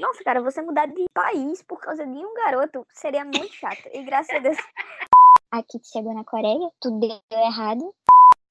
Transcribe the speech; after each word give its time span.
Nossa, 0.00 0.24
cara, 0.24 0.40
você 0.40 0.62
mudar 0.62 0.86
de 0.86 1.04
país 1.12 1.62
por 1.62 1.78
causa 1.78 2.06
de 2.06 2.18
um 2.18 2.32
garoto 2.32 2.86
seria 2.90 3.22
muito 3.22 3.52
chato. 3.52 3.86
E 3.92 4.02
graças 4.02 4.34
a 4.34 4.38
Deus. 4.38 4.56
A 5.52 5.62
Kit 5.62 5.86
chegou 5.86 6.14
na 6.14 6.24
Coreia, 6.24 6.70
tudo 6.80 7.00
deu 7.00 7.20
errado. 7.38 7.94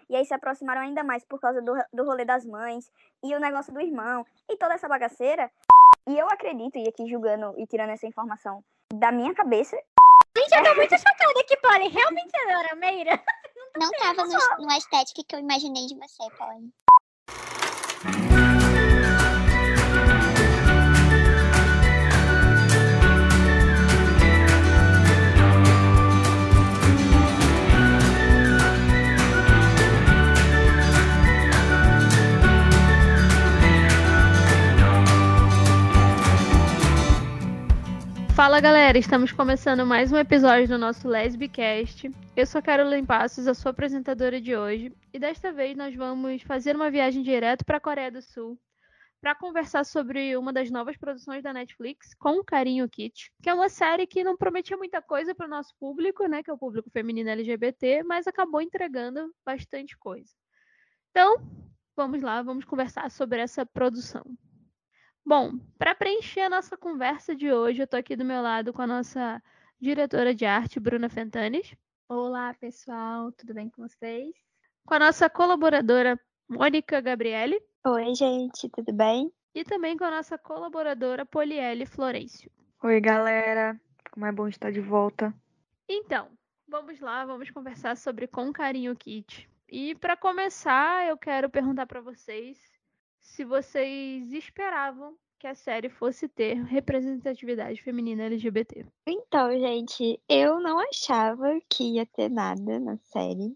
E 0.09 0.15
aí 0.15 0.25
se 0.25 0.33
aproximaram 0.33 0.81
ainda 0.81 1.03
mais 1.03 1.23
por 1.25 1.39
causa 1.39 1.61
do, 1.61 1.73
do 1.93 2.03
rolê 2.03 2.25
das 2.25 2.45
mães 2.45 2.91
e 3.23 3.33
o 3.33 3.39
negócio 3.39 3.73
do 3.73 3.79
irmão 3.79 4.25
e 4.49 4.57
toda 4.57 4.73
essa 4.73 4.87
bagaceira. 4.87 5.49
E 6.07 6.17
eu 6.17 6.27
acredito, 6.27 6.77
e 6.77 6.87
aqui 6.87 7.07
julgando 7.07 7.53
e 7.57 7.65
tirando 7.65 7.91
essa 7.91 8.05
informação 8.05 8.63
da 8.93 9.11
minha 9.11 9.33
cabeça. 9.33 9.77
Gente, 10.37 10.55
eu 10.55 10.63
tô 10.63 10.75
muito 10.75 10.97
chocada 10.97 11.43
que 11.47 11.57
Polly 11.57 11.87
realmente 11.89 12.31
é 12.35 12.53
Dora 12.53 12.75
Meira. 12.75 13.23
Não 13.77 13.89
tava 13.91 14.25
no, 14.25 14.65
no 14.65 14.71
estética 14.73 15.23
que 15.27 15.35
eu 15.35 15.39
imaginei 15.39 15.85
de 15.85 15.95
você, 15.95 16.29
Polly. 16.37 16.73
Fala 38.39 38.61
galera, 38.61 38.97
estamos 38.97 39.33
começando 39.33 39.85
mais 39.85 40.13
um 40.13 40.17
episódio 40.17 40.65
do 40.65 40.77
nosso 40.77 41.09
Lesbicast. 41.09 42.09
Eu 42.37 42.45
sou 42.45 42.61
Carolyn 42.61 43.05
Passos, 43.05 43.47
a 43.47 43.53
sua 43.53 43.71
apresentadora 43.71 44.39
de 44.39 44.55
hoje, 44.55 44.95
e 45.13 45.19
desta 45.19 45.51
vez 45.51 45.75
nós 45.75 45.93
vamos 45.93 46.41
fazer 46.43 46.73
uma 46.73 46.89
viagem 46.89 47.21
direto 47.21 47.65
para 47.65 47.75
a 47.75 47.81
Coreia 47.81 48.09
do 48.09 48.21
Sul 48.21 48.57
para 49.19 49.35
conversar 49.35 49.83
sobre 49.83 50.37
uma 50.37 50.53
das 50.53 50.71
novas 50.71 50.95
produções 50.95 51.43
da 51.43 51.51
Netflix, 51.51 52.13
Com 52.13 52.41
Carinho 52.41 52.87
Kit, 52.87 53.29
que 53.43 53.49
é 53.49 53.53
uma 53.53 53.67
série 53.67 54.07
que 54.07 54.23
não 54.23 54.37
prometia 54.37 54.77
muita 54.77 55.01
coisa 55.01 55.35
para 55.35 55.45
o 55.45 55.49
nosso 55.49 55.75
público, 55.77 56.25
né, 56.25 56.41
que 56.41 56.49
é 56.49 56.53
o 56.53 56.57
público 56.57 56.89
feminino 56.89 57.29
LGBT, 57.29 58.03
mas 58.03 58.25
acabou 58.25 58.61
entregando 58.61 59.35
bastante 59.45 59.97
coisa. 59.97 60.31
Então, 61.11 61.45
vamos 61.93 62.21
lá, 62.21 62.41
vamos 62.41 62.63
conversar 62.63 63.11
sobre 63.11 63.41
essa 63.41 63.65
produção. 63.65 64.23
Bom, 65.29 65.59
para 65.77 65.93
preencher 65.93 66.41
a 66.41 66.49
nossa 66.49 66.75
conversa 66.75 67.35
de 67.35 67.53
hoje, 67.53 67.79
eu 67.79 67.83
estou 67.83 67.99
aqui 67.99 68.15
do 68.15 68.25
meu 68.25 68.41
lado 68.41 68.73
com 68.73 68.81
a 68.81 68.87
nossa 68.87 69.39
diretora 69.79 70.33
de 70.33 70.43
arte, 70.43 70.79
Bruna 70.79 71.07
Fentanes. 71.07 71.75
Olá, 72.07 72.51
pessoal, 72.55 73.31
tudo 73.33 73.53
bem 73.53 73.69
com 73.69 73.87
vocês? 73.87 74.33
Com 74.87 74.95
a 74.95 74.97
nossa 74.97 75.29
colaboradora, 75.29 76.19
Mônica 76.47 76.99
Gabriele. 76.99 77.61
Oi, 77.85 78.15
gente, 78.15 78.67
tudo 78.69 78.91
bem? 78.91 79.31
E 79.53 79.63
também 79.63 79.95
com 79.95 80.03
a 80.03 80.09
nossa 80.09 80.35
colaboradora, 80.35 81.27
Poliele 81.27 81.85
Florencio. 81.85 82.49
Oi, 82.81 82.99
galera, 82.99 83.79
como 84.11 84.25
é 84.25 84.31
bom 84.31 84.47
estar 84.47 84.71
de 84.71 84.81
volta. 84.81 85.31
Então, 85.87 86.27
vamos 86.67 86.99
lá, 86.99 87.23
vamos 87.23 87.51
conversar 87.51 87.95
sobre 87.97 88.25
Com 88.25 88.51
Carinho 88.51 88.95
Kit. 88.95 89.47
E 89.71 89.93
para 89.93 90.17
começar, 90.17 91.07
eu 91.07 91.15
quero 91.15 91.51
perguntar 91.51 91.85
para 91.85 92.01
vocês 92.01 92.68
se 93.29 93.45
vocês 93.45 94.33
esperavam 94.33 95.15
que 95.39 95.47
a 95.47 95.55
série 95.55 95.89
fosse 95.89 96.27
ter 96.27 96.55
representatividade 96.63 97.81
feminina 97.81 98.23
LGBT. 98.23 98.85
Então, 99.07 99.51
gente, 99.51 100.21
eu 100.27 100.59
não 100.59 100.79
achava 100.79 101.59
que 101.69 101.95
ia 101.95 102.05
ter 102.05 102.29
nada 102.29 102.79
na 102.79 102.97
série. 102.97 103.55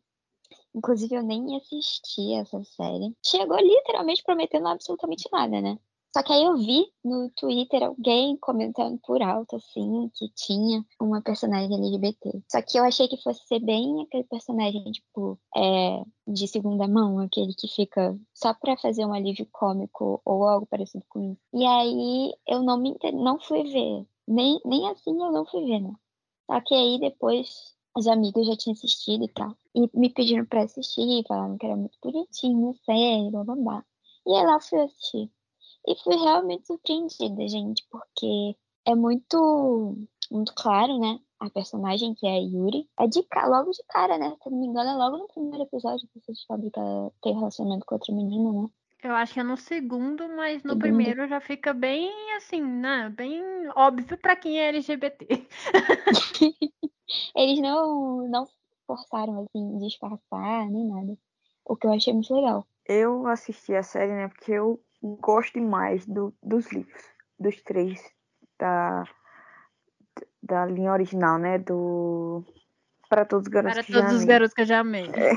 Inclusive, 0.73 1.15
eu 1.15 1.23
nem 1.23 1.57
assisti 1.57 2.33
essa 2.35 2.63
série. 2.63 3.15
Chegou 3.25 3.57
literalmente 3.57 4.23
prometendo 4.23 4.67
absolutamente 4.67 5.27
nada, 5.31 5.59
né? 5.59 5.77
Só 6.15 6.21
que 6.21 6.31
aí 6.31 6.43
eu 6.43 6.55
vi 6.57 6.85
no 7.03 7.29
Twitter 7.35 7.81
alguém 7.83 8.37
comentando 8.37 8.99
por 8.99 9.19
alto, 9.23 9.55
assim, 9.55 10.11
que 10.13 10.29
tinha 10.35 10.85
uma 11.01 11.23
personagem 11.23 11.73
LGBT. 11.75 12.43
Só 12.51 12.61
que 12.61 12.77
eu 12.77 12.83
achei 12.83 13.07
que 13.07 13.17
fosse 13.23 13.41
ser 13.47 13.59
bem 13.59 14.03
aquele 14.03 14.23
personagem, 14.25 14.83
tipo, 14.91 15.39
é, 15.57 16.03
de 16.27 16.47
segunda 16.47 16.87
mão, 16.87 17.17
aquele 17.19 17.55
que 17.55 17.67
fica 17.67 18.15
só 18.31 18.53
pra 18.53 18.77
fazer 18.77 19.05
um 19.05 19.13
alívio 19.13 19.47
cômico 19.51 20.21
ou 20.23 20.47
algo 20.47 20.67
parecido 20.67 21.03
com 21.09 21.31
isso. 21.31 21.41
E 21.51 21.65
aí 21.65 22.31
eu 22.47 22.61
não 22.61 22.77
me 22.77 22.95
não 23.11 23.39
fui 23.39 23.63
ver. 23.63 24.05
Nem, 24.27 24.59
nem 24.65 24.87
assim 24.89 25.11
eu 25.19 25.31
não 25.31 25.45
fui 25.47 25.65
ver, 25.65 25.79
né? 25.81 25.93
Só 26.45 26.61
que 26.61 26.75
aí 26.75 26.99
depois 26.99 27.75
as 27.95 28.05
amigas 28.07 28.45
já 28.45 28.55
tinham 28.55 28.73
assistido 28.73 29.25
e 29.25 29.29
tal. 29.29 29.55
E 29.75 29.89
me 29.97 30.09
pediram 30.11 30.45
pra 30.45 30.63
assistir, 30.63 31.23
falaram 31.27 31.57
que 31.57 31.65
era 31.65 31.75
muito 31.75 31.97
bonitinho, 32.03 32.75
sério, 32.85 33.31
blá 33.31 33.43
blá 33.43 33.55
blá. 33.55 33.85
E 34.27 34.35
aí 34.35 34.45
lá 34.45 34.53
eu 34.53 34.61
fui 34.61 34.79
assistir. 34.79 35.31
E 35.87 35.95
fui 36.01 36.15
realmente 36.15 36.67
surpreendida, 36.67 37.47
gente, 37.47 37.85
porque 37.89 38.55
é 38.85 38.95
muito, 38.95 39.97
muito 40.31 40.53
claro, 40.55 40.97
né? 40.99 41.19
A 41.39 41.49
personagem 41.49 42.13
que 42.13 42.25
é 42.25 42.31
a 42.31 42.37
Yuri. 42.37 42.87
É 42.99 43.07
de 43.07 43.25
logo 43.47 43.71
de 43.71 43.83
cara, 43.89 44.17
né? 44.17 44.35
Se 44.41 44.49
não 44.49 44.59
me 44.59 44.67
engano, 44.67 44.91
é 44.91 44.93
logo 44.93 45.17
no 45.17 45.27
primeiro 45.27 45.63
episódio 45.63 46.07
que 46.07 46.19
você 46.19 46.31
descobre 46.31 46.71
que 46.71 46.79
ela 46.79 47.11
tem 47.21 47.33
relacionamento 47.33 47.85
com 47.85 47.95
outra 47.95 48.13
menina, 48.13 48.51
né? 48.53 48.69
Eu 49.03 49.13
acho 49.15 49.33
que 49.33 49.39
é 49.41 49.43
no 49.43 49.57
segundo, 49.57 50.29
mas 50.29 50.63
no 50.63 50.69
segundo. 50.69 50.79
primeiro 50.79 51.27
já 51.27 51.41
fica 51.41 51.73
bem 51.73 52.09
assim, 52.37 52.61
né? 52.61 53.09
Bem 53.09 53.43
óbvio 53.75 54.17
para 54.17 54.37
quem 54.37 54.61
é 54.61 54.69
LGBT. 54.69 55.27
Eles 57.35 57.59
não, 57.59 58.25
não 58.29 58.47
forçaram 58.87 59.41
assim, 59.41 59.77
disfarçar 59.79 60.69
nem 60.69 60.87
nada. 60.87 61.17
O 61.65 61.75
que 61.75 61.85
eu 61.85 61.91
achei 61.91 62.13
muito 62.13 62.33
legal. 62.33 62.65
Eu 62.85 63.27
assisti 63.27 63.75
a 63.75 63.83
série, 63.83 64.13
né? 64.13 64.29
Porque 64.29 64.53
eu 64.53 64.79
gosto 65.03 65.53
demais 65.59 66.05
do, 66.05 66.33
dos 66.41 66.71
livros, 66.71 67.03
dos 67.37 67.61
três 67.61 68.01
da, 68.57 69.03
da 70.41 70.65
linha 70.65 70.93
original, 70.93 71.37
né? 71.37 71.57
Do 71.57 72.43
para 73.09 73.25
todos 73.25 73.45
os 73.45 73.51
garotos 73.51 73.75
para 73.75 73.85
que 73.85 73.91
todos 73.91 74.11
já 74.11 74.17
os 74.17 74.23
garotos 74.23 74.53
que 74.53 74.61
eu 74.61 74.65
já 74.65 74.79
amei. 74.79 75.05
É. 75.05 75.33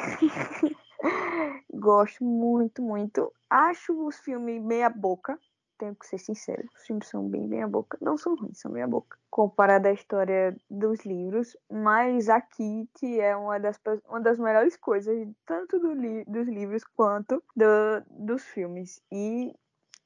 gosto 1.75 2.25
muito, 2.25 2.82
muito. 2.82 3.32
Acho 3.50 4.06
os 4.06 4.19
filmes 4.21 4.62
meia 4.62 4.88
boca, 4.88 5.38
tenho 5.76 5.94
que 5.94 6.06
ser 6.06 6.19
sincero. 6.19 6.69
Os 6.75 6.87
filmes 6.87 7.09
são 7.09 7.28
bem 7.28 7.47
meia 7.47 7.66
boca, 7.66 7.98
não 8.00 8.16
são 8.16 8.34
ruins, 8.34 8.59
são 8.59 8.70
meia 8.70 8.87
boca. 8.87 9.19
Comparado 9.31 9.88
à 9.88 9.92
história 9.92 10.56
dos 10.70 11.04
livros, 11.04 11.56
mas 11.70 12.28
a 12.28 12.41
Kitty 12.41 13.20
é 13.20 13.37
uma 13.37 13.59
das, 13.59 13.78
uma 14.09 14.20
das 14.20 14.38
melhores 14.38 14.76
coisas, 14.76 15.28
tanto 15.44 15.78
do 15.78 15.92
li, 15.92 16.25
dos 16.25 16.48
livros 16.48 16.84
quanto 16.84 17.42
do, 17.54 17.66
dos 18.10 18.42
filmes. 18.42 19.00
E 19.12 19.54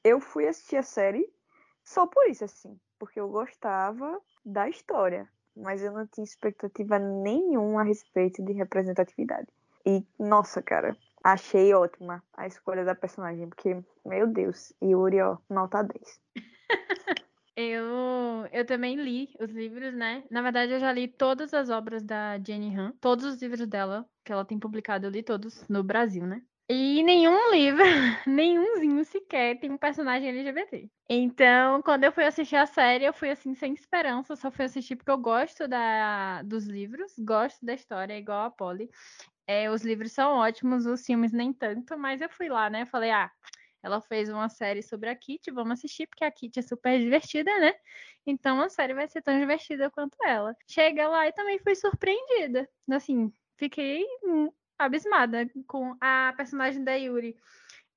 eu 0.03 0.19
fui 0.19 0.47
assistir 0.47 0.77
a 0.77 0.83
série 0.83 1.27
só 1.83 2.05
por 2.07 2.27
isso, 2.29 2.45
assim, 2.45 2.79
porque 2.99 3.19
eu 3.19 3.29
gostava 3.29 4.19
da 4.45 4.69
história, 4.69 5.27
mas 5.55 5.81
eu 5.81 5.91
não 5.91 6.07
tinha 6.07 6.23
expectativa 6.23 6.99
nenhuma 6.99 7.81
a 7.81 7.85
respeito 7.85 8.43
de 8.43 8.53
representatividade. 8.53 9.47
E, 9.85 10.05
nossa, 10.19 10.61
cara, 10.61 10.95
achei 11.23 11.73
ótima 11.73 12.23
a 12.35 12.47
escolha 12.47 12.83
da 12.83 12.95
personagem, 12.95 13.47
porque, 13.47 13.77
meu 14.05 14.27
Deus, 14.27 14.73
Yuri, 14.81 15.21
ó, 15.21 15.37
nota 15.49 15.83
10. 15.83 16.19
Eu, 17.53 18.47
eu 18.51 18.65
também 18.65 18.95
li 18.95 19.29
os 19.39 19.49
livros, 19.51 19.93
né? 19.93 20.23
Na 20.31 20.41
verdade, 20.41 20.71
eu 20.71 20.79
já 20.79 20.91
li 20.91 21.07
todas 21.07 21.53
as 21.53 21.69
obras 21.69 22.01
da 22.01 22.39
Jenny 22.39 22.75
Han, 22.75 22.93
todos 23.01 23.25
os 23.25 23.41
livros 23.41 23.67
dela 23.67 24.09
que 24.23 24.31
ela 24.31 24.45
tem 24.45 24.57
publicado, 24.57 25.05
eu 25.05 25.11
li 25.11 25.21
todos 25.21 25.67
no 25.67 25.83
Brasil, 25.83 26.25
né? 26.25 26.41
E 26.69 27.03
nenhum 27.03 27.51
livro, 27.51 27.83
nenhumzinho 28.25 29.03
sequer 29.03 29.59
tem 29.59 29.69
um 29.69 29.77
personagem 29.77 30.29
LGBT. 30.29 30.89
Então, 31.09 31.81
quando 31.81 32.05
eu 32.05 32.13
fui 32.13 32.23
assistir 32.23 32.55
a 32.55 32.65
série, 32.65 33.03
eu 33.03 33.11
fui 33.11 33.29
assim 33.29 33.53
sem 33.53 33.73
esperança, 33.73 34.37
só 34.37 34.49
fui 34.49 34.63
assistir 34.63 34.95
porque 34.95 35.11
eu 35.11 35.17
gosto 35.17 35.67
da, 35.67 36.41
dos 36.43 36.65
livros, 36.65 37.13
gosto 37.19 37.65
da 37.65 37.73
história, 37.73 38.17
igual 38.17 38.45
a 38.45 38.49
Polly. 38.49 38.89
É, 39.47 39.69
os 39.69 39.83
livros 39.83 40.11
são 40.11 40.33
ótimos, 40.33 40.85
os 40.85 41.05
filmes 41.05 41.31
nem 41.31 41.51
tanto, 41.51 41.97
mas 41.97 42.21
eu 42.21 42.29
fui 42.29 42.47
lá, 42.47 42.69
né? 42.69 42.85
Falei, 42.85 43.11
ah, 43.11 43.29
ela 43.83 43.99
fez 44.01 44.29
uma 44.29 44.47
série 44.49 44.81
sobre 44.83 45.09
a 45.09 45.15
Kitty, 45.15 45.51
vamos 45.51 45.73
assistir, 45.73 46.07
porque 46.07 46.23
a 46.23 46.31
Kitty 46.31 46.59
é 46.59 46.61
super 46.61 46.99
divertida, 46.99 47.51
né? 47.59 47.73
Então 48.25 48.61
a 48.61 48.69
série 48.69 48.93
vai 48.93 49.07
ser 49.07 49.21
tão 49.21 49.37
divertida 49.39 49.89
quanto 49.89 50.15
ela. 50.23 50.55
Chega 50.67 51.07
lá 51.07 51.27
e 51.27 51.33
também 51.33 51.59
fui 51.59 51.75
surpreendida. 51.75 52.69
Assim, 52.89 53.33
fiquei 53.57 54.05
abismada 54.77 55.49
com 55.67 55.95
a 55.99 56.33
personagem 56.37 56.83
da 56.83 56.93
Yuri. 56.93 57.35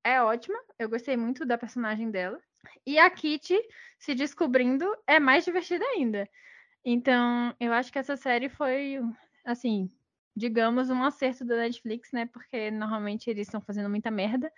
É 0.02 0.22
ótima, 0.22 0.58
eu 0.78 0.88
gostei 0.88 1.16
muito 1.16 1.44
da 1.44 1.58
personagem 1.58 2.10
dela. 2.10 2.40
E 2.86 2.98
a 2.98 3.10
Kitty 3.10 3.60
se 3.98 4.14
descobrindo 4.14 4.86
é 5.06 5.20
mais 5.20 5.44
divertida 5.44 5.84
ainda. 5.84 6.28
Então, 6.84 7.54
eu 7.60 7.72
acho 7.72 7.90
que 7.92 7.98
essa 7.98 8.16
série 8.16 8.48
foi, 8.48 9.00
assim, 9.44 9.88
digamos, 10.36 10.90
um 10.90 11.02
acerto 11.02 11.44
da 11.44 11.56
Netflix, 11.56 12.10
né? 12.12 12.26
Porque 12.26 12.70
normalmente 12.70 13.30
eles 13.30 13.46
estão 13.46 13.60
fazendo 13.60 13.88
muita 13.88 14.10
merda. 14.10 14.52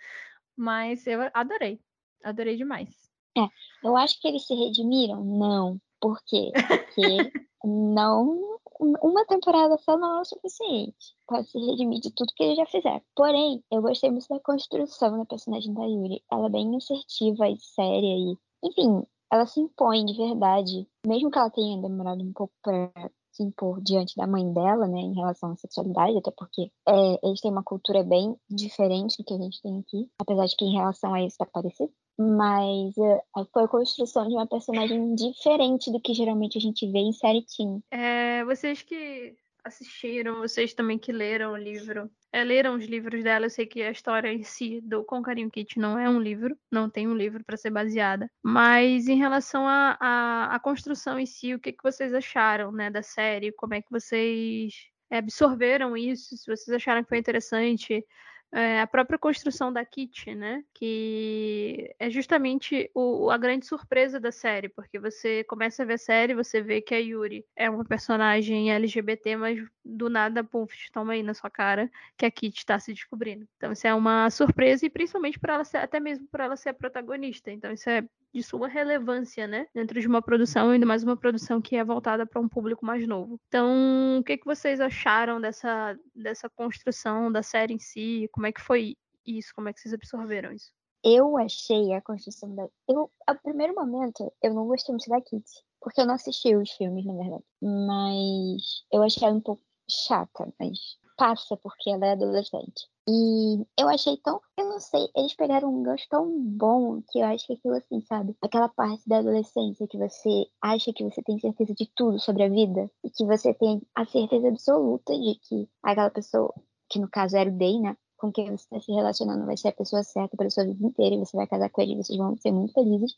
Mas 0.55 1.05
eu 1.05 1.19
adorei. 1.33 1.79
Adorei 2.23 2.57
demais. 2.57 2.89
É, 3.37 3.47
eu 3.83 3.95
acho 3.95 4.19
que 4.19 4.27
eles 4.27 4.45
se 4.45 4.55
redimiram? 4.55 5.23
Não. 5.23 5.79
Por 5.99 6.19
quê? 6.25 6.51
Porque 6.67 7.31
não 7.63 8.57
uma 8.79 9.25
temporada 9.25 9.77
só 9.77 9.97
não 9.97 10.19
é 10.19 10.21
o 10.21 10.25
suficiente 10.25 11.15
para 11.25 11.43
se 11.43 11.57
redimir 11.57 11.99
de 11.99 12.11
tudo 12.11 12.33
que 12.35 12.43
eles 12.43 12.57
já 12.57 12.65
fizeram. 12.65 13.01
Porém, 13.15 13.63
eu 13.71 13.81
gostei 13.81 14.11
muito 14.11 14.27
da 14.27 14.39
construção 14.39 15.17
da 15.17 15.25
personagem 15.25 15.73
da 15.73 15.83
Yuri. 15.83 16.23
Ela 16.31 16.47
é 16.47 16.49
bem 16.49 16.75
assertiva 16.75 17.49
e 17.49 17.57
séria 17.57 18.15
e, 18.15 18.37
enfim, 18.63 19.03
ela 19.31 19.45
se 19.45 19.59
impõe 19.59 20.05
de 20.05 20.15
verdade, 20.15 20.87
mesmo 21.05 21.31
que 21.31 21.37
ela 21.37 21.49
tenha 21.49 21.81
demorado 21.81 22.23
um 22.23 22.31
pouco 22.31 22.53
para 22.61 22.91
se 23.37 23.43
impor 23.43 23.79
diante 23.81 24.15
da 24.15 24.25
mãe 24.25 24.51
dela, 24.51 24.87
né, 24.87 24.99
em 24.99 25.13
relação 25.13 25.51
à 25.51 25.55
sexualidade, 25.55 26.17
até 26.17 26.31
porque 26.31 26.71
é, 26.87 27.19
eles 27.23 27.39
têm 27.39 27.51
uma 27.51 27.63
cultura 27.63 28.03
bem 28.03 28.35
diferente 28.49 29.17
do 29.17 29.23
que 29.23 29.33
a 29.33 29.37
gente 29.37 29.61
tem 29.61 29.79
aqui, 29.79 30.09
apesar 30.19 30.47
de 30.47 30.55
que 30.55 30.65
em 30.65 30.73
relação 30.73 31.13
a 31.13 31.19
isso 31.19 31.35
está 31.39 31.45
parecido. 31.45 31.91
Mas 32.19 32.97
é, 32.97 33.21
foi 33.53 33.63
a 33.63 33.67
construção 33.67 34.27
de 34.27 34.33
uma 34.33 34.47
personagem 34.47 35.13
diferente 35.13 35.91
do 35.91 36.01
que 36.01 36.15
geralmente 36.15 36.57
a 36.57 36.61
gente 36.61 36.91
vê 36.91 36.97
em 36.97 37.13
série 37.13 37.45
teen. 37.45 37.79
É, 37.91 38.43
vocês 38.43 38.81
que 38.81 39.35
assistiram, 39.63 40.39
vocês 40.39 40.73
também 40.73 40.97
que 40.97 41.11
leram 41.11 41.53
o 41.53 41.57
livro, 41.57 42.09
é, 42.31 42.43
leram 42.43 42.75
os 42.75 42.85
livros 42.85 43.23
dela, 43.23 43.45
eu 43.45 43.49
sei 43.49 43.65
que 43.65 43.81
a 43.81 43.91
história 43.91 44.31
em 44.31 44.43
si 44.43 44.81
do 44.81 45.03
Com 45.03 45.21
Carinho 45.21 45.51
Kit 45.51 45.79
não 45.79 45.97
é 45.97 46.09
um 46.09 46.19
livro, 46.19 46.57
não 46.71 46.89
tem 46.89 47.07
um 47.07 47.15
livro 47.15 47.43
para 47.43 47.57
ser 47.57 47.69
baseada, 47.69 48.29
mas 48.43 49.07
em 49.07 49.17
relação 49.17 49.67
à 49.67 49.97
a, 49.99 50.07
a, 50.07 50.55
a, 50.55 50.59
construção 50.59 51.19
em 51.19 51.25
si, 51.25 51.53
o 51.53 51.59
que, 51.59 51.73
que 51.73 51.83
vocês 51.83 52.13
acharam 52.13 52.71
né, 52.71 52.89
da 52.89 53.01
série, 53.01 53.51
como 53.51 53.73
é 53.73 53.81
que 53.81 53.91
vocês 53.91 54.73
absorveram 55.09 55.95
isso, 55.95 56.35
se 56.37 56.45
vocês 56.45 56.69
acharam 56.75 57.03
que 57.03 57.09
foi 57.09 57.17
interessante, 57.17 58.03
é, 58.53 58.81
a 58.81 58.87
própria 58.87 59.19
construção 59.19 59.71
da 59.71 59.83
Kit, 59.83 60.33
né? 60.33 60.63
Que 60.73 61.93
é 61.99 62.09
justamente 62.09 62.89
o, 62.93 63.29
a 63.29 63.37
grande 63.37 63.65
surpresa 63.65 64.19
da 64.19 64.31
série, 64.31 64.69
porque 64.69 64.97
você 64.99 65.43
começa 65.43 65.83
a 65.83 65.85
ver 65.85 65.95
a 65.95 65.97
série, 65.97 66.33
você 66.33 66.61
vê 66.61 66.81
que 66.81 66.95
a 66.95 66.97
Yuri 66.97 67.45
é 67.55 67.69
uma 67.69 67.83
personagem 67.83 68.71
LGBT, 68.71 69.35
mas 69.35 69.59
do 69.83 70.09
nada, 70.09 70.43
puf, 70.43 70.91
toma 70.91 71.13
aí 71.13 71.23
na 71.23 71.33
sua 71.33 71.49
cara 71.49 71.89
que 72.17 72.25
a 72.25 72.31
Kit 72.31 72.57
está 72.57 72.79
se 72.79 72.93
descobrindo. 72.93 73.47
Então 73.57 73.71
isso 73.71 73.85
é 73.85 73.93
uma 73.93 74.29
surpresa 74.29 74.85
e 74.85 74.89
principalmente 74.89 75.39
para 75.39 75.55
ela 75.55 75.63
ser, 75.63 75.77
até 75.77 75.99
mesmo 75.99 76.27
por 76.27 76.39
ela 76.39 76.55
ser 76.55 76.69
a 76.69 76.73
protagonista. 76.73 77.51
Então 77.51 77.71
isso 77.71 77.89
é 77.89 78.03
de 78.33 78.43
sua 78.43 78.67
relevância, 78.67 79.47
né? 79.47 79.67
Dentro 79.73 79.99
de 79.99 80.07
uma 80.07 80.21
produção, 80.21 80.69
ainda 80.69 80.85
mais 80.85 81.03
uma 81.03 81.17
produção 81.17 81.61
que 81.61 81.75
é 81.75 81.83
voltada 81.83 82.25
para 82.25 82.41
um 82.41 82.47
público 82.47 82.85
mais 82.85 83.07
novo. 83.07 83.39
Então, 83.47 84.19
o 84.19 84.23
que, 84.23 84.37
que 84.37 84.45
vocês 84.45 84.79
acharam 84.79 85.39
dessa, 85.41 85.97
dessa 86.15 86.49
construção 86.49 87.31
da 87.31 87.41
série 87.41 87.73
em 87.73 87.79
si? 87.79 88.29
Como 88.31 88.47
é 88.47 88.51
que 88.51 88.61
foi 88.61 88.95
isso? 89.25 89.53
Como 89.55 89.69
é 89.69 89.73
que 89.73 89.79
vocês 89.79 89.93
absorveram 89.93 90.51
isso? 90.51 90.71
Eu 91.03 91.37
achei 91.37 91.93
a 91.93 92.01
construção 92.01 92.53
da. 92.55 92.67
Eu, 92.87 93.09
ao 93.25 93.37
primeiro 93.37 93.73
momento, 93.75 94.31
eu 94.41 94.53
não 94.53 94.67
gostei 94.67 94.93
muito 94.93 95.09
da 95.09 95.21
Kitty. 95.21 95.63
Porque 95.79 96.01
eu 96.01 96.05
não 96.05 96.15
assisti 96.15 96.55
os 96.55 96.71
filmes, 96.71 97.05
na 97.05 97.13
verdade. 97.13 97.43
Mas 97.61 98.83
eu 98.91 99.03
achei 99.03 99.27
ela 99.27 99.37
um 99.37 99.41
pouco 99.41 99.61
chata, 99.89 100.53
mas 100.59 100.97
passa 101.17 101.57
porque 101.57 101.89
ela 101.89 102.05
é 102.05 102.11
adolescente. 102.11 102.87
E 103.09 103.65
eu 103.79 103.89
achei 103.89 104.17
tão. 104.17 104.39
Eu 104.57 104.69
não 104.69 104.79
sei, 104.79 105.07
eles 105.15 105.33
pegaram 105.33 105.73
um 105.73 105.81
gancho 105.81 106.07
tão 106.09 106.39
bom 106.41 107.01
que 107.09 107.19
eu 107.19 107.25
acho 107.25 107.47
que 107.47 107.53
aquilo 107.53 107.75
assim, 107.75 108.01
sabe? 108.01 108.35
Aquela 108.41 108.69
parte 108.69 109.07
da 109.07 109.17
adolescência 109.17 109.87
que 109.87 109.97
você 109.97 110.47
acha 110.61 110.93
que 110.93 111.03
você 111.03 111.21
tem 111.23 111.39
certeza 111.39 111.73
de 111.73 111.89
tudo 111.95 112.19
sobre 112.19 112.43
a 112.43 112.49
vida 112.49 112.89
e 113.03 113.09
que 113.09 113.25
você 113.25 113.53
tem 113.53 113.81
a 113.95 114.05
certeza 114.05 114.47
absoluta 114.49 115.17
de 115.17 115.35
que 115.35 115.69
aquela 115.81 116.09
pessoa, 116.09 116.53
que 116.89 116.99
no 116.99 117.09
caso 117.09 117.35
era 117.37 117.49
o 117.49 117.57
Day, 117.57 117.79
né? 117.79 117.97
Com 118.17 118.31
quem 118.31 118.45
você 118.47 118.63
está 118.63 118.79
se 118.79 118.91
relacionando 118.91 119.45
vai 119.45 119.57
ser 119.57 119.69
a 119.69 119.73
pessoa 119.73 120.03
certa 120.03 120.37
para 120.37 120.49
sua 120.49 120.65
vida 120.65 120.85
inteira 120.85 121.15
e 121.15 121.19
você 121.19 121.35
vai 121.35 121.47
casar 121.47 121.69
com 121.69 121.81
ele 121.81 121.93
e 121.93 121.97
vocês 121.97 122.17
vão 122.17 122.37
ser 122.37 122.51
muito 122.51 122.73
felizes. 122.73 123.15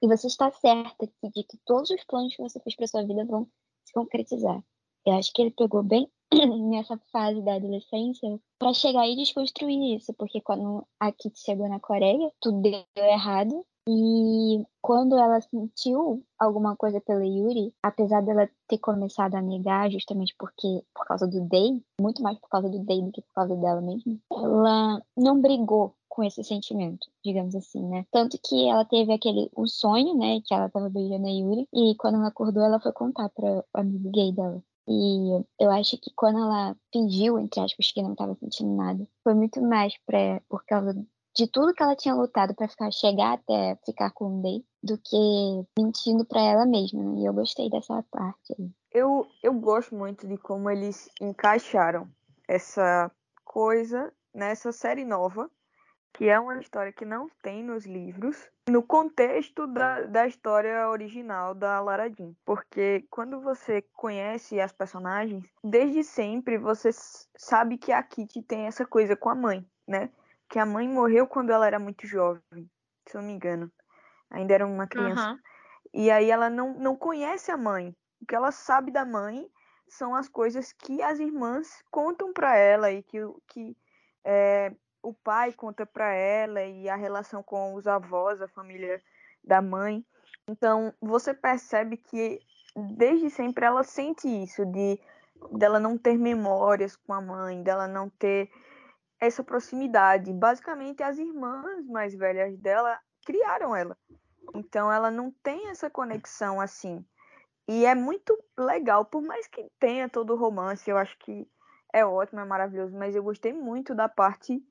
E 0.00 0.08
você 0.08 0.26
está 0.26 0.50
certa 0.50 1.06
de 1.06 1.44
que 1.44 1.58
todos 1.64 1.90
os 1.90 2.04
planos 2.04 2.34
que 2.34 2.42
você 2.42 2.60
fez 2.60 2.76
para 2.76 2.86
sua 2.86 3.04
vida 3.04 3.24
vão 3.24 3.48
se 3.84 3.92
concretizar. 3.92 4.62
Eu 5.04 5.14
acho 5.14 5.32
que 5.32 5.42
ele 5.42 5.50
pegou 5.50 5.82
bem 5.82 6.08
nessa 6.70 6.98
fase 7.12 7.40
da 7.42 7.54
adolescência 7.54 8.40
para 8.58 8.72
chegar 8.72 9.06
e 9.08 9.16
desconstruir 9.16 9.96
isso, 9.96 10.12
porque 10.14 10.40
quando 10.40 10.86
a 11.00 11.12
Kit 11.12 11.38
chegou 11.38 11.68
na 11.68 11.80
Coreia, 11.80 12.30
tudo 12.40 12.62
deu 12.62 12.84
errado. 12.96 13.64
E 13.88 14.64
quando 14.80 15.18
ela 15.18 15.40
sentiu 15.40 16.24
alguma 16.38 16.76
coisa 16.76 17.00
pela 17.00 17.26
Yuri, 17.26 17.74
apesar 17.82 18.22
dela 18.22 18.48
ter 18.68 18.78
começado 18.78 19.34
a 19.34 19.42
negar, 19.42 19.90
justamente 19.90 20.36
porque 20.38 20.84
por 20.94 21.04
causa 21.04 21.26
do 21.26 21.40
Day, 21.48 21.82
muito 22.00 22.22
mais 22.22 22.38
por 22.38 22.48
causa 22.48 22.68
do 22.68 22.78
Day 22.78 23.02
do 23.02 23.10
que 23.10 23.22
por 23.22 23.34
causa 23.34 23.56
dela 23.56 23.80
mesma, 23.80 24.16
ela 24.30 25.02
não 25.16 25.40
brigou 25.40 25.96
com 26.08 26.22
esse 26.22 26.44
sentimento, 26.44 27.08
digamos 27.24 27.56
assim, 27.56 27.82
né? 27.88 28.06
Tanto 28.12 28.38
que 28.38 28.68
ela 28.68 28.84
teve 28.84 29.12
aquele 29.12 29.50
um 29.56 29.66
sonho, 29.66 30.14
né, 30.16 30.40
que 30.44 30.54
ela 30.54 30.68
tava 30.68 30.88
beijando 30.88 31.26
a 31.26 31.30
Yuri, 31.30 31.66
e 31.72 31.96
quando 31.96 32.16
ela 32.16 32.28
acordou, 32.28 32.62
ela 32.62 32.78
foi 32.78 32.92
contar 32.92 33.30
para 33.30 33.58
o 33.58 33.64
amigo 33.72 34.10
gay 34.10 34.30
dela. 34.30 34.62
E 34.88 35.44
eu 35.60 35.70
acho 35.70 35.96
que 35.98 36.10
quando 36.14 36.38
ela 36.38 36.76
fingiu, 36.92 37.38
entre 37.38 37.60
aspas, 37.60 37.92
que 37.92 38.02
não 38.02 38.12
estava 38.12 38.34
sentindo 38.34 38.74
nada, 38.74 39.06
foi 39.22 39.34
muito 39.34 39.60
mais 39.62 39.96
pra, 40.06 40.40
por 40.48 40.64
causa 40.64 40.94
de 41.34 41.46
tudo 41.46 41.72
que 41.72 41.82
ela 41.82 41.96
tinha 41.96 42.14
lutado 42.14 42.54
para 42.54 42.68
ficar 42.68 42.90
chegar 42.90 43.34
até 43.34 43.78
ficar 43.86 44.10
com 44.10 44.38
o 44.38 44.42
Day 44.42 44.64
do 44.82 44.98
que 44.98 45.66
mentindo 45.78 46.24
para 46.24 46.40
ela 46.40 46.66
mesma. 46.66 47.02
Né? 47.02 47.20
E 47.20 47.26
eu 47.26 47.32
gostei 47.32 47.70
dessa 47.70 48.04
parte. 48.10 48.54
Aí. 48.58 48.70
Eu, 48.92 49.26
eu 49.42 49.52
gosto 49.54 49.94
muito 49.94 50.26
de 50.26 50.36
como 50.36 50.68
eles 50.68 51.08
encaixaram 51.20 52.08
essa 52.46 53.10
coisa 53.44 54.12
nessa 54.34 54.72
série 54.72 55.04
nova 55.04 55.50
que 56.12 56.28
é 56.28 56.38
uma 56.38 56.58
história 56.60 56.92
que 56.92 57.04
não 57.04 57.28
tem 57.42 57.62
nos 57.62 57.86
livros, 57.86 58.50
no 58.68 58.82
contexto 58.82 59.66
da, 59.66 60.02
da 60.02 60.26
história 60.26 60.88
original 60.88 61.54
da 61.54 61.80
Lara 61.80 62.10
Jean. 62.10 62.34
Porque 62.44 63.04
quando 63.10 63.40
você 63.40 63.82
conhece 63.94 64.60
as 64.60 64.72
personagens, 64.72 65.44
desde 65.64 66.04
sempre 66.04 66.58
você 66.58 66.90
sabe 67.36 67.78
que 67.78 67.92
a 67.92 68.02
Kitty 68.02 68.42
tem 68.42 68.66
essa 68.66 68.84
coisa 68.84 69.16
com 69.16 69.30
a 69.30 69.34
mãe, 69.34 69.66
né? 69.88 70.10
Que 70.48 70.58
a 70.58 70.66
mãe 70.66 70.86
morreu 70.86 71.26
quando 71.26 71.50
ela 71.50 71.66
era 71.66 71.78
muito 71.78 72.06
jovem, 72.06 72.70
se 73.06 73.16
eu 73.16 73.20
não 73.20 73.28
me 73.28 73.34
engano. 73.34 73.72
Ainda 74.30 74.54
era 74.54 74.66
uma 74.66 74.86
criança. 74.86 75.30
Uhum. 75.30 75.38
E 75.94 76.10
aí 76.10 76.30
ela 76.30 76.50
não, 76.50 76.74
não 76.74 76.96
conhece 76.96 77.50
a 77.50 77.56
mãe. 77.56 77.94
O 78.20 78.26
que 78.26 78.34
ela 78.34 78.52
sabe 78.52 78.90
da 78.90 79.04
mãe 79.04 79.46
são 79.88 80.14
as 80.14 80.28
coisas 80.28 80.72
que 80.72 81.02
as 81.02 81.18
irmãs 81.18 81.82
contam 81.90 82.32
para 82.32 82.56
ela 82.56 82.90
e 82.90 83.02
que, 83.02 83.18
que 83.48 83.76
é, 84.24 84.74
o 85.02 85.12
pai 85.12 85.52
conta 85.52 85.84
para 85.84 86.14
ela 86.14 86.62
e 86.62 86.88
a 86.88 86.96
relação 86.96 87.42
com 87.42 87.74
os 87.74 87.86
avós, 87.86 88.40
a 88.40 88.48
família 88.48 89.02
da 89.42 89.60
mãe. 89.60 90.04
Então, 90.48 90.94
você 91.00 91.34
percebe 91.34 91.96
que 91.96 92.40
desde 92.96 93.28
sempre 93.30 93.64
ela 93.66 93.82
sente 93.82 94.28
isso 94.28 94.64
de 94.66 94.98
dela 95.50 95.80
não 95.80 95.98
ter 95.98 96.16
memórias 96.16 96.94
com 96.94 97.12
a 97.12 97.20
mãe, 97.20 97.62
dela 97.62 97.88
não 97.88 98.08
ter 98.08 98.48
essa 99.20 99.42
proximidade. 99.42 100.32
Basicamente, 100.32 101.02
as 101.02 101.18
irmãs 101.18 101.86
mais 101.88 102.14
velhas 102.14 102.56
dela 102.58 102.98
criaram 103.26 103.74
ela. 103.74 103.96
Então, 104.54 104.90
ela 104.92 105.10
não 105.10 105.32
tem 105.42 105.68
essa 105.68 105.90
conexão 105.90 106.60
assim. 106.60 107.04
E 107.68 107.86
é 107.86 107.94
muito 107.94 108.36
legal, 108.58 109.04
por 109.04 109.22
mais 109.22 109.46
que 109.46 109.68
tenha 109.78 110.08
todo 110.08 110.32
o 110.32 110.36
romance, 110.36 110.88
eu 110.90 110.96
acho 110.96 111.16
que 111.18 111.48
é 111.92 112.04
ótimo, 112.04 112.40
é 112.40 112.44
maravilhoso, 112.44 112.96
mas 112.96 113.14
eu 113.14 113.22
gostei 113.22 113.52
muito 113.52 113.94
da 113.94 114.08
parte 114.08 114.62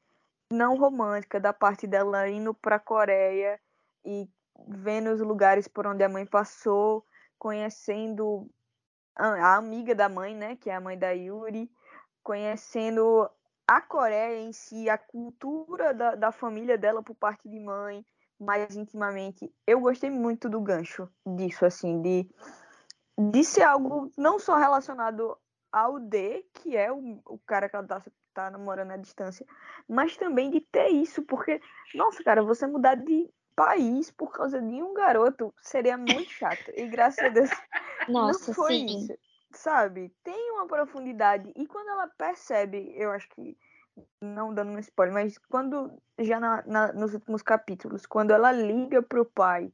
não 0.52 0.78
romântica 0.78 1.40
da 1.40 1.54
parte 1.54 1.88
dela 1.88 2.28
indo 2.30 2.54
para 2.54 2.76
a 2.76 2.80
Coreia 2.80 3.60
e 4.06 4.30
vendo 4.68 5.12
os 5.12 5.22
lugares 5.22 5.68
por 5.68 5.88
onde 5.88 6.04
a 6.04 6.10
mãe 6.10 6.26
passou, 6.26 7.06
conhecendo 7.38 8.50
a 9.16 9.56
amiga 9.56 9.94
da 9.94 10.08
mãe, 10.08 10.36
né, 10.36 10.56
que 10.56 10.70
é 10.70 10.76
a 10.76 10.82
mãe 10.82 10.98
da 10.98 11.12
Yuri, 11.12 11.70
conhecendo 12.24 13.30
a 13.68 13.82
Coreia 13.82 14.40
em 14.40 14.52
si, 14.52 14.90
a 14.90 14.98
cultura 14.98 15.94
da, 15.94 16.16
da 16.16 16.32
família 16.32 16.78
dela 16.78 17.02
por 17.02 17.16
parte 17.16 17.48
de 17.48 17.60
mãe, 17.60 18.06
mais 18.40 18.76
intimamente. 18.76 19.54
Eu 19.66 19.80
gostei 19.80 20.10
muito 20.10 20.50
do 20.50 20.60
gancho 20.60 21.08
disso, 21.26 21.66
assim, 21.66 22.02
de, 22.02 22.30
de 23.18 23.44
ser 23.44 23.64
algo 23.64 24.12
não 24.18 24.40
só 24.40 24.58
relacionado 24.58 25.38
ao 25.72 26.00
D, 26.00 26.46
que 26.54 26.76
é 26.76 26.92
o, 26.92 27.22
o 27.26 27.38
cara 27.40 27.70
que 27.70 27.76
ela 27.76 27.86
tá 27.86 28.02
tá 28.34 28.50
namorando 28.50 28.92
à 28.92 28.98
distância, 28.98 29.46
mas 29.88 30.16
também 30.18 30.50
de 30.50 30.62
ter 30.62 30.90
isso, 30.90 31.22
porque, 31.24 31.62
nossa, 31.94 32.24
cara, 32.24 32.42
você 32.42 32.66
mudar 32.66 32.96
de 32.96 33.30
país 33.56 34.10
por 34.12 34.32
causa 34.32 34.62
de 34.62 34.82
um 34.82 34.94
garoto 34.94 35.54
seria 35.62 35.98
muito 35.98 36.32
chato. 36.32 36.72
E 36.76 36.88
graças 36.88 37.24
a 37.24 37.30
Deus 37.30 37.50
nossa, 38.08 38.48
não 38.48 38.56
foi 38.56 38.74
sim. 38.74 38.86
isso. 38.86 39.14
Sabe? 39.52 40.14
Tem 40.24 40.52
uma 40.52 40.66
profundidade. 40.66 41.52
E 41.56 41.68
quando 41.68 41.90
ela 41.90 42.08
percebe, 42.08 42.94
eu 42.96 43.12
acho 43.12 43.28
que 43.30 43.58
não 44.22 44.54
dando 44.54 44.72
um 44.72 44.80
spoiler, 44.80 45.14
mas 45.14 45.38
quando 45.50 46.02
já 46.18 46.40
na, 46.40 46.64
na, 46.66 46.94
nos 46.94 47.14
últimos 47.14 47.42
capítulos, 47.42 48.06
quando 48.06 48.32
ela 48.32 48.52
liga 48.52 49.02
pro 49.02 49.26
pai, 49.26 49.72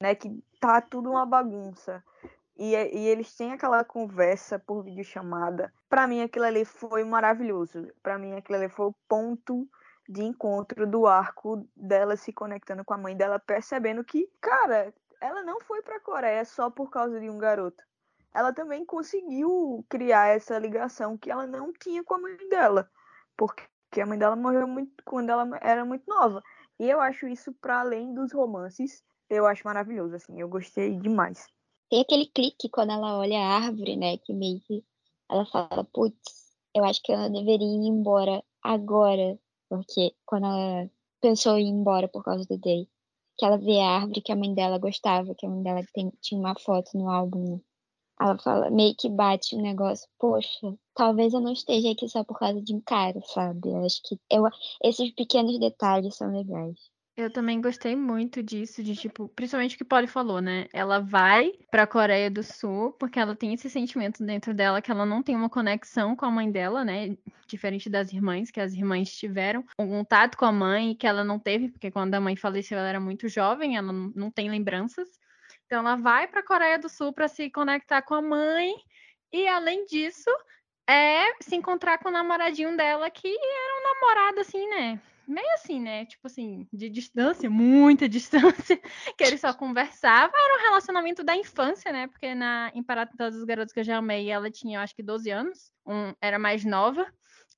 né, 0.00 0.14
que 0.14 0.42
tá 0.58 0.80
tudo 0.80 1.10
uma 1.10 1.26
bagunça, 1.26 2.02
e, 2.58 2.74
e 2.74 3.06
eles 3.06 3.34
têm 3.34 3.52
aquela 3.52 3.84
conversa 3.84 4.58
por 4.58 4.82
videochamada. 4.82 5.72
Para 5.88 6.06
mim, 6.06 6.22
aquilo 6.22 6.44
ali 6.44 6.64
foi 6.64 7.04
maravilhoso. 7.04 7.88
Para 8.02 8.18
mim, 8.18 8.34
aquilo 8.34 8.58
ali 8.58 8.68
foi 8.68 8.86
o 8.86 8.94
ponto 9.08 9.68
de 10.08 10.22
encontro 10.22 10.86
do 10.86 11.06
arco 11.06 11.68
dela 11.76 12.16
se 12.16 12.32
conectando 12.32 12.84
com 12.84 12.94
a 12.94 12.98
mãe 12.98 13.16
dela, 13.16 13.38
percebendo 13.38 14.02
que, 14.02 14.28
cara, 14.40 14.92
ela 15.20 15.42
não 15.42 15.60
foi 15.60 15.82
para 15.82 15.96
a 15.96 16.00
Coreia 16.00 16.44
só 16.44 16.70
por 16.70 16.90
causa 16.90 17.20
de 17.20 17.30
um 17.30 17.38
garoto. 17.38 17.84
Ela 18.34 18.52
também 18.52 18.84
conseguiu 18.84 19.84
criar 19.88 20.28
essa 20.28 20.58
ligação 20.58 21.16
que 21.16 21.30
ela 21.30 21.46
não 21.46 21.72
tinha 21.72 22.02
com 22.02 22.14
a 22.14 22.18
mãe 22.18 22.36
dela, 22.48 22.90
porque 23.36 24.00
a 24.00 24.06
mãe 24.06 24.18
dela 24.18 24.36
morreu 24.36 24.66
muito 24.66 25.02
quando 25.04 25.30
ela 25.30 25.48
era 25.60 25.84
muito 25.84 26.04
nova. 26.08 26.42
E 26.78 26.88
eu 26.88 27.00
acho 27.00 27.26
isso 27.26 27.52
para 27.54 27.80
além 27.80 28.14
dos 28.14 28.32
romances 28.32 29.02
eu 29.28 29.46
acho 29.46 29.66
maravilhoso, 29.66 30.16
assim. 30.16 30.40
Eu 30.40 30.48
gostei 30.48 30.96
demais. 30.96 31.46
Tem 31.90 32.00
aquele 32.00 32.26
clique 32.26 32.68
quando 32.68 32.92
ela 32.92 33.18
olha 33.18 33.38
a 33.38 33.56
árvore, 33.66 33.96
né? 33.96 34.18
Que 34.18 34.32
meio 34.32 34.60
que 34.60 34.84
ela 35.30 35.46
fala, 35.46 35.84
putz, 35.84 36.52
eu 36.74 36.84
acho 36.84 37.02
que 37.02 37.12
ela 37.12 37.28
deveria 37.28 37.66
ir 37.66 37.88
embora 37.88 38.42
agora. 38.62 39.38
Porque 39.68 40.14
quando 40.26 40.46
ela 40.46 40.90
pensou 41.20 41.58
em 41.58 41.66
ir 41.66 41.70
embora 41.70 42.08
por 42.08 42.22
causa 42.24 42.44
do 42.46 42.58
Day, 42.58 42.88
que 43.36 43.44
ela 43.44 43.56
vê 43.56 43.80
a 43.80 44.00
árvore 44.00 44.20
que 44.22 44.32
a 44.32 44.36
mãe 44.36 44.52
dela 44.54 44.78
gostava, 44.78 45.34
que 45.34 45.46
a 45.46 45.48
mãe 45.48 45.62
dela 45.62 45.82
tem, 45.94 46.12
tinha 46.20 46.40
uma 46.40 46.58
foto 46.58 46.90
no 46.98 47.08
álbum. 47.08 47.60
Ela 48.20 48.36
fala, 48.38 48.70
meio 48.70 48.94
que 48.96 49.08
bate 49.08 49.54
o 49.54 49.62
negócio, 49.62 50.08
poxa, 50.18 50.74
talvez 50.94 51.32
eu 51.32 51.40
não 51.40 51.52
esteja 51.52 51.92
aqui 51.92 52.08
só 52.08 52.24
por 52.24 52.38
causa 52.38 52.60
de 52.60 52.74
um 52.74 52.80
cara, 52.80 53.20
sabe? 53.26 53.70
Eu 53.70 53.84
acho 53.84 54.02
que 54.02 54.18
eu, 54.30 54.44
esses 54.82 55.12
pequenos 55.12 55.58
detalhes 55.60 56.16
são 56.16 56.32
legais. 56.32 56.90
Eu 57.18 57.28
também 57.28 57.60
gostei 57.60 57.96
muito 57.96 58.40
disso, 58.44 58.80
de 58.80 58.94
tipo, 58.94 59.26
principalmente 59.30 59.74
o 59.74 59.78
que 59.78 59.84
Polly 59.84 60.06
falou, 60.06 60.40
né? 60.40 60.68
Ela 60.72 61.00
vai 61.00 61.50
pra 61.68 61.84
Coreia 61.84 62.30
do 62.30 62.44
Sul 62.44 62.92
porque 62.92 63.18
ela 63.18 63.34
tem 63.34 63.52
esse 63.52 63.68
sentimento 63.68 64.24
dentro 64.24 64.54
dela 64.54 64.80
que 64.80 64.88
ela 64.88 65.04
não 65.04 65.20
tem 65.20 65.34
uma 65.34 65.50
conexão 65.50 66.14
com 66.14 66.24
a 66.24 66.30
mãe 66.30 66.48
dela, 66.48 66.84
né? 66.84 67.16
Diferente 67.48 67.90
das 67.90 68.12
irmãs, 68.12 68.52
que 68.52 68.60
as 68.60 68.72
irmãs 68.72 69.10
tiveram 69.10 69.64
um 69.80 69.88
contato 69.88 70.38
com 70.38 70.44
a 70.44 70.52
mãe 70.52 70.94
que 70.94 71.08
ela 71.08 71.24
não 71.24 71.40
teve, 71.40 71.70
porque 71.70 71.90
quando 71.90 72.14
a 72.14 72.20
mãe 72.20 72.36
faleceu 72.36 72.78
ela 72.78 72.88
era 72.88 73.00
muito 73.00 73.28
jovem, 73.28 73.76
ela 73.76 73.92
não, 73.92 74.30
tem 74.30 74.48
lembranças. 74.48 75.08
Então 75.66 75.80
ela 75.80 75.96
vai 75.96 76.28
pra 76.28 76.40
Coreia 76.40 76.78
do 76.78 76.88
Sul 76.88 77.12
para 77.12 77.26
se 77.26 77.50
conectar 77.50 78.00
com 78.00 78.14
a 78.14 78.22
mãe 78.22 78.76
e 79.32 79.48
além 79.48 79.86
disso, 79.86 80.30
é 80.88 81.34
se 81.40 81.56
encontrar 81.56 81.98
com 81.98 82.10
o 82.10 82.12
namoradinho 82.12 82.76
dela 82.76 83.10
que 83.10 83.26
era 83.26 83.80
um 83.80 83.92
namorado 83.92 84.38
assim, 84.38 84.70
né? 84.70 85.00
Meio 85.28 85.52
assim, 85.54 85.80
né? 85.80 86.06
Tipo 86.06 86.26
assim, 86.26 86.66
de 86.72 86.88
distância, 86.88 87.50
muita 87.50 88.08
distância, 88.08 88.80
que 89.16 89.24
eles 89.24 89.40
só 89.40 89.52
conversavam. 89.52 90.34
Era 90.38 90.54
um 90.54 90.62
relacionamento 90.62 91.22
da 91.22 91.36
infância, 91.36 91.92
né? 91.92 92.06
Porque 92.06 92.34
na, 92.34 92.72
em 92.74 92.82
Parada 92.82 93.30
dos 93.30 93.44
Garotos 93.44 93.72
que 93.72 93.80
eu 93.80 93.84
já 93.84 93.98
amei, 93.98 94.30
ela 94.30 94.50
tinha, 94.50 94.78
eu 94.78 94.82
acho 94.82 94.94
que 94.94 95.02
12 95.02 95.30
anos, 95.30 95.70
um, 95.86 96.14
era 96.20 96.38
mais 96.38 96.64
nova. 96.64 97.06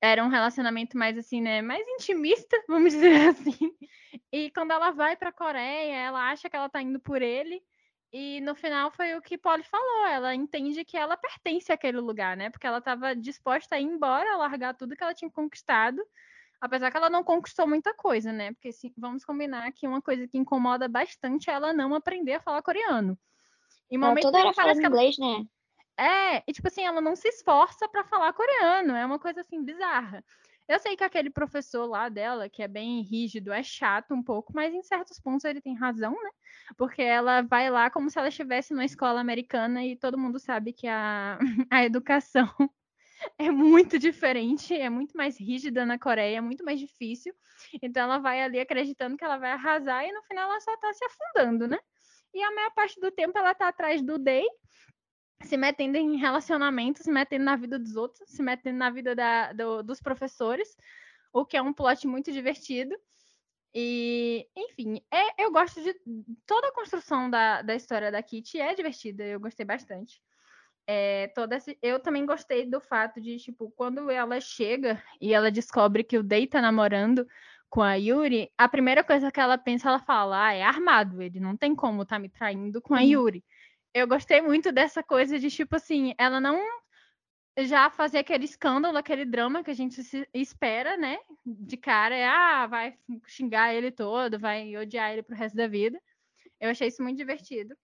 Era 0.03 0.25
um 0.25 0.29
relacionamento 0.29 0.97
mais 0.97 1.17
assim, 1.17 1.41
né? 1.41 1.63
Mais 1.63 1.87
intimista, 1.87 2.57
vamos 2.69 2.93
dizer 2.93 3.29
assim. 3.29 3.73
E 4.33 4.51
quando 4.51 4.73
ela 4.73 4.91
vai 4.91 5.17
pra 5.17 5.33
Coreia, 5.33 5.95
ela 5.95 6.31
acha 6.31 6.49
que 6.49 6.57
ela 6.57 6.69
tá 6.69 6.83
indo 6.83 6.99
por 6.99 7.23
ele. 7.23 7.63
E 8.13 8.41
no 8.41 8.57
final 8.57 8.91
foi 8.91 9.15
o 9.15 9.23
que 9.23 9.39
Polly 9.39 9.63
falou. 9.63 10.07
Ela 10.07 10.35
entende 10.35 10.85
que 10.85 10.97
ela 10.97 11.17
pertence 11.17 11.71
àquele 11.71 12.01
lugar, 12.01 12.37
né? 12.37 12.51
Porque 12.51 12.67
ela 12.67 12.79
estava 12.79 13.15
disposta 13.15 13.77
a 13.77 13.81
ir 13.81 13.85
embora, 13.85 14.37
largar 14.37 14.75
tudo 14.75 14.97
que 14.97 15.03
ela 15.03 15.15
tinha 15.15 15.31
conquistado 15.31 16.03
Apesar 16.61 16.91
que 16.91 16.97
ela 16.97 17.09
não 17.09 17.25
conquistou 17.25 17.67
muita 17.67 17.95
coisa, 17.95 18.33
né? 18.33 18.53
Porque 18.53 18.71
se, 18.71 18.93
vamos 18.97 19.25
combinar 19.25 19.73
que 19.73 19.89
uma 19.89 20.03
coisa 20.03 20.29
que 20.29 20.37
incomoda 20.37 20.87
bastante 20.89 21.49
é 21.49 21.55
ela 21.55 21.73
não 21.73 21.95
aprender 21.95 22.35
a 22.35 22.41
falar 22.41 22.63
coreano. 22.63 23.19
Em 23.91 23.97
momento 23.97 24.23
toda 24.23 24.39
hora 24.39 24.53
falando 24.53 24.85
inglês, 24.85 25.17
ela... 25.19 25.39
né? 25.39 25.47
É, 25.99 26.43
e 26.47 26.53
tipo 26.53 26.67
assim, 26.69 26.83
ela 26.83 27.01
não 27.01 27.17
se 27.17 27.29
esforça 27.29 27.89
para 27.89 28.05
falar 28.05 28.33
coreano. 28.33 28.95
É 28.95 29.05
uma 29.05 29.19
coisa 29.19 29.41
assim 29.41 29.65
bizarra. 29.65 30.25
Eu 30.69 30.79
sei 30.79 30.97
que 30.97 31.03
aquele 31.03 31.31
professor 31.31 31.85
lá 31.85 32.09
dela, 32.09 32.49
que 32.49 32.63
é 32.63 32.69
bem 32.69 33.03
rígido, 33.03 33.53
é 33.53 33.63
chato 33.63 34.15
um 34.15 34.23
pouco, 34.23 34.53
mas 34.55 34.73
em 34.73 34.83
certos 34.83 35.19
pontos 35.19 35.45
ele 35.45 35.61
tem 35.61 35.75
razão, 35.75 36.13
né? 36.13 36.31
Porque 36.77 37.03
ela 37.03 37.43
vai 37.43 37.69
lá 37.69 37.91
como 37.91 38.09
se 38.09 38.19
ela 38.19 38.29
estivesse 38.29 38.73
numa 38.73 38.85
escola 38.85 39.21
americana 39.21 39.85
e 39.85 39.97
todo 39.97 40.17
mundo 40.17 40.39
sabe 40.39 40.73
que 40.73 40.87
a, 40.87 41.39
a 41.73 41.85
educação 41.85 42.49
é 43.39 43.51
muito 43.51 43.99
diferente, 43.99 44.75
é 44.75 44.89
muito 44.89 45.17
mais 45.17 45.39
rígida 45.39 45.85
na 45.85 45.99
Coreia, 45.99 46.39
é 46.39 46.41
muito 46.41 46.65
mais 46.65 46.79
difícil. 46.79 47.35
Então 47.83 48.03
ela 48.03 48.19
vai 48.19 48.43
ali 48.43 48.61
acreditando 48.61 49.17
que 49.17 49.25
ela 49.25 49.39
vai 49.39 49.53
arrasar 49.53 50.05
e 50.05 50.13
no 50.13 50.23
final 50.23 50.51
ela 50.51 50.61
só 50.61 50.77
tá 50.79 50.93
se 50.93 51.05
afundando, 51.05 51.67
né? 51.69 51.79
E 52.33 52.43
a 52.43 52.55
maior 52.55 52.71
parte 52.73 53.01
do 53.01 53.11
tempo 53.11 53.37
ela 53.37 53.55
tá 53.55 53.69
atrás 53.69 54.03
do 54.03 54.19
Day, 54.19 54.47
se 55.43 55.57
metendo 55.57 55.97
em 55.97 56.17
relacionamentos, 56.17 57.03
se 57.03 57.11
metendo 57.11 57.45
na 57.45 57.57
vida 57.57 57.79
dos 57.79 57.97
outros, 57.97 58.29
se 58.29 58.43
metendo 58.43 58.79
na 58.79 58.91
vida 58.91 59.15
da, 59.15 59.53
do, 59.53 59.83
dos 59.83 60.01
professores, 60.01 60.77
o 61.33 61.45
que 61.45 61.57
é 61.57 61.63
um 61.63 61.73
plot 61.73 62.07
muito 62.07 62.31
divertido. 62.31 62.95
E, 63.75 64.49
enfim, 64.57 65.01
é, 65.13 65.45
eu 65.45 65.51
gosto 65.53 65.83
de 65.83 65.95
toda 66.45 66.69
a 66.69 66.73
construção 66.73 67.31
da, 67.31 67.63
da 67.63 67.75
história 67.75 68.11
da 68.11 68.23
Kitty, 68.23 68.59
é 68.59 68.75
divertida, 68.75 69.25
eu 69.25 69.39
gostei 69.39 69.65
bastante 69.65 70.21
é, 70.93 71.29
toda 71.29 71.57
esse... 71.57 71.79
eu 71.81 72.01
também 72.01 72.27
gostei 72.27 72.67
do 72.67 72.81
fato 72.81 73.21
de, 73.21 73.37
tipo, 73.37 73.71
quando 73.77 74.11
ela 74.11 74.41
chega 74.41 75.01
e 75.21 75.33
ela 75.33 75.49
descobre 75.49 76.03
que 76.03 76.19
o 76.19 76.23
Day 76.23 76.49
tá 76.49 76.61
namorando 76.61 77.29
com 77.69 77.81
a 77.81 77.95
Yuri, 77.95 78.51
a 78.59 78.69
primeira 78.69 79.05
coisa 79.05 79.31
que 79.31 79.39
ela 79.39 79.57
pensa, 79.57 79.89
ela 79.89 80.01
fala, 80.01 80.47
ah, 80.47 80.53
é 80.53 80.65
armado, 80.65 81.23
ele 81.23 81.39
não 81.39 81.57
tem 81.57 81.77
como 81.77 82.05
tá 82.05 82.19
me 82.19 82.29
traindo 82.29 82.83
com 82.83 82.93
a 82.93 83.03
Yuri. 83.03 83.45
Eu 83.95 84.09
gostei 84.09 84.41
muito 84.41 84.73
dessa 84.73 85.01
coisa 85.01 85.39
de, 85.39 85.49
tipo 85.49 85.77
assim, 85.77 86.13
ela 86.19 86.41
não 86.41 86.61
já 87.57 87.89
fazer 87.89 88.19
aquele 88.19 88.45
escândalo, 88.45 88.99
aquele 88.99 89.25
drama 89.25 89.63
que 89.63 89.71
a 89.71 89.75
gente 89.75 90.01
espera, 90.35 90.97
né? 90.97 91.19
De 91.47 91.77
cara, 91.77 92.17
é, 92.17 92.27
ah, 92.27 92.67
vai 92.67 92.99
xingar 93.29 93.73
ele 93.73 93.93
todo, 93.93 94.41
vai 94.41 94.77
odiar 94.77 95.13
ele 95.13 95.23
pro 95.23 95.37
resto 95.37 95.55
da 95.55 95.69
vida. 95.69 96.01
Eu 96.59 96.71
achei 96.71 96.89
isso 96.89 97.01
muito 97.01 97.17
divertido. 97.17 97.77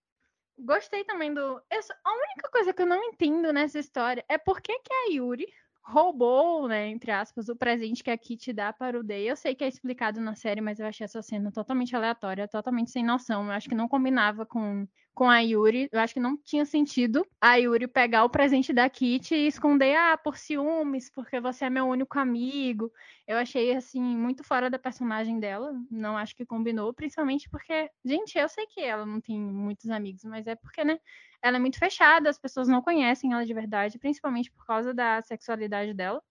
Gostei 0.57 1.03
também 1.03 1.33
do. 1.33 1.41
Eu, 1.41 1.79
a 2.03 2.13
única 2.13 2.49
coisa 2.51 2.73
que 2.73 2.81
eu 2.81 2.85
não 2.87 3.03
entendo 3.03 3.53
nessa 3.53 3.79
história 3.79 4.25
é 4.27 4.37
por 4.37 4.59
que, 4.59 4.79
que 4.79 4.93
a 4.93 5.13
Yuri 5.13 5.45
roubou, 5.83 6.67
né, 6.67 6.87
entre 6.87 7.11
aspas, 7.11 7.47
o 7.47 7.55
presente 7.55 8.03
que 8.03 8.11
a 8.11 8.17
Kitty 8.17 8.51
dá 8.51 8.73
para 8.73 8.99
o 8.99 9.03
Day. 9.03 9.29
Eu 9.29 9.37
sei 9.37 9.55
que 9.55 9.63
é 9.63 9.67
explicado 9.67 10.19
na 10.19 10.35
série, 10.35 10.59
mas 10.59 10.79
eu 10.79 10.85
achei 10.85 11.05
essa 11.05 11.21
cena 11.21 11.51
totalmente 11.51 11.95
aleatória, 11.95 12.47
totalmente 12.47 12.91
sem 12.91 13.05
noção. 13.05 13.45
Eu 13.45 13.51
acho 13.51 13.69
que 13.69 13.75
não 13.75 13.87
combinava 13.87 14.45
com, 14.45 14.85
com 15.17 15.27
a 15.27 15.39
Yuri. 15.39 15.89
Eu 15.91 15.99
acho 15.99 16.13
que 16.13 16.19
não 16.19 16.37
tinha 16.37 16.63
sentido 16.63 17.25
a 17.41 17.55
Yuri 17.55 17.87
pegar 17.87 18.23
o 18.23 18.29
presente 18.29 18.71
da 18.71 18.87
Kitty 18.87 19.33
e 19.33 19.47
esconder, 19.47 19.95
ah, 19.95 20.15
por 20.15 20.37
ciúmes, 20.37 21.09
porque 21.09 21.39
você 21.39 21.65
é 21.65 21.71
meu 21.71 21.87
único 21.87 22.19
amigo. 22.19 22.93
Eu 23.25 23.35
achei, 23.37 23.75
assim, 23.75 23.99
muito 23.99 24.43
fora 24.43 24.69
da 24.69 24.77
personagem 24.77 25.39
dela. 25.39 25.73
Não 25.89 26.15
acho 26.15 26.35
que 26.35 26.45
combinou, 26.45 26.93
principalmente 26.93 27.49
porque, 27.49 27.89
gente, 28.05 28.37
eu 28.37 28.47
sei 28.47 28.67
que 28.67 28.79
ela 28.79 29.07
não 29.07 29.19
tem 29.19 29.39
muitos 29.39 29.89
amigos, 29.89 30.23
mas 30.23 30.45
é 30.45 30.53
porque, 30.53 30.83
né, 30.83 30.99
ela 31.41 31.57
é 31.57 31.59
muito 31.59 31.79
fechada, 31.79 32.29
as 32.29 32.37
pessoas 32.37 32.67
não 32.67 32.83
conhecem 32.83 33.33
ela 33.33 33.43
de 33.43 33.55
verdade, 33.55 33.97
principalmente 33.97 34.51
por 34.51 34.67
causa 34.67 34.93
da 34.93 35.19
sexualidade 35.23 35.95
dela. 35.95 36.21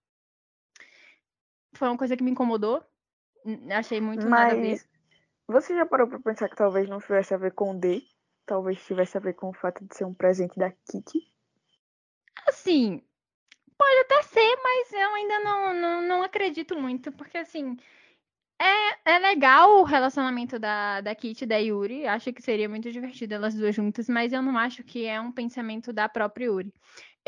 Foi 1.73 1.89
uma 1.89 1.99
coisa 1.99 2.17
que 2.17 2.23
me 2.23 2.31
incomodou. 2.31 2.81
Achei 3.77 4.01
muito 4.01 4.29
Mas 4.29 4.61
nada. 4.61 4.97
Você 5.49 5.75
já 5.75 5.85
parou 5.85 6.07
pra 6.07 6.21
pensar 6.21 6.49
que 6.49 6.55
talvez 6.55 6.89
não 6.89 7.01
tivesse 7.01 7.35
a 7.35 7.37
ver 7.37 7.53
com 7.53 7.73
o 7.73 7.75
D? 7.75 8.07
Talvez 8.47 8.83
tivesse 8.85 9.17
a 9.17 9.21
ver 9.21 9.35
com 9.35 9.49
o 9.49 9.53
fato 9.53 9.85
de 9.85 9.95
ser 9.95 10.05
um 10.05 10.15
presente 10.15 10.59
da 10.59 10.71
Kitty? 10.71 11.31
Assim, 12.47 13.03
pode 13.77 13.99
até 14.01 14.23
ser, 14.23 14.57
mas 14.63 14.93
eu 14.93 15.15
ainda 15.15 15.39
não, 15.41 15.75
não, 15.75 16.03
não 16.03 16.23
acredito 16.23 16.79
muito, 16.81 17.11
porque 17.11 17.39
assim, 17.39 17.77
é, 18.59 19.15
é 19.17 19.19
legal 19.19 19.81
o 19.81 19.83
relacionamento 19.83 20.59
da, 20.59 21.01
da 21.01 21.15
Kitty 21.15 21.45
e 21.45 21.47
da 21.47 21.57
Yuri. 21.57 22.07
Acho 22.07 22.33
que 22.33 22.41
seria 22.41 22.69
muito 22.69 22.91
divertido 22.91 23.35
elas 23.35 23.55
duas 23.55 23.75
juntas, 23.75 24.09
mas 24.09 24.33
eu 24.33 24.41
não 24.41 24.57
acho 24.57 24.83
que 24.83 25.05
é 25.05 25.21
um 25.21 25.33
pensamento 25.33 25.93
da 25.93 26.09
própria 26.09 26.47
Yuri. 26.47 26.73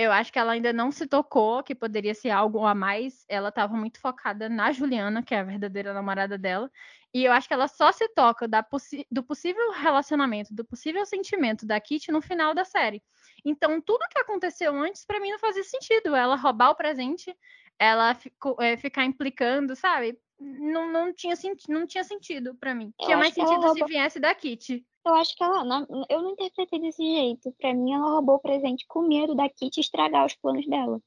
Eu 0.00 0.12
acho 0.12 0.32
que 0.32 0.38
ela 0.38 0.52
ainda 0.52 0.72
não 0.72 0.92
se 0.92 1.08
tocou 1.08 1.60
que 1.60 1.74
poderia 1.74 2.14
ser 2.14 2.30
algo 2.30 2.64
a 2.64 2.72
mais. 2.72 3.24
Ela 3.28 3.48
estava 3.48 3.74
muito 3.74 4.00
focada 4.00 4.48
na 4.48 4.70
Juliana, 4.70 5.24
que 5.24 5.34
é 5.34 5.40
a 5.40 5.42
verdadeira 5.42 5.92
namorada 5.92 6.38
dela. 6.38 6.70
E 7.12 7.24
eu 7.24 7.32
acho 7.32 7.48
que 7.48 7.54
ela 7.54 7.66
só 7.66 7.90
se 7.90 8.08
toca 8.10 8.46
do 9.10 9.22
possível 9.24 9.72
relacionamento, 9.72 10.54
do 10.54 10.64
possível 10.64 11.04
sentimento 11.04 11.66
da 11.66 11.80
Kitty 11.80 12.12
no 12.12 12.22
final 12.22 12.54
da 12.54 12.64
série. 12.64 13.02
Então, 13.44 13.80
tudo 13.80 14.08
que 14.08 14.20
aconteceu 14.20 14.72
antes, 14.72 15.04
para 15.04 15.18
mim, 15.18 15.32
não 15.32 15.38
fazia 15.40 15.64
sentido. 15.64 16.14
Ela 16.14 16.36
roubar 16.36 16.70
o 16.70 16.76
presente, 16.76 17.36
ela 17.76 18.16
é, 18.60 18.76
ficar 18.76 19.04
implicando, 19.04 19.74
sabe? 19.74 20.16
Não, 20.40 20.90
não, 20.90 21.12
tinha, 21.12 21.34
não 21.68 21.86
tinha 21.86 22.04
sentido 22.04 22.54
para 22.54 22.74
mim. 22.74 22.92
Eu 23.00 23.06
tinha 23.06 23.16
mais 23.16 23.34
sentido 23.34 23.60
roubou... 23.60 23.74
se 23.74 23.84
viesse 23.84 24.20
da 24.20 24.34
Kitty. 24.34 24.86
Eu 25.04 25.14
acho 25.14 25.34
que 25.36 25.42
ela. 25.42 25.64
Não, 25.64 25.86
eu 26.08 26.22
não 26.22 26.32
interpretei 26.32 26.80
desse 26.80 27.02
jeito. 27.02 27.52
Pra 27.58 27.74
mim, 27.74 27.92
ela 27.92 28.10
roubou 28.10 28.36
o 28.36 28.40
presente 28.40 28.86
com 28.86 29.02
medo 29.02 29.34
da 29.34 29.48
Kitty 29.48 29.80
estragar 29.80 30.26
os 30.26 30.34
planos 30.34 30.66
dela. 30.66 31.00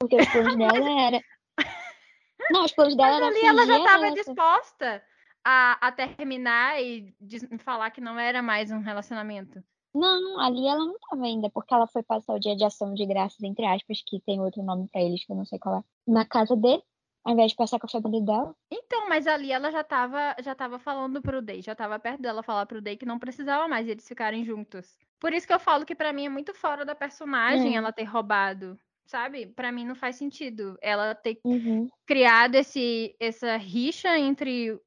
Porque 0.00 0.16
os 0.16 0.28
planos 0.28 0.56
dela 0.58 1.02
era. 1.02 1.20
Não, 2.50 2.64
os 2.64 2.72
planos 2.72 2.96
dela 2.96 3.20
Mas 3.20 3.36
ali 3.36 3.46
ela 3.46 3.66
já 3.66 3.78
estava 3.78 4.10
disposta 4.10 5.02
a, 5.44 5.88
a 5.88 5.92
terminar 5.92 6.82
e 6.82 7.14
falar 7.60 7.90
que 7.90 8.02
não 8.02 8.18
era 8.18 8.42
mais 8.42 8.70
um 8.70 8.80
relacionamento. 8.80 9.62
Não, 9.94 10.40
ali 10.40 10.66
ela 10.66 10.84
não 10.84 10.98
tava 10.98 11.24
ainda, 11.24 11.48
porque 11.48 11.72
ela 11.72 11.86
foi 11.86 12.02
passar 12.02 12.34
o 12.34 12.38
dia 12.38 12.54
de 12.56 12.64
ação 12.64 12.92
de 12.92 13.06
graças, 13.06 13.40
entre 13.42 13.64
aspas, 13.64 14.02
que 14.04 14.20
tem 14.20 14.40
outro 14.40 14.62
nome 14.62 14.88
para 14.88 15.00
eles, 15.00 15.24
que 15.24 15.32
eu 15.32 15.36
não 15.36 15.46
sei 15.46 15.58
qual 15.58 15.78
é, 15.78 15.84
na 16.06 16.26
casa 16.26 16.56
dele 16.56 16.82
ao 17.24 17.32
invés 17.32 17.52
de 17.52 17.56
passar 17.56 17.78
com 17.78 17.86
a 17.86 17.88
família 17.88 18.20
dela. 18.20 18.54
Então, 18.70 19.08
mas 19.08 19.26
ali 19.26 19.50
ela 19.50 19.70
já 19.70 19.82
tava, 19.82 20.36
já 20.42 20.54
tava 20.54 20.78
falando 20.78 21.22
pro 21.22 21.40
Day, 21.40 21.62
já 21.62 21.74
tava 21.74 21.98
perto 21.98 22.20
dela 22.20 22.42
falar 22.42 22.66
pro 22.66 22.82
Day 22.82 22.96
que 22.96 23.06
não 23.06 23.18
precisava 23.18 23.66
mais 23.66 23.88
eles 23.88 24.06
ficarem 24.06 24.44
juntos. 24.44 24.96
Por 25.18 25.32
isso 25.32 25.46
que 25.46 25.52
eu 25.54 25.60
falo 25.60 25.86
que 25.86 25.94
para 25.94 26.12
mim 26.12 26.26
é 26.26 26.28
muito 26.28 26.52
fora 26.52 26.84
da 26.84 26.94
personagem 26.94 27.74
é. 27.74 27.76
ela 27.78 27.92
ter 27.92 28.04
roubado, 28.04 28.78
sabe? 29.06 29.46
Para 29.46 29.72
mim 29.72 29.86
não 29.86 29.94
faz 29.94 30.16
sentido 30.16 30.76
ela 30.82 31.14
ter 31.14 31.40
uhum. 31.42 31.88
criado 32.06 32.56
esse 32.56 33.16
essa 33.18 33.56
rixa 33.56 34.18
entre 34.18 34.78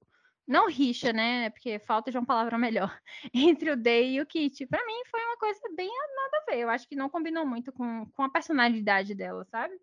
não 0.48 0.70
rixa, 0.70 1.12
né? 1.12 1.50
Porque 1.50 1.80
falta 1.80 2.10
de 2.10 2.18
uma 2.18 2.26
palavra 2.26 2.58
melhor. 2.58 2.98
Entre 3.34 3.70
o 3.70 3.76
Day 3.76 4.16
e 4.16 4.22
o 4.22 4.26
Kit. 4.26 4.66
Pra 4.66 4.86
mim 4.86 5.04
foi 5.12 5.20
uma 5.22 5.38
coisa 5.38 5.60
bem 5.76 5.90
nada 5.90 6.38
a 6.38 6.52
ver. 6.52 6.60
Eu 6.60 6.70
acho 6.70 6.88
que 6.88 6.96
não 6.96 7.10
combinou 7.10 7.46
muito 7.46 7.74
com, 7.74 8.06
com 8.16 8.24
a 8.24 8.30
personalidade 8.30 9.14
dela, 9.14 9.44
sabe? 9.52 9.78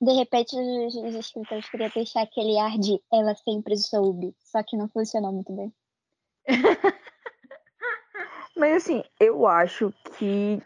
De 0.00 0.12
repente, 0.12 0.54
os, 0.56 1.14
escritores 1.14 1.68
queriam 1.68 1.90
deixar 1.94 2.22
aquele 2.22 2.58
ar 2.58 2.78
de 2.78 3.00
ela 3.12 3.34
sempre 3.34 3.76
soube, 3.76 4.34
só 4.38 4.62
que 4.62 4.76
não 4.76 4.88
funcionou 4.88 5.32
muito 5.32 5.52
bem. 5.54 5.74
Mas 8.56 8.76
assim, 8.76 9.02
eu 9.20 9.46
acho 9.46 9.92
que 10.16 10.62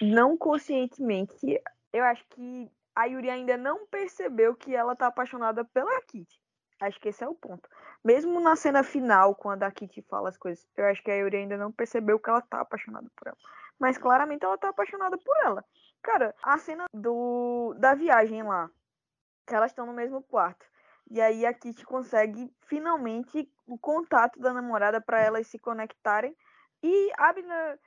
não 0.00 0.36
conscientemente, 0.36 1.60
eu 1.92 2.04
acho 2.04 2.24
que 2.30 2.70
a 2.94 3.04
Yuri 3.04 3.30
ainda 3.30 3.56
não 3.56 3.86
percebeu 3.86 4.54
que 4.54 4.74
ela 4.74 4.96
tá 4.96 5.06
apaixonada 5.08 5.64
pela 5.64 6.00
Kitty. 6.02 6.40
Acho 6.80 7.00
que 7.00 7.08
esse 7.08 7.24
é 7.24 7.28
o 7.28 7.34
ponto. 7.34 7.68
Mesmo 8.04 8.38
na 8.40 8.54
cena 8.54 8.82
final, 8.82 9.34
quando 9.34 9.62
a 9.62 9.70
Kitty 9.70 10.02
fala 10.02 10.28
as 10.28 10.36
coisas, 10.36 10.66
eu 10.76 10.84
acho 10.86 11.02
que 11.02 11.10
a 11.10 11.14
Yuri 11.14 11.36
ainda 11.38 11.56
não 11.56 11.72
percebeu 11.72 12.18
que 12.18 12.28
ela 12.28 12.42
tá 12.42 12.60
apaixonada 12.60 13.10
por 13.16 13.28
ela. 13.28 13.36
Mas 13.78 13.98
claramente 13.98 14.44
ela 14.44 14.58
tá 14.58 14.68
apaixonada 14.68 15.18
por 15.18 15.36
ela. 15.44 15.64
Cara, 16.06 16.32
a 16.40 16.56
cena 16.56 16.84
do 16.94 17.74
da 17.80 17.92
viagem 17.92 18.40
lá, 18.44 18.70
que 19.44 19.52
elas 19.52 19.72
estão 19.72 19.84
no 19.84 19.92
mesmo 19.92 20.22
quarto. 20.22 20.64
E 21.10 21.20
aí 21.20 21.44
a 21.44 21.52
Kitty 21.52 21.84
consegue 21.84 22.48
finalmente 22.68 23.50
o 23.66 23.76
contato 23.76 24.38
da 24.38 24.52
namorada 24.52 25.00
para 25.00 25.20
elas 25.20 25.48
se 25.48 25.58
conectarem. 25.58 26.32
E 26.80 27.10
Abner, 27.18 27.80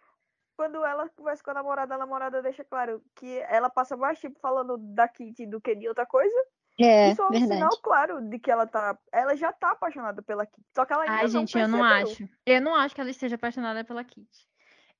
quando 0.58 0.84
ela 0.84 1.08
conversa 1.08 1.42
com 1.42 1.52
a 1.52 1.54
namorada, 1.54 1.96
a 1.96 1.98
namorada 1.98 2.42
deixa 2.42 2.66
claro 2.66 3.02
que 3.16 3.40
ela 3.48 3.70
passa 3.70 3.96
mais 3.96 4.20
tempo 4.20 4.38
falando 4.42 4.78
da 4.78 5.08
Kitty 5.08 5.46
do 5.46 5.62
que 5.62 5.74
de 5.74 5.88
outra 5.88 6.06
coisa. 6.06 6.36
É, 6.78 7.12
Isso 7.12 7.22
é 7.22 7.26
um 7.26 7.30
verdade. 7.30 7.54
sinal 7.54 7.78
claro 7.82 8.22
de 8.22 8.38
que 8.38 8.52
ela 8.52 8.68
tá. 8.68 9.00
Ela 9.14 9.34
já 9.38 9.54
tá 9.54 9.72
apaixonada 9.72 10.22
pela 10.22 10.46
Kitty. 10.46 10.68
Só 10.76 10.84
que 10.84 10.92
ela 10.92 11.04
ainda 11.04 11.16
Ai, 11.16 11.24
não 11.24 11.30
gente, 11.30 11.58
eu 11.58 11.68
não 11.70 11.82
acho. 11.82 12.30
Eu 12.46 12.62
não 12.62 12.76
acho 12.76 12.94
que 12.94 13.00
ela 13.00 13.10
esteja 13.10 13.36
apaixonada 13.36 13.86
pela 13.86 14.04
Kitty. 14.04 14.50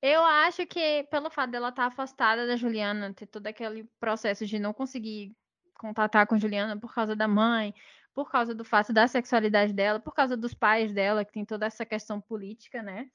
Eu 0.02 0.24
acho 0.24 0.66
que 0.66 1.04
pelo 1.12 1.30
fato 1.30 1.52
dela 1.52 1.70
estar 1.70 1.86
afastada 1.86 2.48
da 2.48 2.56
Juliana, 2.56 3.14
ter 3.14 3.28
todo 3.28 3.48
aquele 3.48 3.84
processo 4.00 4.46
de 4.46 4.58
não 4.58 4.74
conseguir 4.74 5.36
contatar 5.76 6.26
com 6.28 6.38
Juliana 6.38 6.80
por 6.80 6.94
causa 6.94 7.16
da 7.16 7.28
mãe, 7.28 7.74
por 8.14 8.32
causa 8.32 8.54
do 8.56 8.64
fato 8.64 8.94
da 8.94 9.08
sexualidade 9.08 9.74
dela, 9.74 10.00
por 10.00 10.14
causa 10.14 10.38
dos 10.38 10.54
pais 10.54 10.94
dela, 10.94 11.26
que 11.26 11.32
tem 11.32 11.46
toda 11.46 11.66
essa 11.66 11.86
questão 11.86 12.22
política, 12.22 12.82
né? 12.82 13.10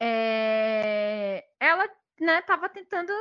É, 0.00 1.44
Ela, 1.60 1.88
né, 2.20 2.42
tava 2.42 2.68
tentando 2.68 3.12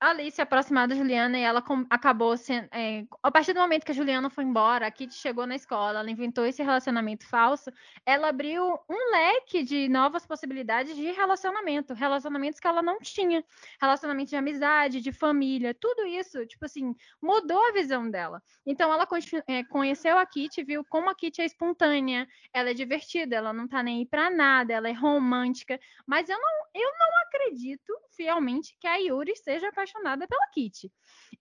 ali 0.00 0.30
se 0.30 0.40
aproximar 0.40 0.88
da 0.88 0.94
Juliana 0.94 1.38
e 1.38 1.42
ela 1.42 1.62
acabou 1.90 2.34
sendo. 2.34 2.66
é, 2.72 3.04
A 3.22 3.30
partir 3.30 3.52
do 3.52 3.60
momento 3.60 3.84
que 3.84 3.92
a 3.92 3.94
Juliana 3.94 4.30
foi 4.30 4.44
embora, 4.44 4.86
a 4.86 4.90
Kitty 4.90 5.14
chegou 5.14 5.46
na 5.46 5.54
escola, 5.54 6.00
ela 6.00 6.10
inventou 6.10 6.46
esse 6.46 6.62
relacionamento 6.62 7.28
falso, 7.28 7.70
ela 8.06 8.28
abriu 8.28 8.64
um 8.88 9.10
leque 9.12 9.62
de 9.62 9.90
novas 9.90 10.26
possibilidades 10.26 10.96
de 10.96 11.12
relacionamento, 11.12 11.92
relacionamentos 11.92 12.58
que 12.58 12.66
ela 12.66 12.80
não 12.80 12.98
tinha, 12.98 13.44
relacionamento 13.78 14.30
de 14.30 14.36
amizade, 14.36 15.02
de 15.02 15.12
família, 15.12 15.74
tudo 15.78 16.06
isso, 16.06 16.46
tipo 16.46 16.64
assim, 16.64 16.94
mudou 17.20 17.62
a 17.68 17.72
visão 17.72 18.10
dela. 18.10 18.42
Então 18.64 18.90
ela 18.90 19.06
é, 19.46 19.64
conheceu 19.64 20.16
a 20.16 20.24
Kitty, 20.24 20.64
viu 20.64 20.82
como 20.88 21.10
a 21.10 21.14
Kitty 21.14 21.42
é 21.42 21.44
espontânea, 21.44 22.26
ela 22.54 22.70
é 22.70 22.74
divertida, 22.74 23.36
ela 23.36 23.52
não 23.52 23.68
tá 23.68 23.82
nem 23.82 23.98
aí 23.98 24.06
pra 24.06 24.30
nada, 24.30 24.72
ela 24.72 24.88
é 24.88 24.92
romântica, 24.92 25.78
mas 26.06 26.26
eu 26.30 26.38
não, 26.38 26.50
eu 26.74 26.90
não 26.98 27.18
acredito 27.26 27.92
fielmente 28.16 28.74
que 28.80 28.86
a 28.86 28.96
Yuri 28.96 29.36
seja 29.36 29.68
apaixonada 29.68 29.89
pela 29.92 30.46
Kitty. 30.52 30.92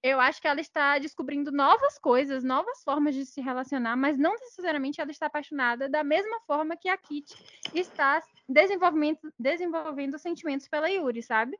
Eu 0.02 0.20
acho 0.20 0.42
que 0.42 0.48
ela 0.48 0.62
está 0.62 0.98
descobrindo 0.98 1.52
novas 1.52 1.98
coisas, 1.98 2.44
novas 2.44 2.84
formas 2.84 3.16
de 3.16 3.26
se 3.26 3.42
relacionar, 3.42 3.96
mas 3.96 4.18
não 4.18 4.34
necessariamente 4.34 5.02
ela 5.02 5.12
está 5.12 5.26
apaixonada 5.26 5.90
da 5.90 6.04
mesma 6.04 6.40
forma 6.42 6.78
que 6.78 6.90
a 6.90 6.98
Kitty 6.98 7.36
está 7.74 8.22
desenvolvendo, 8.48 9.20
desenvolvendo 9.38 10.18
sentimentos 10.18 10.68
pela 10.68 10.90
Yuri, 10.90 11.22
sabe? 11.22 11.58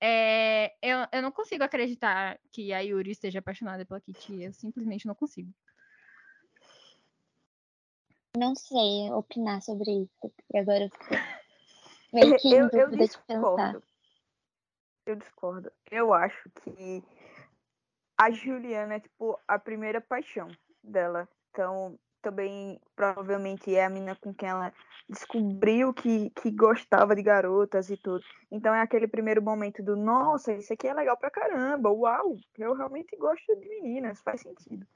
É, 0.00 0.74
eu, 0.80 0.98
eu 1.12 1.22
não 1.22 1.32
consigo 1.32 1.64
acreditar 1.64 2.38
que 2.52 2.72
a 2.72 2.80
Yuri 2.80 3.10
esteja 3.10 3.40
apaixonada 3.40 3.84
pela 3.84 4.00
Kitty. 4.00 4.42
Eu 4.42 4.52
simplesmente 4.52 5.06
não 5.06 5.14
consigo. 5.14 5.52
Não 8.36 8.54
sei 8.54 9.10
opinar 9.12 9.60
sobre 9.62 9.90
isso, 10.02 10.12
porque 10.20 10.58
agora 10.58 10.84
eu 10.84 10.90
fico 10.90 11.08
meio 12.12 12.36
que 12.38 12.48
em 12.48 12.52
Eu, 12.52 12.64
eu 12.64 12.70
dúvida 12.70 13.08
de 13.08 13.18
pensar. 13.26 13.72
discordo. 13.72 13.82
Eu 15.08 15.16
discordo. 15.16 15.72
Eu 15.90 16.12
acho 16.12 16.50
que 16.50 17.02
a 18.18 18.30
Juliana 18.30 18.96
é, 18.96 19.00
tipo, 19.00 19.40
a 19.48 19.58
primeira 19.58 20.02
paixão 20.02 20.48
dela. 20.84 21.26
Então, 21.50 21.98
também, 22.20 22.78
provavelmente, 22.94 23.74
é 23.74 23.86
a 23.86 23.88
menina 23.88 24.14
com 24.16 24.34
quem 24.34 24.50
ela 24.50 24.70
descobriu 25.08 25.94
que, 25.94 26.28
que 26.28 26.50
gostava 26.50 27.16
de 27.16 27.22
garotas 27.22 27.88
e 27.88 27.96
tudo. 27.96 28.22
Então, 28.50 28.74
é 28.74 28.82
aquele 28.82 29.08
primeiro 29.08 29.40
momento 29.40 29.82
do, 29.82 29.96
nossa, 29.96 30.52
isso 30.52 30.74
aqui 30.74 30.86
é 30.86 30.92
legal 30.92 31.16
pra 31.16 31.30
caramba, 31.30 31.90
uau, 31.90 32.36
eu 32.58 32.74
realmente 32.74 33.16
gosto 33.16 33.56
de 33.56 33.66
meninas, 33.66 34.20
faz 34.20 34.42
sentido. 34.42 34.86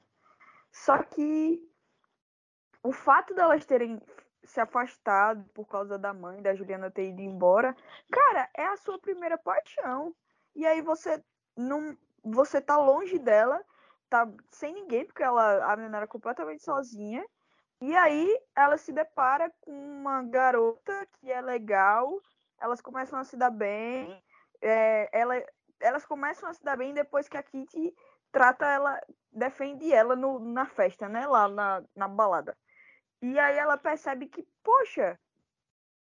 Só 0.71 1.01
que 1.01 1.59
o 2.83 2.91
fato 2.91 3.33
delas 3.33 3.65
terem 3.65 3.99
se 4.43 4.59
afastado 4.59 5.43
por 5.53 5.65
causa 5.67 5.97
da 5.97 6.13
mãe, 6.13 6.41
da 6.41 6.53
Juliana 6.55 6.91
ter 6.91 7.09
ido 7.09 7.21
embora, 7.21 7.75
cara, 8.11 8.49
é 8.55 8.65
a 8.65 8.77
sua 8.77 8.99
primeira 8.99 9.37
paixão. 9.37 10.13
E 10.55 10.65
aí 10.65 10.81
você 10.81 11.23
não. 11.55 11.97
Você 12.23 12.61
tá 12.61 12.77
longe 12.77 13.19
dela, 13.19 13.61
tá 14.09 14.27
sem 14.49 14.73
ninguém, 14.73 15.05
porque 15.05 15.23
ela, 15.23 15.71
a 15.71 15.75
menina 15.75 15.97
era 15.97 16.07
completamente 16.07 16.63
sozinha. 16.63 17.25
E 17.81 17.95
aí 17.97 18.39
ela 18.55 18.77
se 18.77 18.93
depara 18.93 19.51
com 19.59 19.71
uma 19.71 20.23
garota 20.23 21.05
que 21.13 21.29
é 21.29 21.41
legal, 21.41 22.17
elas 22.59 22.79
começam 22.79 23.19
a 23.19 23.25
se 23.25 23.35
dar 23.35 23.49
bem, 23.49 24.23
é, 24.61 25.09
ela, 25.11 25.35
elas 25.81 26.05
começam 26.05 26.47
a 26.47 26.53
se 26.53 26.63
dar 26.63 26.77
bem 26.77 26.93
depois 26.93 27.27
que 27.27 27.35
a 27.35 27.43
Kitty 27.43 27.93
trata 28.31 28.65
ela, 28.65 28.99
defende 29.31 29.93
ela 29.93 30.15
no, 30.15 30.39
na 30.39 30.65
festa, 30.65 31.09
né? 31.09 31.27
Lá 31.27 31.49
na, 31.49 31.83
na 31.93 32.07
balada. 32.07 32.57
E 33.23 33.39
aí 33.39 33.57
ela 33.57 33.77
percebe 33.77 34.27
que, 34.27 34.45
poxa, 34.61 35.17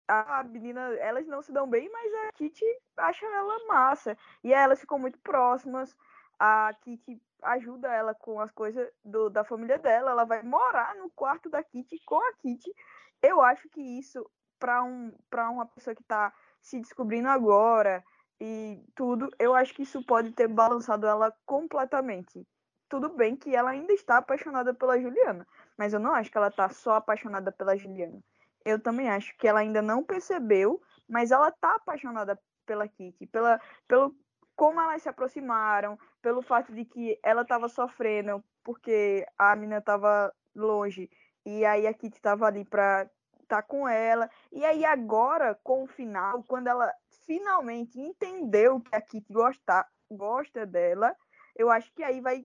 a 0.08 0.42
menina, 0.42 0.80
elas 0.96 1.24
não 1.28 1.40
se 1.40 1.52
dão 1.52 1.70
bem, 1.70 1.88
mas 1.88 2.12
a 2.14 2.32
Kitty 2.32 2.64
acha 2.96 3.24
ela 3.24 3.64
massa. 3.68 4.18
E 4.42 4.52
elas 4.52 4.80
ficam 4.80 4.98
muito 4.98 5.20
próximas. 5.20 5.96
A 6.36 6.74
Kitty 6.80 7.22
ajuda 7.42 7.94
ela 7.94 8.12
com 8.12 8.40
as 8.40 8.50
coisas 8.50 8.90
do, 9.04 9.30
da 9.30 9.44
família 9.44 9.78
dela. 9.78 10.10
Ela 10.10 10.24
vai 10.24 10.42
morar 10.42 10.96
no 10.96 11.08
quarto 11.10 11.48
da 11.48 11.62
Kitty 11.62 12.00
com 12.04 12.18
a 12.18 12.32
Kitty. 12.34 12.74
Eu 13.22 13.40
acho 13.40 13.68
que 13.68 13.80
isso, 13.80 14.28
para 14.58 14.82
um, 14.82 15.16
uma 15.32 15.66
pessoa 15.66 15.94
que 15.94 16.02
tá 16.02 16.32
se 16.60 16.80
descobrindo 16.80 17.28
agora 17.28 18.04
e 18.40 18.84
tudo, 18.96 19.30
eu 19.38 19.54
acho 19.54 19.72
que 19.74 19.82
isso 19.82 20.04
pode 20.04 20.32
ter 20.32 20.48
balançado 20.48 21.06
ela 21.06 21.32
completamente. 21.46 22.44
Tudo 22.88 23.10
bem 23.10 23.36
que 23.36 23.54
ela 23.54 23.70
ainda 23.70 23.92
está 23.92 24.16
apaixonada 24.16 24.74
pela 24.74 25.00
Juliana, 25.00 25.46
mas 25.82 25.92
eu 25.92 25.98
não 25.98 26.14
acho 26.14 26.30
que 26.30 26.38
ela 26.38 26.48
tá 26.48 26.68
só 26.68 26.94
apaixonada 26.94 27.50
pela 27.50 27.76
Juliana. 27.76 28.22
Eu 28.64 28.80
também 28.80 29.10
acho 29.10 29.36
que 29.36 29.48
ela 29.48 29.58
ainda 29.58 29.82
não 29.82 30.04
percebeu, 30.04 30.80
mas 31.08 31.32
ela 31.32 31.50
tá 31.50 31.74
apaixonada 31.74 32.38
pela 32.64 32.86
Kitty, 32.86 33.26
pela, 33.26 33.60
pelo 33.88 34.14
como 34.54 34.80
elas 34.80 35.02
se 35.02 35.08
aproximaram, 35.08 35.98
pelo 36.22 36.40
fato 36.40 36.72
de 36.72 36.84
que 36.84 37.18
ela 37.20 37.42
estava 37.42 37.68
sofrendo 37.68 38.44
porque 38.62 39.26
a 39.36 39.56
menina 39.56 39.78
estava 39.78 40.32
longe 40.54 41.10
e 41.44 41.64
aí 41.64 41.84
a 41.84 41.92
Kitty 41.92 42.16
estava 42.16 42.46
ali 42.46 42.64
para 42.64 43.10
estar 43.40 43.56
tá 43.56 43.62
com 43.64 43.88
ela. 43.88 44.30
E 44.52 44.64
aí 44.64 44.84
agora, 44.84 45.58
com 45.64 45.82
o 45.82 45.88
final, 45.88 46.44
quando 46.44 46.68
ela 46.68 46.88
finalmente 47.26 47.98
entendeu 47.98 48.80
que 48.80 48.94
a 48.94 49.00
Kitty 49.00 49.32
gosta, 49.32 49.84
gosta 50.08 50.64
dela, 50.64 51.12
eu 51.56 51.68
acho 51.68 51.92
que 51.92 52.04
aí 52.04 52.20
vai 52.20 52.44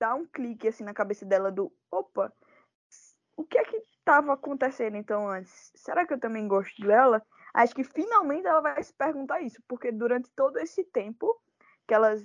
dar 0.00 0.14
um 0.14 0.26
clique 0.26 0.66
assim 0.66 0.82
na 0.82 0.94
cabeça 0.94 1.26
dela 1.26 1.52
do, 1.52 1.70
opa, 1.90 2.32
o 3.40 3.44
que 3.44 3.58
é 3.58 3.64
que 3.64 3.76
estava 3.98 4.32
acontecendo 4.34 4.96
então 4.96 5.28
antes? 5.28 5.72
Será 5.74 6.06
que 6.06 6.12
eu 6.12 6.20
também 6.20 6.46
gosto 6.46 6.80
dela? 6.82 7.22
Acho 7.54 7.74
que 7.74 7.82
finalmente 7.84 8.46
ela 8.46 8.60
vai 8.60 8.82
se 8.82 8.92
perguntar 8.92 9.40
isso, 9.40 9.60
porque 9.66 9.90
durante 9.90 10.30
todo 10.36 10.58
esse 10.58 10.84
tempo 10.84 11.40
que 11.86 11.94
elas 11.94 12.22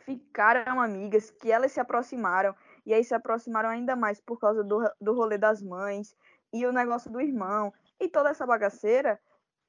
ficaram 0.00 0.80
amigas, 0.80 1.30
que 1.30 1.50
elas 1.52 1.72
se 1.72 1.80
aproximaram, 1.80 2.54
e 2.86 2.94
aí 2.94 3.04
se 3.04 3.14
aproximaram 3.14 3.68
ainda 3.68 3.94
mais 3.94 4.20
por 4.20 4.38
causa 4.38 4.64
do, 4.64 4.78
do 5.00 5.12
rolê 5.14 5.36
das 5.36 5.60
mães 5.62 6.16
e 6.52 6.64
o 6.64 6.72
negócio 6.72 7.10
do 7.10 7.20
irmão 7.20 7.72
e 8.00 8.08
toda 8.08 8.30
essa 8.30 8.46
bagaceira, 8.46 9.20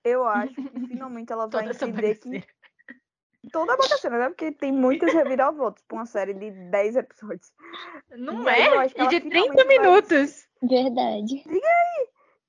eu 0.04 0.26
acho 0.26 0.54
que 0.56 0.62
finalmente 0.88 1.32
ela 1.34 1.48
vai 1.48 1.70
entender 1.70 2.16
que 2.16 2.44
toda 3.52 3.74
a 3.74 3.78
bagaceira, 3.78 4.18
né? 4.20 4.30
Porque 4.30 4.52
tem 4.52 4.72
muitas 4.72 5.12
reviravoltas 5.14 5.84
pra 5.88 5.98
uma 5.98 6.06
série 6.06 6.34
de 6.34 6.52
10 6.70 6.96
episódios. 6.96 7.52
Não 8.12 8.44
E 8.44 8.50
é? 8.50 8.86
E 8.86 8.88
de 8.88 8.94
finalmente 8.94 9.30
30 9.30 9.54
vai- 9.56 9.68
minutos. 9.68 10.48
Verdade. 10.62 11.44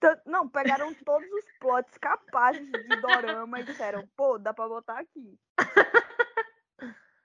Tan- 0.01 0.21
Não, 0.27 0.49
pegaram 0.49 0.93
todos 1.05 1.31
os 1.33 1.45
plots 1.59 1.97
capazes 1.99 2.69
de 2.69 3.01
dorama 3.01 3.61
e 3.61 3.65
disseram, 3.65 4.09
pô, 4.17 4.39
dá 4.39 4.53
pra 4.53 4.69
botar 4.69 4.99
aqui. 4.99 5.39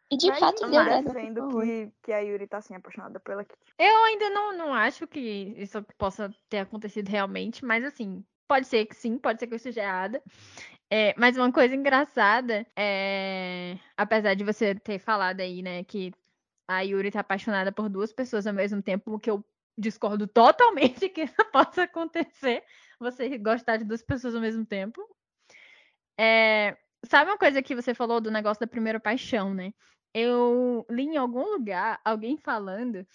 E 0.10 0.16
de 0.16 0.28
Mas 0.30 0.40
fato, 0.40 0.64
eu 0.64 0.70
deu 0.72 0.84
ficou 1.20 1.50
ruim. 1.52 1.90
que, 1.90 1.94
que 2.04 2.14
a 2.14 2.20
Yuri 2.20 2.48
tá 2.48 2.60
assim 2.60 2.76
apaixonada 2.76 3.20
pela 3.20 3.44
Kitty. 3.44 3.74
Eu 3.78 4.04
ainda 4.06 4.30
não, 4.30 4.58
não 4.58 4.74
acho 4.74 5.06
que 5.06 5.54
isso 5.58 5.84
possa 5.98 6.34
ter 6.48 6.60
acontecido 6.60 7.10
realmente, 7.10 7.66
mas 7.66 7.84
assim, 7.84 8.24
pode 8.48 8.68
ser 8.68 8.86
que 8.86 8.96
sim, 8.96 9.18
pode 9.18 9.40
ser 9.40 9.48
que 9.48 9.54
eu 9.54 9.58
esteja 9.58 9.82
errada. 9.84 10.24
É, 10.90 11.14
mas 11.18 11.36
uma 11.36 11.52
coisa 11.52 11.76
engraçada 11.76 12.66
é. 12.74 13.78
Apesar 13.98 14.34
de 14.34 14.46
você 14.46 14.74
ter 14.76 14.98
falado 15.00 15.42
aí, 15.42 15.62
né, 15.62 15.84
que 15.84 16.14
a 16.70 16.80
Yuri 16.82 17.12
tá 17.12 17.20
apaixonada 17.20 17.72
por 17.74 17.90
duas 17.90 18.14
pessoas 18.14 18.48
ao 18.48 18.54
mesmo 18.54 18.82
tempo, 18.82 19.14
o 19.14 19.20
que 19.20 19.30
eu 19.30 19.44
discordo 19.78 20.28
totalmente 20.28 21.08
que 21.10 21.24
isso 21.24 21.46
possa 21.52 21.84
acontecer. 21.84 22.64
Você 23.00 23.38
gostar 23.38 23.78
de 23.78 23.86
duas 23.86 24.02
pessoas 24.02 24.36
ao 24.36 24.42
mesmo 24.42 24.66
tempo. 24.66 25.02
É, 26.20 26.76
sabe 27.06 27.30
uma 27.30 27.38
coisa 27.38 27.62
que 27.62 27.76
você 27.76 27.94
falou 27.94 28.20
do 28.20 28.32
negócio 28.32 28.60
da 28.60 28.68
primeira 28.68 29.00
paixão, 29.00 29.54
né? 29.54 29.72
Eu 30.14 30.86
li 30.90 31.04
em 31.04 31.18
algum 31.18 31.44
lugar 31.44 32.02
alguém 32.04 32.38
falando 32.38 33.06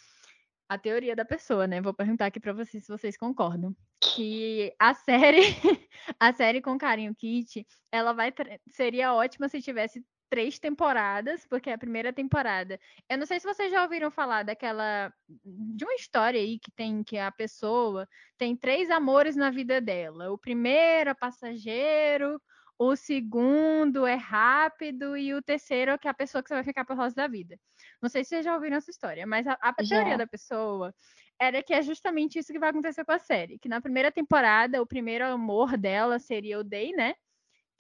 a 0.69 0.79
teoria 0.79 1.17
da 1.17 1.25
pessoa, 1.25 1.67
né? 1.67 1.81
Vou 1.81 1.93
perguntar 1.93 2.27
aqui 2.27 2.39
pra 2.39 2.53
vocês 2.53 2.85
se 2.85 2.93
vocês 2.93 3.17
concordam. 3.17 3.75
Que 4.01 4.75
a 4.79 4.95
série, 4.95 5.43
a 6.19 6.33
série 6.33 6.63
com 6.63 6.79
Carinho 6.79 7.15
Kit, 7.15 7.67
ela 7.91 8.13
vai 8.13 8.33
seria 8.69 9.15
ótima 9.15 9.49
se 9.49 9.61
tivesse 9.61 10.05
três 10.33 10.59
temporadas, 10.59 11.45
porque 11.47 11.69
a 11.69 11.77
primeira 11.77 12.11
temporada. 12.11 12.81
Eu 13.07 13.19
não 13.19 13.27
sei 13.27 13.39
se 13.39 13.47
vocês 13.47 13.71
já 13.71 13.83
ouviram 13.83 14.11
falar 14.11 14.43
daquela 14.43 15.13
de 15.29 15.85
uma 15.85 15.93
história 15.93 16.41
aí 16.41 16.59
que 16.59 16.71
tem 16.71 17.05
que 17.05 17.19
a 17.19 17.31
pessoa 17.31 18.09
tem 18.39 18.57
três 18.57 18.89
amores 18.89 19.37
na 19.37 19.51
vida 19.51 19.79
dela. 19.79 20.33
O 20.33 20.39
primeiro 20.39 21.11
é 21.11 21.15
passageiro, 21.15 22.41
o 22.79 22.97
segundo 22.97 24.07
é 24.07 24.15
rápido 24.15 25.19
e 25.19 25.35
o 25.35 25.43
terceiro 25.43 25.91
é 25.91 25.99
que 25.99 26.09
é 26.09 26.11
a 26.11 26.15
pessoa 26.15 26.43
que 26.43 26.49
você 26.49 26.55
vai 26.55 26.65
ficar 26.65 26.87
pro 26.87 26.97
resto 26.97 27.17
da 27.17 27.29
vida. 27.29 27.61
Não 28.01 28.09
sei 28.09 28.25
se 28.25 28.31
vocês 28.31 28.45
já 28.47 28.55
ouviram 28.55 28.79
essa 28.79 28.91
história, 28.91 29.27
mas 29.27 29.47
a, 29.47 29.59
a 29.61 29.75
teoria 29.75 30.17
da 30.17 30.27
pessoa 30.27 30.95
era 31.39 31.63
que 31.63 31.75
é 31.75 31.83
justamente 31.83 32.39
isso 32.39 32.55
que 32.55 32.59
vai 32.59 32.71
acontecer 32.71 33.05
com 33.05 33.13
a 33.13 33.19
série. 33.19 33.59
Que 33.59 33.69
na 33.69 33.83
primeira 33.83 34.11
temporada, 34.11 34.81
o 34.81 34.87
primeiro 34.87 35.27
amor 35.27 35.77
dela 35.77 36.19
seria 36.19 36.59
o 36.59 36.65
Day, 36.65 36.93
né? 36.93 37.17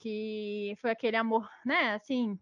Que 0.03 0.77
foi 0.81 0.91
aquele 0.91 1.17
amor, 1.17 1.49
né, 1.65 1.95
assim, 1.95 2.37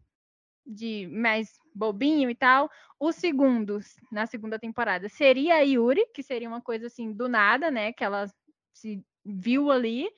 de 0.66 1.06
mais 1.08 1.58
bobinho 1.74 2.30
e 2.30 2.34
tal. 2.34 2.70
O 2.98 3.12
segundo, 3.12 3.80
na 4.10 4.26
segunda 4.26 4.58
temporada, 4.58 5.08
seria 5.08 5.56
a 5.56 5.60
Yuri, 5.60 6.06
que 6.14 6.22
seria 6.22 6.48
uma 6.48 6.62
coisa 6.62 6.86
assim 6.86 7.12
do 7.12 7.28
nada, 7.28 7.70
né? 7.70 7.92
Que 7.92 8.02
ela 8.04 8.26
se 8.72 9.04
viu 9.24 9.70
ali. 9.70 10.08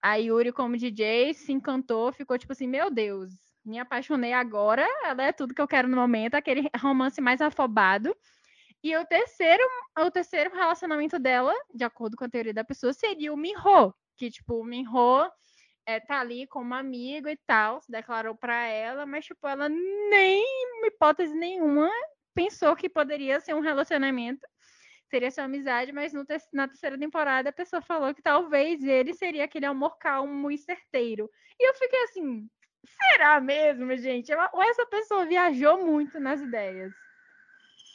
A 0.00 0.16
Yuri, 0.16 0.52
como 0.52 0.76
DJ, 0.76 1.34
se 1.34 1.52
encantou, 1.52 2.12
ficou 2.12 2.38
tipo 2.38 2.52
assim: 2.52 2.66
Meu 2.66 2.90
Deus, 2.90 3.32
me 3.64 3.78
apaixonei 3.78 4.32
agora. 4.32 4.86
Ela 5.04 5.24
é 5.24 5.32
tudo 5.32 5.54
que 5.54 5.60
eu 5.60 5.68
quero 5.68 5.88
no 5.88 5.96
momento, 5.96 6.34
aquele 6.34 6.70
romance 6.80 7.20
mais 7.20 7.40
afobado. 7.40 8.16
E 8.82 8.96
o 8.96 9.04
terceiro, 9.04 9.62
o 9.98 10.10
terceiro 10.10 10.54
relacionamento 10.54 11.18
dela, 11.18 11.52
de 11.74 11.82
acordo 11.82 12.16
com 12.16 12.24
a 12.24 12.28
teoria 12.28 12.54
da 12.54 12.64
pessoa, 12.64 12.92
seria 12.92 13.32
o 13.32 13.36
Minho. 13.36 13.92
Que, 14.16 14.30
tipo, 14.30 14.60
o 14.60 14.64
Minho 14.64 14.88
é, 15.86 16.00
tá 16.00 16.20
ali 16.20 16.46
como 16.48 16.74
amigo 16.74 17.28
e 17.28 17.36
tal, 17.46 17.80
se 17.80 17.90
declarou 17.90 18.34
pra 18.34 18.66
ela, 18.66 19.06
mas, 19.06 19.24
tipo, 19.24 19.46
ela 19.46 19.68
nem, 19.68 20.42
em 20.42 20.86
hipótese 20.86 21.34
nenhuma, 21.34 21.88
pensou 22.34 22.74
que 22.74 22.88
poderia 22.88 23.40
ser 23.40 23.54
um 23.54 23.60
relacionamento, 23.60 24.46
seria 25.08 25.30
sua 25.30 25.44
amizade, 25.44 25.92
mas 25.92 26.12
no 26.12 26.26
na 26.52 26.66
terceira 26.66 26.98
temporada 26.98 27.50
a 27.50 27.52
pessoa 27.52 27.80
falou 27.80 28.12
que 28.12 28.20
talvez 28.20 28.82
ele 28.82 29.14
seria 29.14 29.44
aquele 29.44 29.64
amor 29.64 29.96
calmo 29.98 30.50
e 30.50 30.58
certeiro. 30.58 31.30
E 31.58 31.68
eu 31.68 31.74
fiquei 31.74 32.02
assim, 32.02 32.50
será 32.84 33.40
mesmo, 33.40 33.96
gente? 33.96 34.32
Ou 34.52 34.62
essa 34.62 34.84
pessoa 34.86 35.24
viajou 35.24 35.84
muito 35.84 36.18
nas 36.18 36.40
ideias? 36.40 36.92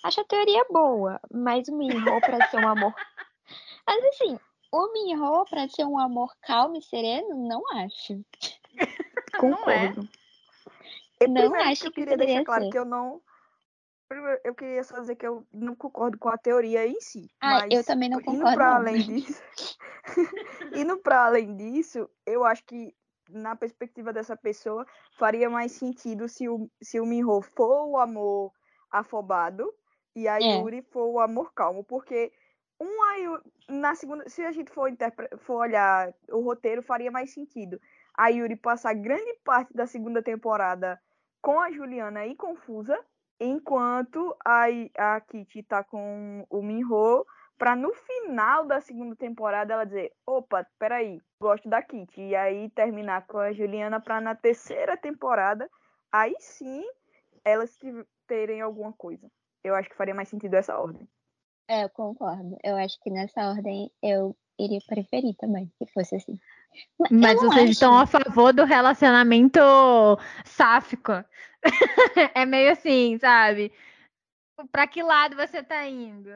Acho 0.04 0.22
a 0.22 0.26
teoria 0.26 0.66
boa, 0.70 1.20
mas 1.32 1.68
o 1.68 1.78
Minho 1.78 2.04
pra 2.22 2.48
ser 2.48 2.58
um 2.58 2.68
amor. 2.68 2.94
Mas 3.86 4.06
assim, 4.06 4.40
o 4.72 4.94
Minho 4.94 5.46
pra 5.46 5.68
ser 5.68 5.86
um 5.86 6.00
amor 6.00 6.34
calmo 6.42 6.78
e 6.78 6.82
sereno, 6.82 7.36
não 7.48 7.62
acho. 7.78 8.24
Não 9.42 9.70
é? 9.70 9.88
Concordo. 9.90 10.10
E 11.20 11.28
Não 11.28 11.56
acho 11.56 11.82
que 11.82 11.88
eu 11.88 11.92
que 11.92 12.02
queria 12.02 12.18
deixar 12.18 12.44
poderia 12.44 12.46
claro 12.46 12.64
ser. 12.66 12.70
que 12.72 12.78
eu 12.80 12.86
não. 12.86 13.22
Eu 14.44 14.54
queria 14.54 14.84
só 14.84 15.00
dizer 15.00 15.16
que 15.16 15.26
eu 15.26 15.48
não 15.54 15.74
concordo 15.74 16.18
com 16.18 16.28
a 16.28 16.38
teoria 16.38 16.86
em 16.86 17.00
si. 17.00 17.32
Ah, 17.40 17.66
eu 17.72 17.82
também 17.84 18.10
não 18.10 18.20
indo 18.20 18.26
concordo, 18.26 18.56
pra 18.56 18.70
não. 18.72 18.76
além 18.78 19.02
disso. 19.02 19.42
indo 20.76 20.98
para 20.98 21.26
além 21.28 21.56
disso, 21.56 22.10
eu 22.26 22.44
acho 22.44 22.64
que 22.66 22.94
na 23.30 23.56
perspectiva 23.56 24.12
dessa 24.12 24.36
pessoa 24.36 24.86
faria 25.18 25.50
mais 25.50 25.72
sentido 25.72 26.28
se 26.28 26.50
o, 26.50 26.70
se 26.82 27.00
o 27.00 27.06
Minho 27.06 27.42
for 27.42 27.88
o 27.88 27.98
amor 27.98 28.52
afobado 28.92 29.74
e 30.14 30.28
a 30.28 30.42
É. 30.42 30.58
Yuri 30.58 30.82
for 30.82 31.06
o 31.08 31.20
amor 31.20 31.54
calmo, 31.54 31.82
porque 31.84 32.34
um 32.82 33.04
a 33.04 33.16
Yu- 33.18 33.42
na 33.70 33.94
segunda, 33.94 34.28
se 34.28 34.44
a 34.44 34.52
gente 34.52 34.72
for, 34.72 34.92
for 35.38 35.62
olhar 35.62 36.14
o 36.30 36.40
roteiro, 36.42 36.82
faria 36.82 37.12
mais 37.12 37.32
sentido 37.32 37.80
a 38.16 38.28
Yuri 38.28 38.56
passar 38.56 38.94
grande 38.94 39.34
parte 39.44 39.74
da 39.74 39.86
segunda 39.86 40.22
temporada 40.22 41.00
com 41.42 41.60
a 41.60 41.72
Juliana 41.72 42.26
e 42.26 42.36
confusa, 42.36 43.00
enquanto 43.40 44.36
a, 44.46 44.66
a 44.98 45.22
Kitty 45.22 45.64
tá 45.64 45.84
com 45.84 46.46
o 46.50 46.62
Minho, 46.62 47.26
pra 47.58 47.76
no 47.76 47.94
final 47.94 48.66
da 48.66 48.82
segunda 48.82 49.16
temporada 49.16 49.74
ela 49.74 49.86
dizer, 49.86 50.12
opa, 50.26 50.68
peraí, 50.78 51.22
gosto 51.40 51.70
da 51.70 51.82
Kitty, 51.82 52.22
e 52.22 52.36
aí 52.36 52.70
terminar 52.72 53.26
com 53.28 53.38
a 53.38 53.54
Juliana 53.54 54.00
pra 54.00 54.20
na 54.20 54.36
terceira 54.36 54.98
temporada, 54.98 55.70
aí 56.12 56.36
sim 56.40 56.84
elas 57.46 57.78
terem 58.28 58.62
alguma 58.62 58.94
coisa. 58.94 59.30
Eu 59.64 59.76
acho 59.76 59.90
que 59.90 59.96
faria 59.96 60.14
mais 60.14 60.30
sentido 60.30 60.56
essa 60.56 60.78
ordem. 60.78 61.08
É, 61.72 61.86
eu 61.86 61.90
concordo. 61.90 62.58
Eu 62.62 62.76
acho 62.76 63.00
que 63.00 63.10
nessa 63.10 63.48
ordem 63.48 63.90
eu 64.04 64.36
iria 64.60 64.82
preferir 64.86 65.34
também, 65.38 65.72
se 65.78 65.86
fosse 65.94 66.18
assim. 66.18 66.38
Mas, 67.10 67.40
vocês 67.40 67.54
acho- 67.64 67.72
estão 67.72 67.98
a 67.98 68.06
favor 68.06 68.52
do 68.52 68.66
relacionamento 68.66 69.62
sáfico. 70.44 71.14
é 72.36 72.46
meio 72.46 72.74
assim, 72.74 73.18
sabe? 73.20 73.72
Pra 74.70 74.86
que 74.86 75.02
lado 75.02 75.38
você 75.38 75.64
tá 75.64 75.88
indo? 75.88 76.30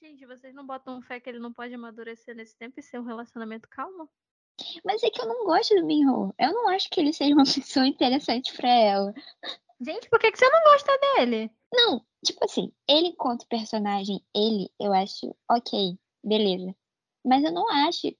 Gente, 0.00 0.24
vocês 0.26 0.54
não 0.54 0.64
botam 0.64 1.02
fé 1.02 1.18
que 1.18 1.28
ele 1.28 1.40
não 1.40 1.52
pode 1.52 1.74
amadurecer 1.74 2.36
nesse 2.36 2.56
tempo 2.56 2.78
e 2.78 2.82
ser 2.84 3.00
um 3.00 3.04
relacionamento 3.04 3.68
calmo? 3.68 4.08
Mas 4.84 5.02
é 5.02 5.10
que 5.10 5.20
eu 5.20 5.26
não 5.26 5.44
gosto 5.44 5.74
do 5.74 5.84
Minho. 5.84 6.32
Eu 6.38 6.52
não 6.52 6.68
acho 6.68 6.88
que 6.88 7.00
ele 7.00 7.12
seja 7.12 7.34
uma 7.34 7.42
pessoa 7.66 7.84
interessante 7.84 8.56
pra 8.56 8.68
ela. 8.70 9.12
Gente, 9.80 10.08
por 10.08 10.20
que, 10.20 10.30
que 10.30 10.38
você 10.38 10.48
não 10.48 10.62
gosta 10.62 10.92
dele? 10.98 11.50
Não, 11.72 12.02
tipo 12.24 12.44
assim, 12.44 12.70
ele 12.88 13.08
enquanto 13.08 13.46
personagem, 13.48 14.20
ele, 14.34 14.70
eu 14.80 14.92
acho 14.92 15.34
ok, 15.50 15.98
beleza. 16.22 16.74
Mas 17.24 17.42
eu 17.44 17.52
não 17.52 17.68
acho 17.70 18.14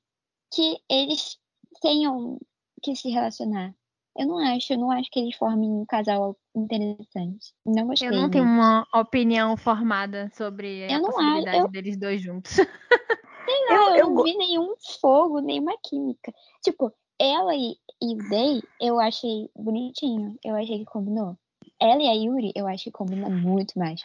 que 0.52 0.78
eles 0.88 1.38
tenham 1.80 2.38
que 2.82 2.94
se 2.96 3.10
relacionar. 3.10 3.74
Eu 4.16 4.26
não 4.26 4.38
acho, 4.38 4.72
eu 4.72 4.78
não 4.78 4.90
acho 4.90 5.10
que 5.10 5.18
eles 5.20 5.34
formem 5.36 5.70
um 5.70 5.86
casal 5.86 6.36
interessante. 6.54 7.54
Não 7.64 7.86
gostei. 7.86 8.08
Eu 8.08 8.12
não 8.12 8.28
tenho 8.30 8.44
uma 8.44 8.86
opinião 8.94 9.56
formada 9.56 10.30
sobre 10.34 10.84
a 10.84 10.92
Eu 10.92 11.00
não 11.00 11.08
acho- 11.08 11.16
possibilidade 11.18 11.58
eu- 11.58 11.68
deles 11.68 11.96
dois 11.96 12.20
juntos. 12.20 12.52
Sei 13.46 13.66
lá, 13.68 13.74
Eu- 13.74 13.88
eu, 13.90 13.96
eu 13.96 14.06
não 14.08 14.14
go- 14.14 14.22
vi 14.24 14.36
nenhum 14.36 14.74
fogo, 15.00 15.40
nenhuma 15.40 15.76
química. 15.82 16.32
Tipo, 16.62 16.92
ela 17.18 17.54
e, 17.56 17.76
e 18.02 18.14
o 18.14 18.28
Day, 18.28 18.62
eu 18.80 19.00
achei 19.00 19.48
bonitinho. 19.56 20.38
Eu 20.44 20.56
achei 20.56 20.78
que 20.80 20.84
combinou. 20.84 21.36
Ela 21.82 22.00
e 22.00 22.08
a 22.08 22.12
Yuri, 22.12 22.52
eu 22.54 22.68
acho 22.68 22.84
que 22.84 22.92
combina 22.92 23.28
muito 23.28 23.76
mais. 23.76 24.04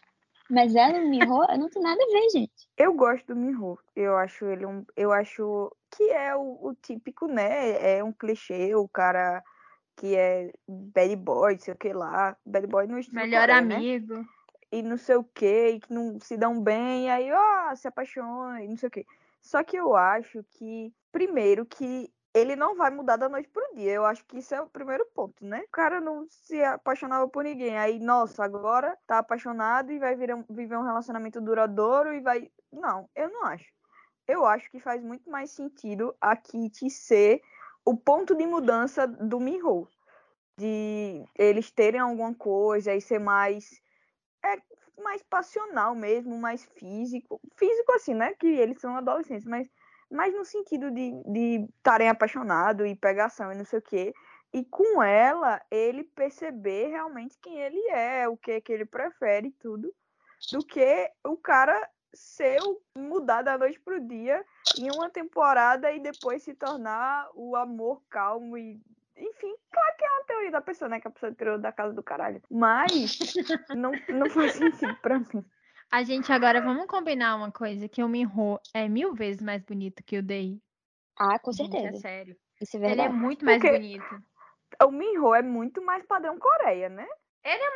Mas 0.49 0.73
ela 0.73 0.97
e 0.97 1.05
o 1.05 1.09
Miho, 1.09 1.43
eu 1.47 1.57
não 1.59 1.69
tenho 1.69 1.83
nada 1.83 2.01
a 2.01 2.11
ver, 2.11 2.29
gente. 2.31 2.67
Eu 2.75 2.93
gosto 2.95 3.27
do 3.27 3.35
Minho. 3.35 3.77
Eu 3.95 4.17
acho 4.17 4.45
ele 4.45 4.65
um. 4.65 4.83
Eu 4.95 5.11
acho 5.11 5.71
que 5.91 6.09
é 6.09 6.35
o, 6.35 6.57
o 6.59 6.73
típico, 6.73 7.27
né? 7.27 7.97
É 7.97 8.03
um 8.03 8.11
clichê, 8.11 8.73
o 8.73 8.87
cara 8.87 9.43
que 9.95 10.15
é 10.15 10.51
bad 10.67 11.15
boy, 11.17 11.59
sei 11.59 11.75
o 11.75 11.77
que 11.77 11.93
lá. 11.93 12.35
Bad 12.43 12.65
boy 12.65 12.87
no 12.87 12.97
estilo 12.97 13.21
Melhor 13.21 13.41
Coreia, 13.41 13.61
né? 13.61 13.75
amigo. 13.75 14.25
E 14.71 14.81
não 14.81 14.97
sei 14.97 15.15
o 15.15 15.23
que, 15.23 15.69
e 15.69 15.79
que 15.79 15.93
não 15.93 16.19
se 16.19 16.35
dão 16.35 16.59
bem, 16.59 17.05
e 17.05 17.09
aí, 17.09 17.31
ó, 17.31 17.75
se 17.75 17.87
apaixona, 17.87 18.63
e 18.63 18.67
não 18.67 18.75
sei 18.75 18.87
o 18.87 18.91
que. 18.91 19.05
Só 19.39 19.63
que 19.63 19.77
eu 19.77 19.95
acho 19.95 20.43
que, 20.51 20.91
primeiro, 21.11 21.65
que 21.65 22.11
ele 22.37 22.55
não 22.55 22.75
vai 22.75 22.89
mudar 22.91 23.17
da 23.17 23.29
noite 23.29 23.49
pro 23.49 23.75
dia. 23.75 23.91
Eu 23.91 24.05
acho 24.05 24.25
que 24.25 24.37
isso 24.37 24.53
é 24.53 24.61
o 24.61 24.69
primeiro 24.69 25.05
ponto, 25.13 25.45
né? 25.45 25.61
O 25.61 25.71
cara 25.71 25.99
não 25.99 26.25
se 26.29 26.61
apaixonava 26.63 27.27
por 27.27 27.43
ninguém. 27.43 27.77
Aí, 27.77 27.99
nossa, 27.99 28.43
agora 28.43 28.97
tá 29.07 29.19
apaixonado 29.19 29.91
e 29.91 29.99
vai 29.99 30.15
virar, 30.15 30.43
viver 30.49 30.77
um 30.77 30.83
relacionamento 30.83 31.41
duradouro 31.41 32.13
e 32.13 32.19
vai. 32.21 32.49
Não, 32.71 33.09
eu 33.15 33.29
não 33.29 33.45
acho. 33.45 33.71
Eu 34.27 34.45
acho 34.45 34.69
que 34.69 34.79
faz 34.79 35.01
muito 35.03 35.29
mais 35.29 35.51
sentido 35.51 36.15
a 36.19 36.35
Kitty 36.35 36.89
ser 36.89 37.41
o 37.85 37.95
ponto 37.95 38.35
de 38.35 38.45
mudança 38.45 39.07
do 39.07 39.39
Minho. 39.39 39.87
De 40.57 41.23
eles 41.35 41.71
terem 41.71 41.99
alguma 41.99 42.33
coisa 42.33 42.93
e 42.93 42.99
ser 43.01 43.19
mais. 43.19 43.81
É 44.43 44.57
mais 45.01 45.21
passional 45.23 45.95
mesmo, 45.95 46.37
mais 46.37 46.65
físico. 46.65 47.39
Físico, 47.55 47.91
assim, 47.93 48.13
né? 48.13 48.33
Que 48.33 48.47
eles 48.47 48.79
são 48.81 48.95
adolescentes, 48.95 49.45
mas, 49.45 49.69
mas 50.09 50.33
no 50.33 50.45
sentido 50.45 50.89
de 50.91 51.67
estarem 51.77 52.09
apaixonados 52.09 52.87
e 52.87 52.95
pegação 52.95 53.51
e 53.51 53.55
não 53.55 53.65
sei 53.65 53.79
o 53.79 53.81
quê. 53.81 54.13
e 54.53 54.63
com 54.63 55.03
ela 55.03 55.61
ele 55.69 56.03
perceber 56.03 56.87
realmente 56.87 57.37
quem 57.41 57.59
ele 57.59 57.81
é, 57.89 58.27
o 58.27 58.37
que 58.37 58.61
que 58.61 58.71
ele 58.71 58.85
prefere 58.85 59.47
e 59.49 59.51
tudo, 59.51 59.93
do 60.51 60.65
que 60.65 61.11
o 61.25 61.35
cara 61.37 61.89
ser 62.13 62.59
mudar 62.95 63.41
da 63.41 63.57
noite 63.57 63.79
pro 63.79 63.99
dia 63.99 64.43
em 64.79 64.89
uma 64.91 65.09
temporada 65.09 65.91
e 65.91 65.99
depois 65.99 66.43
se 66.43 66.53
tornar 66.53 67.29
o 67.35 67.55
amor 67.55 68.01
calmo 68.09 68.57
e 68.57 68.79
enfim, 69.19 69.55
claro 69.71 69.95
que 69.97 70.05
é 70.05 70.09
uma 70.11 70.23
teoria 70.25 70.51
da 70.51 70.61
pessoa, 70.61 70.89
né? 70.89 70.99
Que 71.01 71.07
a 71.07 71.11
pessoa 71.11 71.33
tirou 71.33 71.57
da 71.57 71.71
casa 71.71 71.91
do 71.91 72.03
caralho. 72.03 72.39
Mas 72.51 73.17
não, 73.75 73.91
não 74.09 74.29
faz 74.29 74.53
sentido 74.53 74.95
pra 75.01 75.17
mim. 75.17 75.43
A 75.91 76.03
gente 76.03 76.31
agora 76.31 76.61
vamos 76.61 76.85
combinar 76.87 77.35
uma 77.35 77.51
coisa, 77.51 77.87
que 77.87 78.03
o 78.03 78.09
Minho 78.09 78.59
é 78.73 78.87
mil 78.89 79.13
vezes 79.13 79.41
mais 79.41 79.63
bonito 79.63 80.03
que 80.03 80.17
o 80.17 80.23
Dei. 80.23 80.59
Ah, 81.17 81.39
com 81.39 81.51
Gente, 81.51 81.71
certeza. 81.71 81.97
é 81.97 81.99
sério. 81.99 82.35
Isso 82.61 82.75
é 82.75 82.79
Ele 82.79 82.85
é 82.85 82.95
verdade. 82.95 83.13
muito 83.13 83.45
mais 83.45 83.57
Porque- 83.61 83.77
bonito. 83.77 84.23
O 84.83 84.91
Minho 84.91 85.33
é 85.33 85.41
muito 85.41 85.81
mais 85.81 86.05
padrão 86.05 86.37
Coreia, 86.37 86.89
né? 86.89 87.07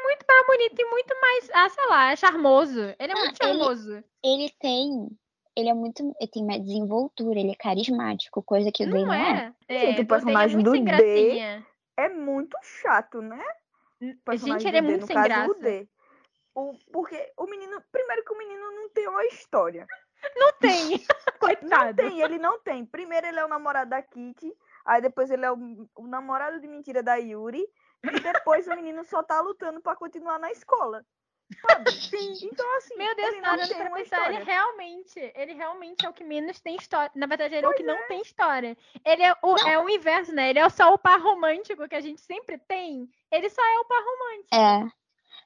Muito 0.04 0.26
mais 0.28 0.46
bonito 0.46 0.76
e 0.82 0.86
muito 0.86 1.22
mais, 1.22 1.50
ah, 1.54 1.70
sei 1.70 1.86
lá, 1.88 2.12
é 2.12 2.16
charmoso. 2.18 2.82
Ele 3.00 3.14
é 3.14 3.16
Ah, 3.16 3.20
muito 3.20 3.42
ele- 3.42 3.54
charmoso. 3.60 4.04
Ele 4.24 4.52
tem. 4.60 5.08
Ele 5.56 5.70
é 5.70 5.74
muito. 5.74 6.14
Ele 6.20 6.30
tem 6.32 6.46
mais 6.46 6.62
desenvoltura, 6.62 7.40
ele 7.40 7.52
é 7.52 7.56
carismático, 7.56 8.44
coisa 8.44 8.70
que 8.74 8.84
o 8.84 8.90
Day 8.92 9.00
Não 9.02 9.08
não 9.08 9.14
é. 9.14 9.54
é? 9.70 9.74
Gente, 9.74 9.86
o 9.88 9.92
É, 9.92 9.94
Dei 9.96 10.06
personagem 10.06 10.54
é 10.54 10.56
muito 10.58 10.66
do 10.70 10.72
sem 10.76 10.84
D 10.84 10.92
gracinha. 10.92 11.68
É 11.98 12.10
muito 12.10 12.58
chato, 12.62 13.22
né? 13.22 13.42
O 14.02 14.06
Gente, 14.06 14.20
personagem 14.26 14.68
ele 14.68 14.78
é 14.78 14.82
do 14.82 14.86
D, 14.88 14.92
muito 14.92 15.02
no 15.02 15.08
sem 15.08 15.16
caso, 15.16 15.28
graça. 15.30 15.54
D. 15.62 15.88
O, 16.56 16.74
porque 16.92 17.32
o 17.38 17.46
menino. 17.46 17.82
Primeiro 17.92 18.24
que 18.24 18.34
o 18.34 18.38
menino 18.38 18.72
não 18.72 18.90
tem 18.90 19.08
uma 19.08 19.26
história. 19.26 19.88
Não 20.36 20.54
tem. 20.54 20.90
Não 21.42 21.48
Coitado. 21.48 21.96
tem, 21.96 22.22
ele 22.22 22.38
não 22.38 22.60
tem. 22.60 22.86
Primeiro 22.86 23.26
ele 23.26 23.40
é 23.40 23.46
o 23.46 23.48
namorado 23.48 23.90
da 23.90 24.02
Kitty, 24.02 24.56
aí 24.86 25.02
depois 25.02 25.32
ele 25.32 25.44
é 25.44 25.52
o, 25.52 25.58
o 25.96 26.06
namorado 26.06 26.60
de 26.60 26.68
mentira 26.68 27.02
da 27.02 27.16
Yuri, 27.16 27.66
e 28.04 28.20
depois 28.20 28.68
o 28.68 28.76
menino 28.76 29.04
só 29.04 29.24
tá 29.24 29.42
lutando 29.42 29.82
pra 29.82 29.96
continuar 29.96 30.38
na 30.38 30.52
escola. 30.52 31.04
Sabe? 31.68 31.92
Então, 32.44 32.78
assim, 32.78 32.96
Meu 32.96 33.16
Deus, 33.16 33.30
ele 33.30 33.42
não 33.42 33.58
tem 33.58 33.76
pra 33.76 33.92
pensar, 33.92 34.34
ele 34.34 34.44
realmente, 34.44 35.34
ele 35.36 35.54
realmente 35.54 36.06
é 36.06 36.10
o 36.10 36.14
que 36.14 36.24
menos 36.24 36.60
tem 36.62 36.76
história. 36.76 37.12
Na 37.16 37.26
verdade, 37.26 37.56
ele 37.56 37.66
é 37.66 37.70
o 37.70 37.74
que 37.74 37.84
não 37.84 38.08
tem 38.08 38.22
história. 38.22 38.78
Ele 39.04 39.24
é 39.24 39.34
o, 39.42 39.58
é 39.68 39.78
o 39.80 39.90
inverso, 39.90 40.32
né? 40.34 40.52
Ele 40.52 40.60
é 40.60 40.70
só 40.70 40.94
o 40.94 40.98
par 40.98 41.20
romântico 41.20 41.88
que 41.90 41.96
a 41.96 42.02
gente 42.02 42.22
sempre 42.22 42.58
tem. 42.58 43.10
Ele 43.30 43.50
só 43.50 43.62
é 43.66 43.80
o 43.80 43.86
par 43.86 44.02
romântico. 44.02 44.56
É. 44.56 45.01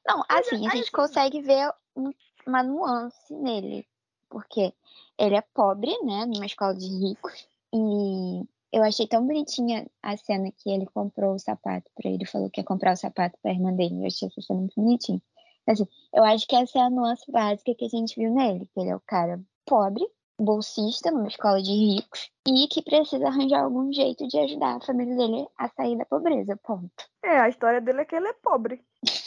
Não, 0.08 0.24
assim, 0.30 0.68
a 0.68 0.72
gente 0.72 0.84
assim- 0.84 0.92
consegue 0.92 1.42
ver 1.42 1.72
um- 1.96 2.12
uma 2.46 2.62
nuance 2.64 3.34
nele. 3.34 3.86
Porque 4.30 4.74
ele 5.18 5.36
é 5.36 5.42
pobre, 5.54 5.92
né? 6.04 6.26
Numa 6.26 6.46
escola 6.46 6.76
de 6.76 6.88
ricos. 6.88 7.48
E 7.74 8.44
eu 8.74 8.84
achei 8.84 9.08
tão 9.08 9.26
bonitinha 9.26 9.88
a 10.04 10.18
cena 10.18 10.52
que 10.52 10.70
ele 10.70 10.86
comprou 10.88 11.36
o 11.36 11.40
sapato 11.40 11.90
pra 11.96 12.10
ele. 12.10 12.26
Falou 12.26 12.50
que 12.50 12.60
ia 12.60 12.66
comprar 12.66 12.94
o 12.94 12.98
sapato 12.98 13.38
pra 13.42 13.52
irmã 13.52 13.72
dele. 13.74 14.02
Eu 14.02 14.08
achei 14.08 14.28
essa 14.28 14.42
cena 14.42 14.60
muito 14.60 14.76
bonitinha. 14.76 15.22
Assim, 15.68 15.88
eu 16.14 16.24
acho 16.24 16.48
que 16.48 16.56
essa 16.56 16.78
é 16.78 16.82
a 16.82 16.90
nuance 16.90 17.30
básica 17.32 17.74
que 17.74 17.86
a 17.86 17.90
gente 17.90 18.20
viu 18.20 18.32
nele. 18.34 18.68
Que 18.74 18.80
ele 18.82 18.90
é 18.90 18.96
o 18.96 19.02
cara 19.06 19.40
pobre, 19.66 20.06
bolsista 20.40 21.10
numa 21.12 21.28
escola 21.28 21.62
de 21.62 21.72
ricos. 21.72 22.30
E 22.48 22.68
que 22.68 22.82
precisa 22.82 23.28
arranjar 23.28 23.64
algum 23.64 23.92
jeito 23.94 24.28
de 24.28 24.38
ajudar 24.40 24.76
a 24.76 24.82
família 24.82 25.16
dele 25.16 25.48
a 25.58 25.70
sair 25.70 25.98
da 25.98 26.06
pobreza. 26.06 26.58
Ponto. 26.58 26.92
É, 27.24 27.40
a 27.40 27.50
história 27.50 27.80
dele 27.82 28.02
é 28.02 28.06
que 28.06 28.16
ele 28.16 28.28
é 28.28 28.34
pobre. 28.34 28.84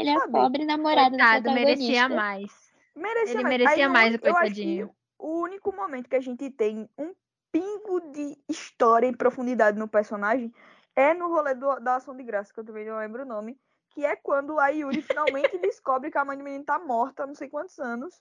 Ele 0.00 0.10
é 0.10 0.18
Sabe? 0.18 0.32
pobre 0.32 0.64
namorado 0.64 1.10
do 1.10 1.18
Coitado, 1.18 1.50
merecia 1.52 2.08
protagonista. 2.08 2.08
mais. 2.16 2.72
Merecia 2.96 3.34
Ele 3.34 3.42
mais. 3.42 3.58
merecia 3.58 3.86
Aí, 3.86 3.92
mais, 3.92 4.14
o 4.14 4.18
coitadinho. 4.18 4.90
o 5.18 5.40
único 5.40 5.72
momento 5.76 6.08
que 6.08 6.16
a 6.16 6.20
gente 6.20 6.48
tem 6.50 6.88
um 6.96 7.14
pingo 7.52 8.00
de 8.10 8.38
história 8.48 9.06
e 9.06 9.14
profundidade 9.16 9.78
no 9.78 9.86
personagem 9.86 10.52
é 10.96 11.12
no 11.12 11.28
rolê 11.28 11.54
do- 11.54 11.80
da 11.80 11.96
ação 11.96 12.16
de 12.16 12.22
graça, 12.22 12.52
que 12.52 12.60
eu 12.60 12.64
também 12.64 12.86
não 12.86 12.98
lembro 12.98 13.22
o 13.22 13.26
nome, 13.26 13.58
que 13.90 14.04
é 14.04 14.16
quando 14.16 14.58
a 14.58 14.68
Yuri 14.68 15.02
finalmente 15.02 15.58
descobre 15.74 16.10
que 16.10 16.16
a 16.18 16.24
mãe 16.24 16.38
do 16.38 16.44
menino 16.44 16.64
tá 16.64 16.78
morta 16.78 17.24
há 17.24 17.26
não 17.26 17.34
sei 17.34 17.48
quantos 17.48 17.78
anos. 17.78 18.14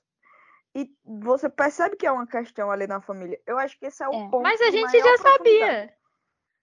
E 0.75 0.91
você 1.03 1.49
percebe 1.49 1.95
que 1.95 2.05
é 2.05 2.11
uma 2.11 2.27
questão 2.27 2.69
ali 2.69 2.85
na 2.87 3.01
família. 3.01 3.39
Eu 3.47 3.57
acho 3.57 3.77
que 3.79 3.85
esse 3.85 4.03
é 4.03 4.07
o 4.07 4.13
É. 4.13 4.29
ponto. 4.29 4.41
Mas 4.43 4.59
a 4.61 4.69
gente 4.69 4.99
já 4.99 5.17
sabia. 5.17 5.93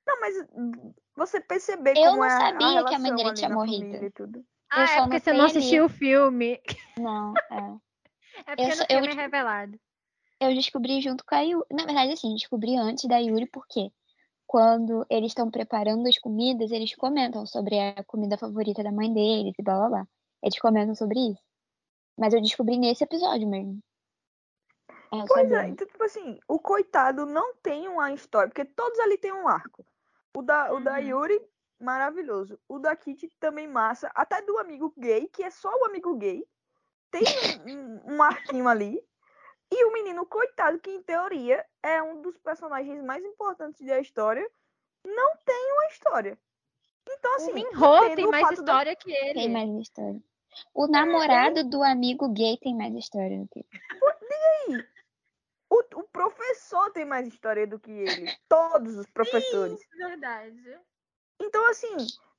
Não, 0.07 0.21
mas 0.21 0.37
hum, 0.53 0.95
você 1.17 1.41
perceber 1.41 1.97
Eu 1.97 2.11
como 2.11 2.17
não 2.19 2.25
é 2.25 2.29
a- 2.29 2.41
sabia 2.41 2.81
a 2.81 2.85
que 2.85 2.95
a 2.95 2.99
mãe 2.99 3.15
dele 3.15 3.33
tinha 3.35 3.51
morrido. 3.51 4.13
Ah, 4.71 4.81
Eu 4.81 4.83
é 4.85 4.87
só 4.89 5.03
porque 5.03 5.21
você 5.21 5.33
não 5.33 5.45
assistiu 5.47 5.85
o 5.85 5.89
filme. 5.89 6.61
Não, 6.99 7.35
é. 7.51 7.77
É 8.47 8.57
porque 8.57 8.73
só- 8.77 8.85
eu, 8.89 8.99
filme 9.01 9.13
é 9.13 9.15
revelado. 9.23 9.81
Eu 10.41 10.55
descobri 10.55 11.01
junto 11.01 11.25
com 11.25 11.35
a 11.35 11.41
Yuri. 11.41 11.67
Na 11.71 11.85
verdade, 11.85 12.13
assim, 12.13 12.35
descobri 12.35 12.77
antes 12.77 13.05
da 13.09 13.17
Yuri, 13.19 13.47
porque 13.47 13.91
quando 14.47 15.07
eles 15.09 15.31
estão 15.31 15.51
preparando 15.51 16.07
as 16.07 16.19
comidas, 16.19 16.71
eles 16.71 16.95
comentam 16.95 17.47
sobre 17.47 17.79
a 17.79 18.05
comida 18.05 18.37
favorita 18.37 18.83
da 18.83 18.93
mãe 18.93 19.13
deles 19.13 19.55
e 19.59 19.63
blá 19.63 19.77
blá 19.79 19.89
blá. 19.89 20.09
Eles 20.43 20.59
comentam 20.59 20.95
sobre 20.95 21.19
isso. 21.31 21.43
Mas 22.19 22.35
eu 22.35 22.41
descobri 22.43 22.77
nesse 22.79 23.03
episódio 23.05 23.49
mesmo. 23.49 23.79
É, 25.13 25.21
eu 25.21 25.25
Pois 25.27 25.51
é, 25.51 25.55
sabia. 25.57 25.69
então, 25.71 25.87
tipo 25.87 26.03
assim, 26.05 26.39
o 26.49 26.59
coitado 26.59 27.25
não 27.27 27.55
tem 27.57 27.89
uma 27.89 28.13
história, 28.13 28.49
porque 28.49 28.65
todos 28.65 28.99
ali 29.01 29.17
tem 29.19 29.33
um 29.33 29.49
arco. 29.49 29.85
O 30.37 30.43
da, 30.43 30.73
o 30.73 30.81
da 30.81 30.99
Uhum. 30.99 31.07
Yuri, 31.09 31.41
maravilhoso. 31.81 32.59
O 32.69 32.79
da 32.79 32.95
Kitty 32.97 33.29
também 33.39 33.67
massa. 33.67 34.11
Até 34.15 34.43
do 34.43 34.59
amigo 34.59 34.93
gay, 34.99 35.29
que 35.29 35.43
é 35.43 35.51
só 35.51 35.71
o 35.71 35.85
amigo 35.85 36.17
gay. 36.17 36.47
Tem 37.11 37.23
um, 37.67 37.71
um, 38.13 38.17
um 38.17 38.23
arquinho 38.23 38.69
ali. 38.69 39.03
E 39.71 39.85
o 39.85 39.93
menino 39.93 40.25
coitado, 40.27 40.79
que 40.79 40.91
em 40.91 41.03
teoria 41.03 41.65
é 41.83 42.03
um 42.03 42.23
dos 42.23 42.39
personagens 42.39 43.03
mais 43.03 43.25
importantes 43.25 43.85
da 43.85 43.99
história, 43.99 44.49
não 45.05 45.37
tem 45.45 45.73
uma 45.73 45.87
história. 45.87 46.39
Então, 47.09 47.35
assim. 47.37 47.51
o 47.51 47.55
Minho 47.55 47.71
tem 48.15 48.27
mais 48.27 48.51
história 48.51 48.97
que 48.97 49.13
ele. 49.13 49.35
Tem 49.35 49.51
mais 49.51 49.71
história. 49.71 50.23
O 50.73 50.87
namorado 50.87 51.65
do 51.65 51.83
amigo 51.83 52.29
gay 52.29 52.57
tem 52.59 52.77
mais 52.77 52.95
história 52.95 53.39
do 53.39 53.49
que. 53.49 53.65
O, 55.69 55.83
o 56.01 56.03
professor 56.05 56.91
tem 56.93 57.05
mais 57.05 57.27
história 57.27 57.67
do 57.67 57.79
que 57.79 57.91
ele. 57.91 58.33
Todos 58.49 58.97
os 58.97 59.07
professores. 59.11 59.81
Verdade. 59.97 60.79
Então, 61.41 61.69
assim, 61.71 61.97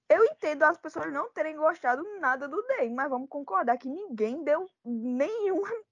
eu 0.10 0.24
entendo 0.26 0.64
as 0.64 0.78
pessoas 0.78 1.12
não 1.12 1.30
terem 1.32 1.56
gostado 1.56 2.04
nada 2.20 2.48
do 2.48 2.62
Day, 2.64 2.90
mas 2.90 3.10
vamos 3.10 3.30
concordar 3.30 3.78
que 3.78 3.88
ninguém 3.88 4.44
deu 4.44 4.70
nenhum 4.84 5.62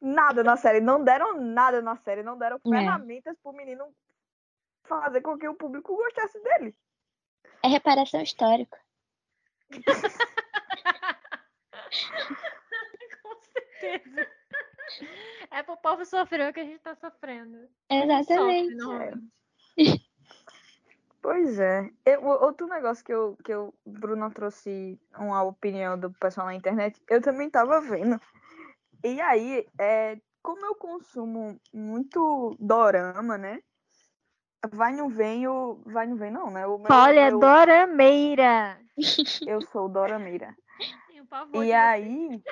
nada 0.00 0.42
na 0.44 0.56
série. 0.56 0.80
Não 0.80 1.02
deram 1.02 1.40
nada 1.40 1.82
na 1.82 1.96
série, 1.96 2.22
não 2.22 2.38
deram 2.38 2.56
É. 2.56 2.60
ferramentas 2.70 3.36
pro 3.42 3.52
menino 3.52 3.92
fazer 4.84 5.20
com 5.20 5.36
que 5.38 5.48
o 5.48 5.54
público 5.54 5.96
gostasse 5.96 6.40
dele. 6.42 6.74
É 7.62 7.68
reparação 7.68 8.20
histórica. 8.22 8.78
Com 13.22 13.40
certeza. 13.40 14.28
É 15.50 15.62
pro 15.62 15.76
povo 15.78 16.04
sofrer 16.04 16.50
o 16.50 16.52
que 16.52 16.60
a 16.60 16.64
gente 16.64 16.80
tá 16.80 16.94
sofrendo. 16.94 17.68
Exatamente. 17.90 18.80
Sofre. 18.80 20.05
Pois 21.26 21.58
é. 21.58 21.90
Eu- 22.04 22.22
outro 22.24 22.68
negócio 22.68 23.04
que 23.04 23.12
eu, 23.12 23.36
que 23.44 23.52
eu, 23.52 23.74
Bruno 23.84 24.30
trouxe 24.30 24.96
uma 25.18 25.42
opinião 25.42 25.98
do 25.98 26.08
pessoal 26.12 26.46
na 26.46 26.54
internet, 26.54 27.02
eu 27.10 27.20
também 27.20 27.50
tava 27.50 27.80
vendo. 27.80 28.20
E 29.02 29.20
aí, 29.20 29.66
é, 29.76 30.20
como 30.40 30.64
eu 30.64 30.76
consumo 30.76 31.60
muito 31.74 32.56
dorama, 32.60 33.36
né? 33.36 33.60
Vai 34.70 34.92
não 34.94 35.08
vem 35.08 35.48
o. 35.48 35.82
Vai 35.86 36.06
não 36.06 36.14
vem, 36.14 36.30
não, 36.30 36.48
né? 36.48 36.64
O 36.64 36.78
meu, 36.78 36.92
Olha, 36.92 37.28
meu- 37.28 37.40
Dorameira. 37.40 38.80
Eu 39.44 39.60
sou 39.62 39.88
dorameira. 39.88 40.56
Tenho 41.10 41.26
pavor 41.26 41.64
de 41.64 41.70
E 41.70 41.72
você. 41.72 41.74
aí, 41.74 42.42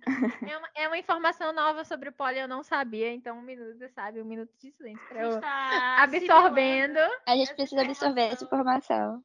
É 0.54 0.58
uma, 0.58 0.68
é 0.74 0.88
uma 0.88 0.98
informação 0.98 1.52
nova 1.52 1.84
sobre 1.84 2.08
o 2.08 2.12
poli, 2.12 2.38
eu 2.38 2.48
não 2.48 2.62
sabia. 2.62 3.12
Então, 3.12 3.38
um 3.38 3.42
minuto, 3.42 3.88
sabe? 3.94 4.20
Um 4.20 4.24
minuto 4.24 4.52
de 4.58 4.70
silêncio 4.72 5.06
pra 5.08 5.22
eu 5.22 5.36
Está 5.36 6.02
absorvendo. 6.02 6.98
A 7.26 7.36
gente 7.36 7.54
precisa 7.54 7.82
absorver 7.82 8.32
essa 8.32 8.44
informação. 8.44 9.22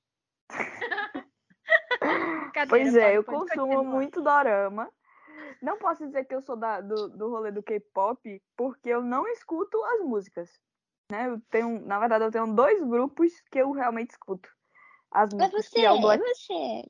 Pois 2.70 2.96
é, 2.96 3.18
eu 3.18 3.24
pode 3.24 3.40
consumo 3.40 3.68
continuar. 3.68 3.94
muito 3.94 4.22
dorama. 4.22 4.90
Não 5.62 5.78
posso 5.78 6.06
dizer 6.06 6.26
que 6.26 6.34
eu 6.34 6.42
sou 6.42 6.56
da, 6.56 6.82
do, 6.82 7.10
do 7.10 7.30
rolê 7.30 7.52
do 7.52 7.62
K-pop, 7.62 8.42
porque 8.56 8.90
eu 8.90 9.02
não 9.02 9.28
escuto 9.28 9.84
as 9.84 10.02
músicas. 10.02 10.50
Né? 11.12 11.28
Eu 11.28 11.42
tenho, 11.50 11.86
na 11.86 12.00
verdade, 12.00 12.24
eu 12.24 12.32
tenho 12.32 12.54
dois 12.54 12.82
grupos 12.84 13.34
que 13.52 13.60
eu 13.60 13.72
realmente 13.72 14.12
escuto. 14.12 14.50
As 15.12 15.34
Mas 15.34 15.52
músicas, 15.52 15.66
você, 15.66 15.80
que 15.80 15.86
é 15.86 15.92
o, 15.92 15.98
é 15.98 16.02
Black, 16.02 16.24
você. 16.24 16.84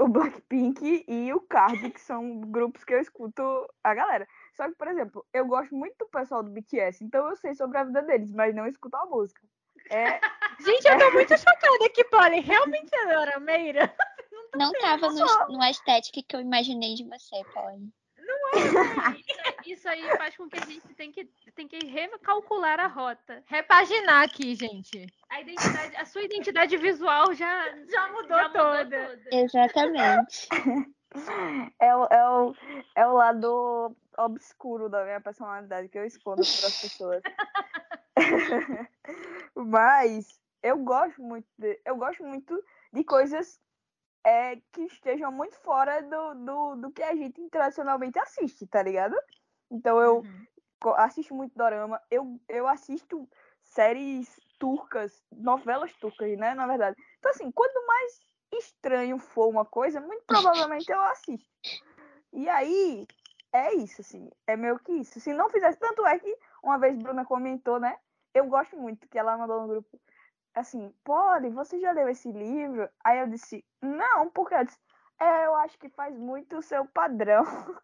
O 0.00 0.08
Blackpink 0.08 1.04
e 1.06 1.32
o 1.32 1.40
Card, 1.40 1.90
que 1.90 2.00
são 2.00 2.40
grupos 2.40 2.84
que 2.84 2.94
eu 2.94 3.00
escuto 3.00 3.42
a 3.84 3.94
galera. 3.94 4.26
Só 4.54 4.68
que, 4.68 4.74
por 4.74 4.88
exemplo, 4.88 5.26
eu 5.32 5.46
gosto 5.46 5.74
muito 5.74 5.96
do 5.98 6.06
pessoal 6.06 6.42
do 6.42 6.50
BTS, 6.50 7.04
então 7.04 7.28
eu 7.28 7.36
sei 7.36 7.54
sobre 7.54 7.78
a 7.78 7.84
vida 7.84 8.02
deles, 8.02 8.32
mas 8.32 8.54
não 8.54 8.66
escuto 8.66 8.96
a 8.96 9.06
música. 9.06 9.40
É, 9.90 10.20
Gente, 10.60 10.86
eu 10.86 10.98
tô 10.98 11.12
muito 11.12 11.36
chocada 11.36 11.88
que 11.92 12.04
Polly 12.04 12.40
realmente 12.40 12.94
é 12.94 13.14
Dorameira. 13.14 13.94
Não 14.54 14.70
tava 14.72 15.08
no, 15.08 15.24
no 15.48 15.64
estética 15.64 16.20
que 16.28 16.36
eu 16.36 16.40
imaginei 16.40 16.94
de 16.94 17.04
você, 17.04 17.42
Polly. 17.54 17.90
Isso 19.66 19.88
aí 19.88 20.02
faz 20.16 20.36
com 20.36 20.48
que 20.48 20.58
a 20.58 20.66
gente 20.66 20.94
tem 20.94 21.10
que, 21.10 21.24
tem 21.54 21.66
que 21.66 21.86
recalcular 21.86 22.78
a 22.80 22.86
rota. 22.86 23.42
Repaginar 23.46 24.24
aqui, 24.24 24.54
gente. 24.54 25.06
A, 25.30 25.40
identidade, 25.40 25.96
a 25.96 26.04
sua 26.04 26.22
identidade 26.22 26.76
visual 26.76 27.32
já, 27.34 27.64
Já 27.88 28.08
mudou 28.08 28.36
já 28.36 28.48
mudou 28.48 28.62
toda. 28.62 29.08
toda. 29.08 29.22
Exatamente. 29.32 30.48
É 31.78 31.94
o, 31.94 32.06
é, 32.06 32.26
o, 32.26 32.54
é 32.96 33.06
o 33.06 33.12
lado 33.12 33.94
obscuro 34.16 34.88
da 34.88 35.04
minha 35.04 35.20
personalidade 35.20 35.88
que 35.88 35.98
eu 35.98 36.06
escondo 36.06 36.36
para 36.36 36.68
as 36.68 36.80
pessoas. 36.80 37.22
Mas 39.54 40.40
eu 40.62 40.78
gosto 40.78 41.20
muito 41.20 41.46
de, 41.58 41.78
eu 41.84 41.96
gosto 41.96 42.24
muito 42.24 42.64
de 42.92 43.04
coisas 43.04 43.60
é, 44.24 44.56
que 44.72 44.82
estejam 44.82 45.32
muito 45.32 45.56
fora 45.60 46.02
do, 46.02 46.34
do, 46.34 46.76
do 46.76 46.92
que 46.92 47.02
a 47.02 47.14
gente 47.14 47.48
tradicionalmente 47.50 48.18
assiste, 48.18 48.66
tá 48.66 48.82
ligado? 48.82 49.16
Então 49.70 50.00
eu 50.00 50.18
Uhum. 50.18 50.46
assisto 50.96 51.34
muito 51.34 51.56
dorama, 51.56 52.00
eu, 52.10 52.40
eu 52.48 52.68
assisto 52.68 53.28
séries 53.62 54.40
turcas, 54.58 55.24
novelas 55.32 55.92
turcas, 55.96 56.36
né, 56.38 56.54
na 56.54 56.66
verdade. 56.66 56.96
Então 57.18 57.30
assim, 57.30 57.50
quanto 57.50 57.86
mais 57.86 58.20
estranho 58.52 59.18
for 59.18 59.48
uma 59.48 59.64
coisa, 59.64 60.00
muito 60.00 60.24
provavelmente 60.26 60.90
eu 60.92 61.00
assisto. 61.04 61.50
E 62.32 62.48
aí, 62.48 63.06
é 63.52 63.74
isso, 63.74 64.00
assim, 64.00 64.30
é 64.46 64.56
meio 64.56 64.78
que 64.78 64.92
isso. 64.92 65.20
Se 65.20 65.32
não 65.32 65.50
fizesse, 65.50 65.78
tanto 65.78 66.06
é 66.06 66.18
que 66.18 66.38
uma 66.62 66.78
vez 66.78 66.96
Bruna 66.98 67.24
comentou, 67.24 67.78
né, 67.80 67.98
eu 68.34 68.46
gosto 68.46 68.76
muito 68.76 69.08
que 69.08 69.18
ela 69.18 69.36
mandou 69.36 69.60
no 69.62 69.68
grupo, 69.68 70.00
assim, 70.54 70.92
Polly, 71.04 71.50
você 71.50 71.78
já 71.80 71.92
leu 71.92 72.08
esse 72.08 72.30
livro? 72.30 72.88
Aí 73.04 73.20
eu 73.20 73.26
disse, 73.28 73.64
não, 73.80 74.28
porque 74.30 74.54
eu 74.54 74.64
disse, 74.64 74.78
é, 75.20 75.46
eu 75.46 75.54
acho 75.56 75.78
que 75.78 75.88
faz 75.90 76.16
muito 76.18 76.56
o 76.58 76.62
seu 76.62 76.84
padrão. 76.86 77.44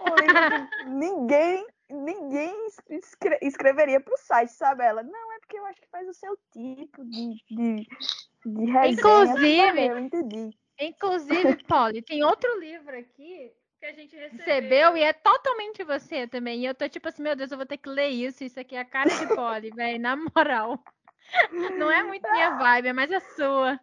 um 0.00 0.14
livro 0.16 0.46
que 0.46 0.84
ninguém, 0.84 1.66
ninguém 1.90 2.68
escre- 2.90 3.38
escreveria 3.42 4.00
pro 4.00 4.16
site, 4.18 4.52
sabe? 4.52 4.84
Ela, 4.84 5.02
não, 5.02 5.32
é 5.32 5.38
porque 5.40 5.58
eu 5.58 5.66
acho 5.66 5.80
que 5.80 5.88
faz 5.88 6.08
o 6.08 6.14
seu 6.14 6.36
tipo 6.52 7.04
de, 7.04 7.34
de, 7.50 7.88
de 8.44 8.64
resenha. 8.64 8.92
Inclusive- 8.92 9.86
Eu 9.86 9.98
entendi. 9.98 10.50
Inclusive, 10.78 11.56
Polly, 11.64 12.02
tem 12.02 12.22
outro 12.22 12.60
livro 12.60 12.96
aqui 12.98 13.50
Que 13.80 13.86
a 13.86 13.92
gente 13.92 14.14
recebeu. 14.14 14.44
recebeu 14.44 14.96
e 14.98 15.02
é 15.02 15.12
totalmente 15.14 15.82
você 15.84 16.26
também. 16.26 16.60
E 16.60 16.66
eu 16.66 16.74
tô 16.74 16.86
tipo 16.86 17.08
assim, 17.08 17.22
meu 17.22 17.34
Deus, 17.34 17.50
eu 17.50 17.56
vou 17.56 17.66
ter 17.66 17.78
que 17.78 17.88
ler 17.88 18.08
isso. 18.08 18.44
Isso 18.44 18.60
aqui 18.60 18.76
é 18.76 18.80
a 18.80 18.84
cara 18.84 19.08
de 19.08 19.26
Polly, 19.34 19.70
velho, 19.70 19.98
na 19.98 20.16
moral. 20.16 20.78
Não 21.78 21.90
é 21.90 22.02
muito 22.02 22.30
minha 22.30 22.56
vibe, 22.56 22.88
é 22.88 22.92
mais 22.92 23.12
a 23.12 23.20
sua. 23.20 23.80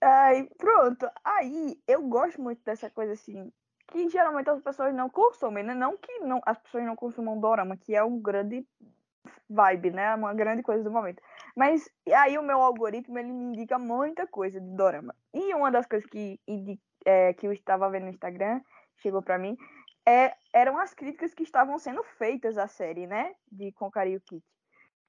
Aí, 0.00 0.48
pronto. 0.56 1.08
Aí, 1.24 1.80
eu 1.86 2.02
gosto 2.02 2.40
muito 2.40 2.62
dessa 2.64 2.90
coisa 2.90 3.12
assim, 3.12 3.52
que 3.88 4.08
geralmente 4.08 4.48
as 4.50 4.62
pessoas 4.62 4.94
não 4.94 5.08
consomem, 5.08 5.64
né? 5.64 5.74
Não 5.74 5.96
que 5.96 6.20
não, 6.20 6.40
as 6.44 6.58
pessoas 6.58 6.84
não 6.84 6.96
consumam 6.96 7.38
dorama, 7.38 7.76
que 7.76 7.94
é 7.94 8.02
um 8.02 8.20
grande 8.20 8.66
vibe, 9.48 9.90
né? 9.90 10.14
Uma 10.14 10.34
grande 10.34 10.62
coisa 10.62 10.82
do 10.82 10.90
momento. 10.90 11.22
Mas 11.56 11.88
aí 12.14 12.38
o 12.38 12.42
meu 12.42 12.60
algoritmo, 12.60 13.18
ele 13.18 13.32
me 13.32 13.44
indica 13.44 13.78
muita 13.78 14.26
coisa 14.26 14.60
de 14.60 14.76
dorama. 14.76 15.14
E 15.32 15.54
uma 15.54 15.70
das 15.70 15.86
coisas 15.86 16.08
que, 16.08 16.38
é, 17.04 17.32
que 17.34 17.46
eu 17.46 17.52
estava 17.52 17.90
vendo 17.90 18.04
no 18.04 18.10
Instagram, 18.10 18.60
chegou 18.96 19.22
pra 19.22 19.38
mim, 19.38 19.56
é, 20.06 20.34
eram 20.52 20.78
as 20.78 20.94
críticas 20.94 21.34
que 21.34 21.42
estavam 21.42 21.78
sendo 21.78 22.02
feitas 22.02 22.56
à 22.56 22.66
série, 22.66 23.06
né? 23.06 23.34
De 23.50 23.72
Konkari 23.72 24.18
Kit. 24.20 24.44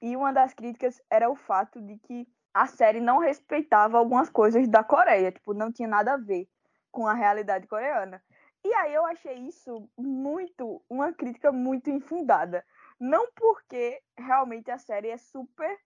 E 0.01 0.15
uma 0.15 0.31
das 0.31 0.53
críticas 0.53 1.01
era 1.09 1.29
o 1.29 1.35
fato 1.35 1.81
de 1.81 1.97
que 1.99 2.27
a 2.53 2.65
série 2.65 2.99
não 2.99 3.19
respeitava 3.19 3.97
algumas 3.97 4.29
coisas 4.29 4.67
da 4.67 4.83
Coreia, 4.83 5.31
tipo, 5.31 5.53
não 5.53 5.71
tinha 5.71 5.87
nada 5.87 6.13
a 6.13 6.17
ver 6.17 6.47
com 6.91 7.07
a 7.07 7.13
realidade 7.13 7.67
coreana. 7.67 8.21
E 8.65 8.73
aí 8.73 8.93
eu 8.93 9.05
achei 9.05 9.35
isso 9.47 9.89
muito, 9.97 10.83
uma 10.89 11.13
crítica 11.13 11.51
muito 11.51 11.89
infundada. 11.89 12.65
Não 12.99 13.31
porque 13.33 14.01
realmente 14.17 14.69
a 14.71 14.77
série 14.77 15.09
é 15.09 15.17
super 15.17 15.77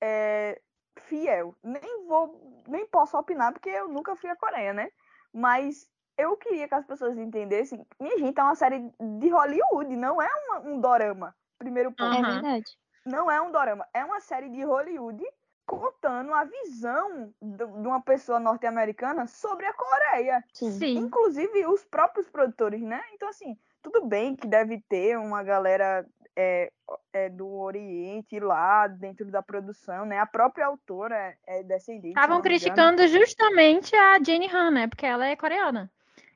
é, 0.00 0.60
fiel. 0.98 1.54
Nem 1.62 2.06
vou, 2.06 2.62
nem 2.68 2.86
posso 2.86 3.16
opinar 3.18 3.52
porque 3.52 3.70
eu 3.70 3.88
nunca 3.88 4.14
fui 4.14 4.30
à 4.30 4.36
Coreia, 4.36 4.72
né? 4.72 4.90
Mas 5.32 5.88
eu 6.16 6.36
queria 6.36 6.68
que 6.68 6.74
as 6.74 6.84
pessoas 6.86 7.16
entendessem. 7.18 7.84
Minha 7.98 8.18
gente, 8.18 8.38
é 8.38 8.42
uma 8.42 8.54
série 8.54 8.78
de 9.18 9.28
Hollywood, 9.28 9.96
não 9.96 10.20
é 10.22 10.28
uma- 10.46 10.60
um 10.60 10.80
dorama. 10.80 11.34
Primeiro 11.58 11.90
ponto. 11.90 12.14
É 12.14 12.22
verdade. 12.32 12.78
Não 13.10 13.30
é 13.30 13.40
um 13.40 13.50
dorama, 13.50 13.86
é 13.92 14.04
uma 14.04 14.20
série 14.20 14.48
de 14.48 14.62
Hollywood 14.62 15.22
contando 15.66 16.34
a 16.34 16.44
visão 16.44 17.32
de 17.40 17.86
uma 17.86 18.00
pessoa 18.00 18.40
norte-americana 18.40 19.26
sobre 19.26 19.66
a 19.66 19.72
Coreia. 19.72 20.44
Sim. 20.52 20.96
Inclusive 20.96 21.66
os 21.66 21.84
próprios 21.84 22.28
produtores, 22.28 22.80
né? 22.80 23.00
Então, 23.14 23.28
assim, 23.28 23.56
tudo 23.80 24.04
bem 24.04 24.34
que 24.34 24.48
deve 24.48 24.80
ter 24.88 25.16
uma 25.16 25.42
galera 25.44 26.04
é, 26.36 26.72
é, 27.12 27.28
do 27.28 27.48
Oriente 27.48 28.40
lá 28.40 28.86
dentro 28.88 29.26
da 29.26 29.42
produção, 29.42 30.04
né? 30.04 30.18
A 30.18 30.26
própria 30.26 30.66
autora 30.66 31.14
é, 31.16 31.60
é 31.60 31.62
descendente. 31.62 32.08
Estavam 32.08 32.40
criticando 32.40 33.06
justamente 33.06 33.94
a 33.94 34.18
Jenny 34.22 34.48
Han, 34.52 34.70
né? 34.70 34.88
Porque 34.88 35.06
ela 35.06 35.26
é 35.26 35.36
coreana. 35.36 35.90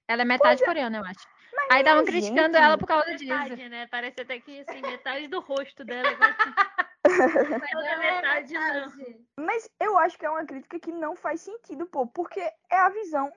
Ela 0.06 0.22
é 0.22 0.24
metade 0.24 0.64
coreana, 0.64 0.98
eu 0.98 1.04
acho. 1.04 1.26
Aí 1.70 1.80
estavam 1.80 2.04
criticando 2.04 2.56
ela 2.56 2.78
por 2.78 2.86
causa 2.86 3.14
disso. 3.14 3.32
Metade, 3.32 3.68
né? 3.68 3.86
Parece 3.86 4.20
até 4.20 4.40
que 4.40 4.60
assim, 4.60 4.80
metade 4.82 5.28
do 5.28 5.40
rosto 5.40 5.84
dela. 5.84 6.08
assim. 6.08 7.04
Outra 7.76 7.98
metade 7.98 8.54
não. 8.54 8.92
Mas 9.38 9.68
eu 9.80 9.98
acho 9.98 10.18
que 10.18 10.26
é 10.26 10.30
uma 10.30 10.44
crítica 10.44 10.78
que 10.78 10.92
não 10.92 11.14
faz 11.14 11.40
sentido, 11.40 11.86
pô, 11.86 12.06
porque 12.06 12.40
é 12.40 12.76
a 12.76 12.88
visão 12.88 13.32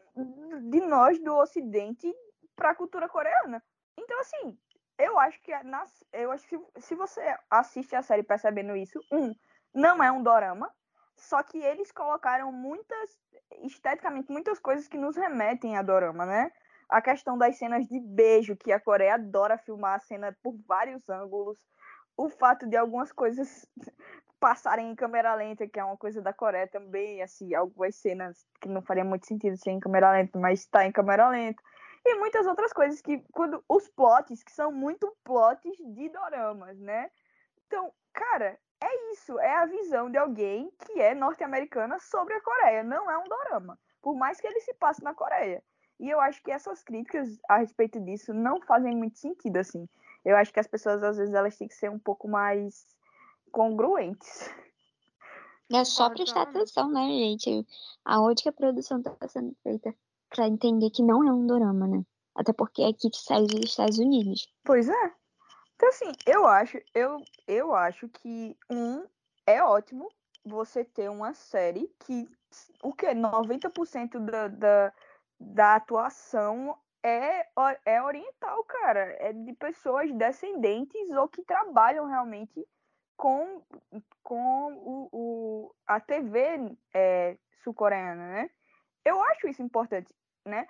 de 0.69 0.79
nós 0.81 1.19
do 1.19 1.35
Ocidente 1.35 2.13
para 2.55 2.71
a 2.71 2.75
cultura 2.75 3.09
coreana. 3.09 3.63
Então, 3.97 4.19
assim, 4.19 4.57
eu 4.97 5.19
acho 5.19 5.41
que 5.41 5.55
nas, 5.63 6.03
eu 6.13 6.31
acho 6.31 6.47
que 6.47 6.57
se, 6.57 6.87
se 6.87 6.95
você 6.95 7.21
assiste 7.49 7.95
a 7.95 8.01
série 8.01 8.23
percebendo 8.23 8.75
isso, 8.75 8.99
um, 9.11 9.33
não 9.73 10.03
é 10.03 10.11
um 10.11 10.23
dorama, 10.23 10.73
só 11.15 11.41
que 11.43 11.57
eles 11.57 11.91
colocaram 11.91 12.51
muitas, 12.51 13.19
esteticamente, 13.63 14.31
muitas 14.31 14.59
coisas 14.59 14.87
que 14.87 14.97
nos 14.97 15.15
remetem 15.15 15.77
a 15.77 15.81
dorama, 15.81 16.25
né? 16.25 16.51
A 16.89 17.01
questão 17.01 17.37
das 17.37 17.57
cenas 17.57 17.85
de 17.85 17.99
beijo, 17.99 18.55
que 18.55 18.71
a 18.71 18.79
Coreia 18.79 19.15
adora 19.15 19.57
filmar 19.57 19.95
a 19.95 19.99
cena 19.99 20.37
por 20.41 20.55
vários 20.65 21.07
ângulos. 21.09 21.59
O 22.15 22.29
fato 22.29 22.65
de 22.67 22.77
algumas 22.77 23.11
coisas 23.11 23.67
passarem 24.39 24.89
em 24.89 24.95
câmera 24.95 25.35
lenta, 25.35 25.67
que 25.67 25.79
é 25.79 25.83
uma 25.83 25.97
coisa 25.97 26.21
da 26.21 26.31
Coreia 26.31 26.67
também, 26.67 27.21
assim, 27.21 27.53
algumas 27.53 27.95
cenas 27.95 28.45
que 28.61 28.69
não 28.69 28.81
faria 28.81 29.03
muito 29.03 29.27
sentido 29.27 29.57
ser 29.57 29.71
em 29.71 29.79
câmera 29.79 30.11
lenta, 30.11 30.39
mas 30.39 30.61
está 30.61 30.85
em 30.85 30.91
câmera 30.91 31.29
lenta. 31.29 31.61
E 32.05 32.15
muitas 32.15 32.47
outras 32.47 32.71
coisas 32.71 33.01
que, 33.01 33.21
quando 33.33 33.61
os 33.67 33.89
plots, 33.89 34.41
que 34.41 34.51
são 34.51 34.71
muito 34.71 35.13
plots 35.25 35.75
de 35.77 36.09
doramas, 36.09 36.79
né? 36.79 37.11
Então, 37.65 37.91
cara, 38.13 38.57
é 38.81 39.11
isso, 39.11 39.37
é 39.39 39.53
a 39.55 39.65
visão 39.65 40.09
de 40.09 40.17
alguém 40.17 40.71
que 40.85 41.01
é 41.01 41.13
norte-americana 41.13 41.99
sobre 41.99 42.33
a 42.33 42.41
Coreia, 42.41 42.83
não 42.83 43.11
é 43.11 43.17
um 43.17 43.25
dorama, 43.25 43.77
por 44.01 44.15
mais 44.15 44.39
que 44.39 44.47
ele 44.47 44.61
se 44.61 44.73
passe 44.75 45.03
na 45.03 45.13
Coreia. 45.13 45.61
E 45.99 46.09
eu 46.09 46.19
acho 46.19 46.41
que 46.43 46.51
essas 46.51 46.83
críticas 46.83 47.39
a 47.49 47.57
respeito 47.57 47.99
disso 47.99 48.33
não 48.33 48.61
fazem 48.61 48.95
muito 48.95 49.17
sentido, 49.17 49.57
assim. 49.57 49.87
Eu 50.23 50.35
acho 50.37 50.53
que 50.53 50.59
as 50.59 50.67
pessoas, 50.67 51.01
às 51.03 51.17
vezes, 51.17 51.33
elas 51.33 51.57
têm 51.57 51.67
que 51.67 51.75
ser 51.75 51.89
um 51.89 51.99
pouco 51.99 52.27
mais 52.27 52.85
congruentes. 53.51 54.49
É 55.71 55.83
só 55.83 56.09
prestar 56.09 56.43
atenção, 56.43 56.89
né, 56.89 57.07
gente? 57.07 57.65
Aonde 58.05 58.43
que 58.43 58.49
a 58.49 58.53
produção 58.53 59.01
tá 59.01 59.27
sendo 59.27 59.55
feita 59.63 59.93
pra 60.29 60.47
entender 60.47 60.89
que 60.91 61.03
não 61.03 61.27
é 61.27 61.31
um 61.31 61.45
dorama, 61.45 61.87
né? 61.87 62.03
Até 62.35 62.53
porque 62.53 62.83
é 62.83 62.87
aqui 62.87 63.09
que 63.09 63.17
sai 63.17 63.45
dos 63.45 63.71
Estados 63.71 63.97
Unidos. 63.97 64.47
Pois 64.63 64.87
é. 64.87 65.11
Então, 65.75 65.89
assim, 65.89 66.11
eu 66.25 66.45
acho, 66.45 66.79
eu, 66.93 67.17
eu 67.47 67.73
acho 67.75 68.07
que, 68.09 68.55
um, 68.69 69.05
é 69.45 69.61
ótimo 69.61 70.09
você 70.45 70.83
ter 70.83 71.09
uma 71.09 71.33
série 71.33 71.91
que, 71.99 72.27
o 72.83 72.93
que? 72.93 73.07
90% 73.07 74.19
da, 74.19 74.47
da, 74.47 74.93
da 75.39 75.75
atuação 75.75 76.77
é, 77.03 77.47
é 77.85 78.01
oriental, 78.01 78.63
cara. 78.65 79.15
É 79.19 79.33
de 79.33 79.53
pessoas 79.53 80.11
descendentes 80.13 81.09
ou 81.11 81.27
que 81.27 81.43
trabalham 81.43 82.05
realmente 82.05 82.65
com, 83.15 83.61
com 84.23 84.73
o, 84.73 85.09
o, 85.11 85.75
a 85.85 85.99
TV 85.99 86.77
é, 86.93 87.37
sul-coreana, 87.63 88.27
né? 88.27 88.49
Eu 89.03 89.21
acho 89.23 89.47
isso 89.47 89.61
importante, 89.61 90.13
né? 90.45 90.67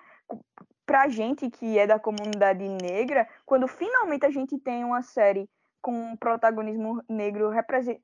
Pra 0.86 1.10
gente 1.10 1.50
que 1.50 1.78
é 1.78 1.86
da 1.86 2.00
comunidade 2.00 2.68
negra, 2.68 3.28
quando 3.46 3.68
finalmente 3.68 4.26
a 4.26 4.30
gente 4.30 4.58
tem 4.60 4.84
uma 4.86 5.02
série 5.02 5.50
com 5.82 5.92
um 5.92 6.16
protagonismo 6.16 7.04
negro 7.10 7.52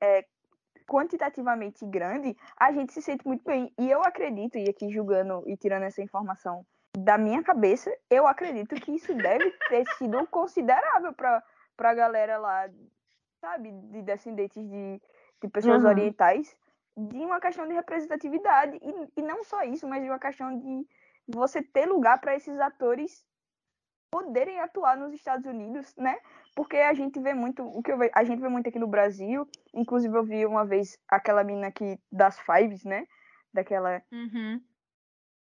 é, 0.00 0.26
quantitativamente 0.86 1.84
grande, 1.86 2.36
a 2.56 2.72
gente 2.72 2.92
se 2.92 3.02
sente 3.02 3.26
muito 3.26 3.44
bem. 3.44 3.72
E 3.78 3.90
eu 3.90 4.00
acredito, 4.02 4.58
e 4.58 4.68
aqui 4.68 4.90
julgando 4.90 5.42
e 5.46 5.56
tirando 5.56 5.84
essa 5.84 6.02
informação 6.02 6.64
da 6.96 7.18
minha 7.18 7.42
cabeça, 7.42 7.92
eu 8.08 8.26
acredito 8.26 8.74
que 8.76 8.92
isso 8.92 9.12
deve 9.14 9.50
ter 9.68 9.84
sido 9.96 10.26
considerável 10.28 11.12
para 11.12 11.42
a 11.78 11.94
galera 11.94 12.38
lá, 12.38 12.68
sabe, 13.40 13.72
de 13.72 14.02
descendentes 14.02 14.62
de, 14.62 15.00
de 15.42 15.48
pessoas 15.48 15.82
Uhum. 15.82 15.88
orientais, 15.88 16.56
de 16.96 17.18
uma 17.18 17.40
questão 17.40 17.66
de 17.66 17.74
representatividade. 17.74 18.78
E, 18.80 19.20
e 19.20 19.22
não 19.22 19.42
só 19.42 19.62
isso, 19.64 19.88
mas 19.88 20.02
de 20.02 20.08
uma 20.08 20.18
questão 20.18 20.56
de 20.58 20.86
você 21.26 21.62
ter 21.62 21.86
lugar 21.86 22.20
para 22.20 22.36
esses 22.36 22.58
atores 22.60 23.24
poderem 24.10 24.60
atuar 24.60 24.96
nos 24.96 25.12
Estados 25.12 25.44
Unidos, 25.44 25.92
né? 25.96 26.16
Porque 26.54 26.76
a 26.76 26.94
gente 26.94 27.18
vê 27.20 27.34
muito, 27.34 27.64
o 27.64 27.82
que 27.82 27.90
eu 27.92 27.98
ve, 27.98 28.10
a 28.14 28.22
gente 28.24 28.40
vê 28.40 28.48
muito 28.48 28.68
aqui 28.68 28.78
no 28.78 28.86
Brasil, 28.86 29.46
inclusive 29.74 30.16
eu 30.16 30.24
vi 30.24 30.46
uma 30.46 30.64
vez 30.64 30.96
aquela 31.08 31.42
menina 31.42 31.66
aqui 31.68 31.98
das 32.12 32.38
Fives, 32.38 32.84
né? 32.84 33.06
Daquela 33.52 34.02
Uhum. 34.12 34.60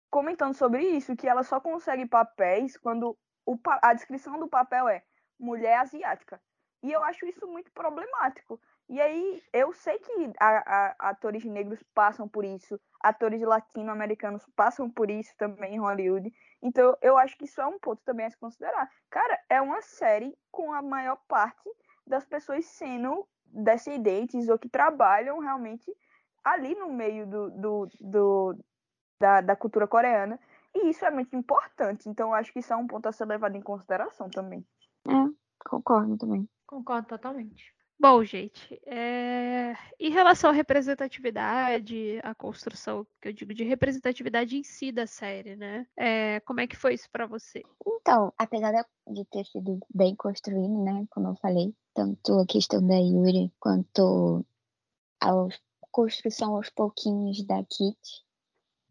comentando 0.10 0.54
sobre 0.54 0.84
isso, 0.84 1.16
que 1.16 1.28
ela 1.28 1.44
só 1.44 1.60
consegue 1.60 2.06
papéis 2.06 2.78
quando 2.78 3.18
o, 3.46 3.58
a 3.82 3.94
descrição 3.94 4.40
do 4.40 4.48
papel 4.48 4.88
é 4.88 5.04
mulher 5.40 5.78
asiática. 5.80 6.42
E 6.84 6.92
eu 6.92 7.04
acho 7.04 7.26
isso 7.26 7.48
muito 7.48 7.72
problemático. 7.72 8.60
E 8.90 9.02
aí, 9.02 9.42
eu 9.52 9.74
sei 9.74 10.00
que 10.00 10.32
a- 10.40 10.64
a- 11.00 11.10
atores 11.10 11.44
negros 11.44 11.84
passam 11.94 12.28
por 12.28 12.46
isso, 12.46 12.80
atores 13.02 13.42
latino-americanos 13.42 14.46
passam 14.56 14.90
por 14.90 15.10
isso 15.10 15.34
também 15.38 15.76
em 15.76 15.80
Hollywood. 15.80 16.32
Então, 16.62 16.98
eu 17.02 17.18
acho 17.18 17.38
que 17.38 17.46
isso 17.46 17.62
é 17.62 17.68
um 17.68 17.80
ponto 17.80 18.02
também 18.04 18.26
a 18.26 18.30
se 18.30 18.38
considerar. 18.38 18.90
Cara, 19.10 19.40
é 19.50 19.62
uma 19.62 19.82
série 19.82 20.38
com 20.52 20.74
a 20.74 20.82
maior 20.82 21.18
parte 21.28 21.70
das 22.06 22.26
pessoas 22.26 22.66
sendo 22.66 23.28
descendentes 23.46 24.50
ou 24.50 24.58
que 24.58 24.68
trabalham 24.70 25.40
realmente 25.40 25.92
ali 26.44 26.74
no 26.76 26.92
meio 26.92 27.28
do, 27.28 27.50
do, 27.52 27.88
do- 28.00 28.60
da, 29.20 29.42
da 29.42 29.56
cultura 29.56 29.88
coreana. 29.88 30.40
E 30.74 30.90
isso 30.90 31.06
é 31.06 31.12
muito 31.12 31.36
importante. 31.36 32.10
Então, 32.10 32.30
eu 32.30 32.34
acho 32.36 32.52
que 32.52 32.60
isso 32.60 32.74
é 32.74 32.76
um 32.76 32.88
ponto 32.88 33.08
a 33.08 33.12
ser 33.12 33.26
levado 33.26 33.56
em 33.56 33.62
consideração 33.62 34.30
também. 34.30 34.66
É, 35.08 35.12
concordo 35.70 36.18
também. 36.18 36.48
Concordo 36.66 37.08
totalmente. 37.08 37.74
Bom, 38.00 38.24
gente, 38.24 38.80
é, 38.86 39.76
em 40.00 40.12
relação 40.12 40.52
à 40.52 40.54
representatividade, 40.54 42.20
a 42.24 42.36
construção, 42.36 43.08
que 43.20 43.30
eu 43.30 43.34
digo 43.34 43.56
de 43.56 43.64
representatividade 43.64 44.56
em 44.56 44.64
si 44.64 44.92
da 44.92 45.08
série, 45.08 45.56
né? 45.56 45.88
É, 45.98 46.40
como 46.42 46.60
é 46.60 46.68
que 46.68 46.76
foi 46.76 46.94
isso 46.94 47.10
pra 47.12 47.26
você? 47.26 47.64
Então, 47.88 48.32
apesar 48.38 48.72
de 49.08 49.26
ter 49.26 49.44
sido 49.46 49.80
bem 49.94 50.16
construído, 50.16 50.84
né, 50.84 51.08
como 51.10 51.30
eu 51.30 51.36
falei, 51.38 51.74
tanto 51.96 52.34
a 52.40 52.46
questão 52.46 52.86
da 52.86 52.96
Yuri 52.96 53.52
quanto 53.60 54.46
a 55.20 55.32
construção 55.92 56.56
aos 56.56 56.70
pouquinhos 56.70 57.44
da 57.48 57.64
Kit, 57.64 58.24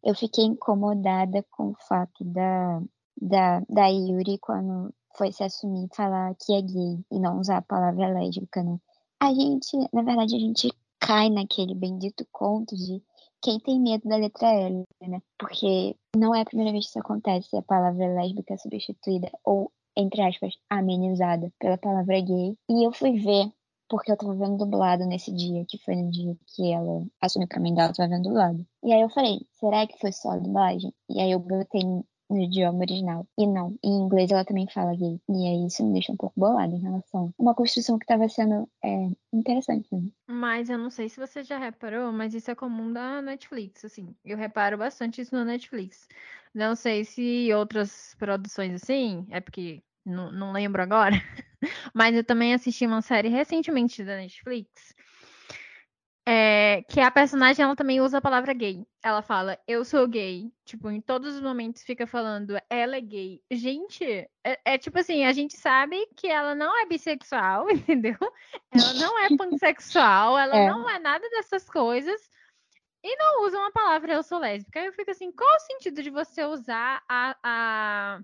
eu 0.03 0.17
fiquei 0.17 0.45
incomodada 0.45 1.45
com 1.53 1.71
o 1.71 1.77
fato 1.89 2.25
da, 2.25 2.83
da, 3.21 3.61
da 3.69 3.87
Yuri 3.87 4.37
quando 4.39 4.93
foi 5.17 5.33
se 5.33 5.45
assumir 5.45 5.89
falar 5.95 6.35
que 6.35 6.53
é 6.53 6.61
gay 6.61 7.05
e 7.11 7.21
não 7.21 7.39
usar 7.39 7.59
a 7.59 7.63
palavra 7.63 8.09
lésbica, 8.09 8.63
né? 8.63 8.79
A 9.21 9.33
gente, 9.33 9.77
na 9.93 10.03
verdade, 10.03 10.37
a 10.37 10.39
gente 10.39 10.69
cai 11.01 11.31
naquele 11.31 11.75
bendito 11.75 12.27
conto 12.31 12.77
de 12.77 13.03
quem 13.43 13.59
tem 13.61 13.81
medo 13.81 14.09
da 14.09 14.17
letra 14.17 14.49
L, 14.49 14.85
né? 15.01 15.23
Porque 15.39 15.97
não 16.17 16.35
é 16.35 16.43
a 16.43 16.45
primeira 16.45 16.73
vez 16.73 16.85
que 16.85 16.91
isso 16.91 16.99
acontece, 16.99 17.57
a 17.57 17.62
palavra 17.62 18.07
lésbica 18.14 18.55
é 18.55 18.57
substituída 18.57 19.31
ou, 19.45 19.71
entre 19.97 20.23
aspas, 20.23 20.55
amenizada 20.69 21.53
pela 21.59 21.79
palavra 21.79 22.21
gay. 22.21 22.57
E 22.69 22.87
eu 22.87 22.93
fui 22.93 23.19
ver, 23.19 23.51
porque 23.89 24.11
eu 24.12 24.17
tava 24.17 24.35
vendo 24.35 24.59
dublado 24.59 25.07
nesse 25.07 25.33
dia, 25.33 25.64
que 25.69 25.79
foi 25.79 25.95
no 25.97 26.11
dia 26.11 26.37
que 26.47 26.73
ela 26.73 27.07
assumiu 27.21 27.49
pra 27.49 27.61
mim 27.61 27.75
dela, 27.75 27.91
eu 27.91 27.95
tava 27.95 28.09
vendo 28.09 28.25
dublado. 28.25 28.67
E 28.83 28.93
aí 28.93 29.01
eu 29.01 29.09
falei, 29.11 29.47
será 29.53 29.87
que 29.87 29.99
foi 29.99 30.12
só 30.12 30.37
dublagem? 30.39 30.93
E 31.09 31.21
aí 31.21 31.31
eu 31.31 31.39
botei 31.39 31.83
no 32.29 32.41
idioma 32.41 32.81
original. 32.81 33.27
E 33.39 33.47
não, 33.47 33.79
em 33.83 33.91
inglês 33.91 34.31
ela 34.31 34.45
também 34.45 34.66
fala 34.68 34.95
gay. 34.95 35.20
E 35.29 35.47
aí 35.47 35.66
isso 35.66 35.85
me 35.85 35.93
deixa 35.93 36.12
um 36.12 36.16
pouco 36.16 36.39
bolada 36.39 36.74
em 36.74 36.81
relação 36.81 37.33
a 37.39 37.43
uma 37.43 37.55
construção 37.55 37.99
que 37.99 38.07
tava 38.07 38.29
sendo 38.29 38.68
é, 38.85 39.09
interessante. 39.33 39.89
Né? 39.93 40.09
Mas 40.27 40.68
eu 40.68 40.79
não 40.79 40.91
sei 40.91 41.09
se 41.09 41.18
você 41.18 41.43
já 41.43 41.59
reparou, 41.59 42.12
mas 42.12 42.35
isso 42.35 42.51
é 42.51 42.55
comum 42.55 42.93
da 42.93 43.22
Netflix, 43.22 43.85
assim. 43.85 44.14
Eu 44.24 44.37
reparo 44.37 44.79
bastante 44.79 45.20
isso 45.20 45.35
na 45.35 45.45
Netflix. 45.45 46.09
Não 46.55 46.74
sei 46.74 47.05
se 47.05 47.53
outras 47.53 48.14
produções 48.18 48.74
assim, 48.74 49.27
é 49.31 49.41
porque 49.41 49.83
não, 50.05 50.31
não 50.31 50.53
lembro 50.53 50.81
agora. 50.83 51.16
Mas 51.93 52.14
eu 52.14 52.22
também 52.24 52.55
assisti 52.55 52.87
uma 52.87 53.03
série 53.03 53.29
recentemente 53.29 54.05
da 54.05 54.16
Netflix. 54.16 54.95
É, 56.29 56.83
que 56.89 57.01
a 57.01 57.09
personagem 57.09 57.64
ela 57.64 57.77
também 57.77 58.01
usa 58.01 58.18
a 58.18 58.20
palavra 58.20 58.53
gay. 58.53 58.85
Ela 59.01 59.22
fala, 59.22 59.57
eu 59.66 59.85
sou 59.85 60.09
gay. 60.09 60.51
Tipo, 60.64 60.91
em 60.91 61.01
todos 61.01 61.37
os 61.37 61.41
momentos 61.41 61.85
fica 61.85 62.05
falando, 62.05 62.61
ela 62.68 62.97
é 62.97 63.01
gay. 63.01 63.41
Gente, 63.49 64.05
é, 64.43 64.59
é 64.64 64.77
tipo 64.77 64.99
assim, 64.99 65.24
a 65.24 65.33
gente 65.33 65.57
sabe 65.57 66.05
que 66.16 66.27
ela 66.27 66.53
não 66.55 66.77
é 66.77 66.85
bissexual, 66.85 67.68
entendeu? 67.70 68.16
Ela 68.72 68.95
não 68.95 69.18
é 69.20 69.37
pansexual, 69.37 70.37
ela 70.37 70.57
É. 70.57 70.68
não 70.68 70.91
é 70.91 70.99
nada 70.99 71.29
dessas 71.31 71.70
coisas. 71.70 72.20
E 73.05 73.16
não 73.16 73.47
usa 73.47 73.57
uma 73.57 73.70
palavra 73.70 74.14
eu 74.14 74.22
sou 74.24 74.41
lésbica. 74.41 74.81
Aí 74.81 74.87
eu 74.87 74.93
fico 74.93 75.12
assim, 75.12 75.31
qual 75.31 75.49
o 75.55 75.61
sentido 75.61 76.03
de 76.03 76.11
você 76.11 76.45
usar 76.45 77.05
a, 77.09 77.37
a, 77.41 78.20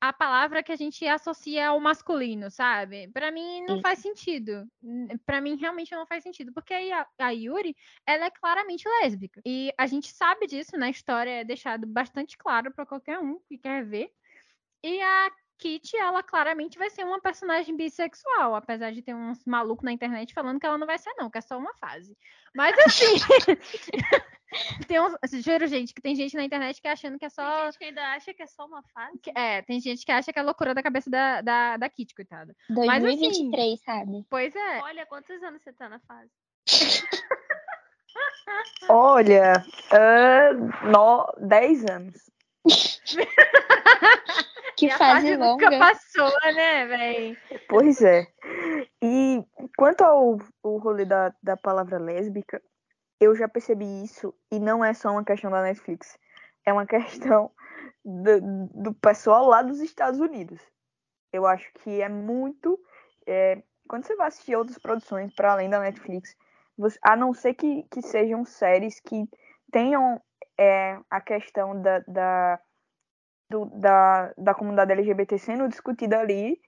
a 0.00 0.12
palavra 0.12 0.62
que 0.62 0.70
a 0.70 0.76
gente 0.76 1.06
associa 1.06 1.68
ao 1.68 1.80
masculino, 1.80 2.50
sabe? 2.50 3.08
Pra 3.08 3.30
mim 3.30 3.62
não 3.62 3.80
faz 3.80 3.98
sentido. 3.98 4.66
Pra 5.26 5.40
mim 5.40 5.56
realmente 5.56 5.92
não 5.92 6.06
faz 6.06 6.22
sentido, 6.22 6.52
porque 6.52 6.72
a, 6.72 7.06
a 7.18 7.30
Yuri, 7.30 7.76
ela 8.06 8.26
é 8.26 8.30
claramente 8.30 8.88
lésbica. 9.00 9.40
E 9.44 9.72
a 9.76 9.86
gente 9.86 10.12
sabe 10.12 10.46
disso 10.46 10.76
na 10.76 10.88
história, 10.88 11.40
é 11.40 11.44
deixado 11.44 11.86
bastante 11.86 12.36
claro 12.38 12.72
pra 12.72 12.86
qualquer 12.86 13.18
um 13.18 13.40
que 13.48 13.58
quer 13.58 13.84
ver. 13.84 14.10
E 14.82 15.00
a 15.00 15.30
Kitty, 15.58 15.96
ela 15.96 16.22
claramente 16.22 16.78
vai 16.78 16.88
ser 16.88 17.04
uma 17.04 17.20
personagem 17.20 17.76
bissexual, 17.76 18.54
apesar 18.54 18.92
de 18.92 19.02
ter 19.02 19.14
uns 19.14 19.44
malucos 19.44 19.84
na 19.84 19.92
internet 19.92 20.32
falando 20.32 20.60
que 20.60 20.66
ela 20.66 20.78
não 20.78 20.86
vai 20.86 20.98
ser, 20.98 21.12
não, 21.18 21.28
que 21.28 21.38
é 21.38 21.40
só 21.40 21.58
uma 21.58 21.74
fase. 21.74 22.16
Mas 22.54 22.76
assim. 22.78 23.04
tem 24.86 25.00
uns, 25.00 25.14
juro, 25.44 25.66
gente, 25.66 25.92
que 25.92 26.00
tem 26.00 26.14
gente 26.14 26.36
na 26.36 26.44
internet 26.44 26.80
que 26.80 26.88
é 26.88 26.92
achando 26.92 27.18
que 27.18 27.24
é 27.24 27.28
Tem 27.28 27.44
só. 27.44 27.66
gente 27.66 27.78
que 27.78 27.84
ainda 27.84 28.02
acha 28.12 28.32
que 28.32 28.42
é 28.42 28.46
só 28.46 28.64
uma 28.66 28.82
fase. 28.94 29.18
que- 29.18 29.32
É, 29.36 29.60
tem 29.62 29.80
gente 29.80 30.04
que 30.04 30.12
acha 30.12 30.32
que 30.32 30.38
é 30.38 30.42
loucura 30.42 30.72
da 30.74 30.82
cabeça 30.82 31.10
da, 31.10 31.40
da, 31.42 31.76
da 31.76 31.88
Kitty, 31.88 32.14
coitada. 32.14 32.54
Mas, 32.70 33.04
assim, 33.04 33.18
2023, 33.50 33.80
sabe? 33.80 34.24
Pois 34.30 34.54
é. 34.54 34.80
Olha 34.82 35.06
quantos 35.06 35.42
anos 35.42 35.62
você 35.62 35.72
tá 35.72 35.88
na 35.88 35.98
fase. 36.00 36.30
Olha, 38.88 39.64
ah, 39.92 40.52
no, 40.86 41.46
10 41.46 41.84
anos. 41.86 42.30
Que 44.76 44.86
E 44.86 44.90
a 44.90 44.98
fase 44.98 45.36
nunca 45.36 45.68
longa. 45.70 45.78
passou, 45.78 46.32
né, 46.54 46.86
velho? 46.86 47.36
Pois 47.68 48.00
é. 48.02 48.26
E 49.02 49.42
quanto 49.76 50.02
ao, 50.02 50.38
ao 50.62 50.76
rolê 50.78 51.04
da, 51.04 51.32
da 51.42 51.56
palavra 51.56 51.98
lésbica, 51.98 52.62
eu 53.20 53.34
já 53.34 53.48
percebi 53.48 54.04
isso 54.04 54.32
e 54.52 54.60
não 54.60 54.84
é 54.84 54.94
só 54.94 55.10
uma 55.10 55.24
questão 55.24 55.50
da 55.50 55.62
Netflix. 55.62 56.16
É 56.64 56.72
uma 56.72 56.86
questão 56.86 57.50
do, 58.04 58.40
do 58.82 58.94
pessoal 58.94 59.46
lá 59.46 59.62
dos 59.62 59.80
Estados 59.80 60.20
Unidos. 60.20 60.60
Eu 61.32 61.44
acho 61.46 61.70
que 61.82 62.00
é 62.00 62.08
muito. 62.08 62.78
é, 63.26 63.60
quando 63.88 64.04
você 64.06 64.14
vai 64.16 64.28
assistir 64.28 64.54
outras 64.54 64.78
produções 64.78 65.34
para 65.34 65.52
além 65.52 65.68
da 65.68 65.80
Netflix, 65.80 66.36
você- 66.76 66.98
a 67.02 67.16
não 67.16 67.34
ser 67.34 67.54
que, 67.54 67.82
que 67.90 68.00
sejam 68.00 68.44
séries 68.44 69.00
que 69.00 69.24
tenham 69.72 70.22
é, 70.56 70.98
a 71.10 71.20
questão 71.20 71.80
da, 71.82 71.98
da, 72.06 72.60
do- 73.50 73.66
da, 73.66 74.32
da 74.36 74.54
comunidade 74.54 74.92
LGBT 74.92 75.38
sendo 75.38 75.68
discutida 75.68 76.18
ali, 76.18 76.60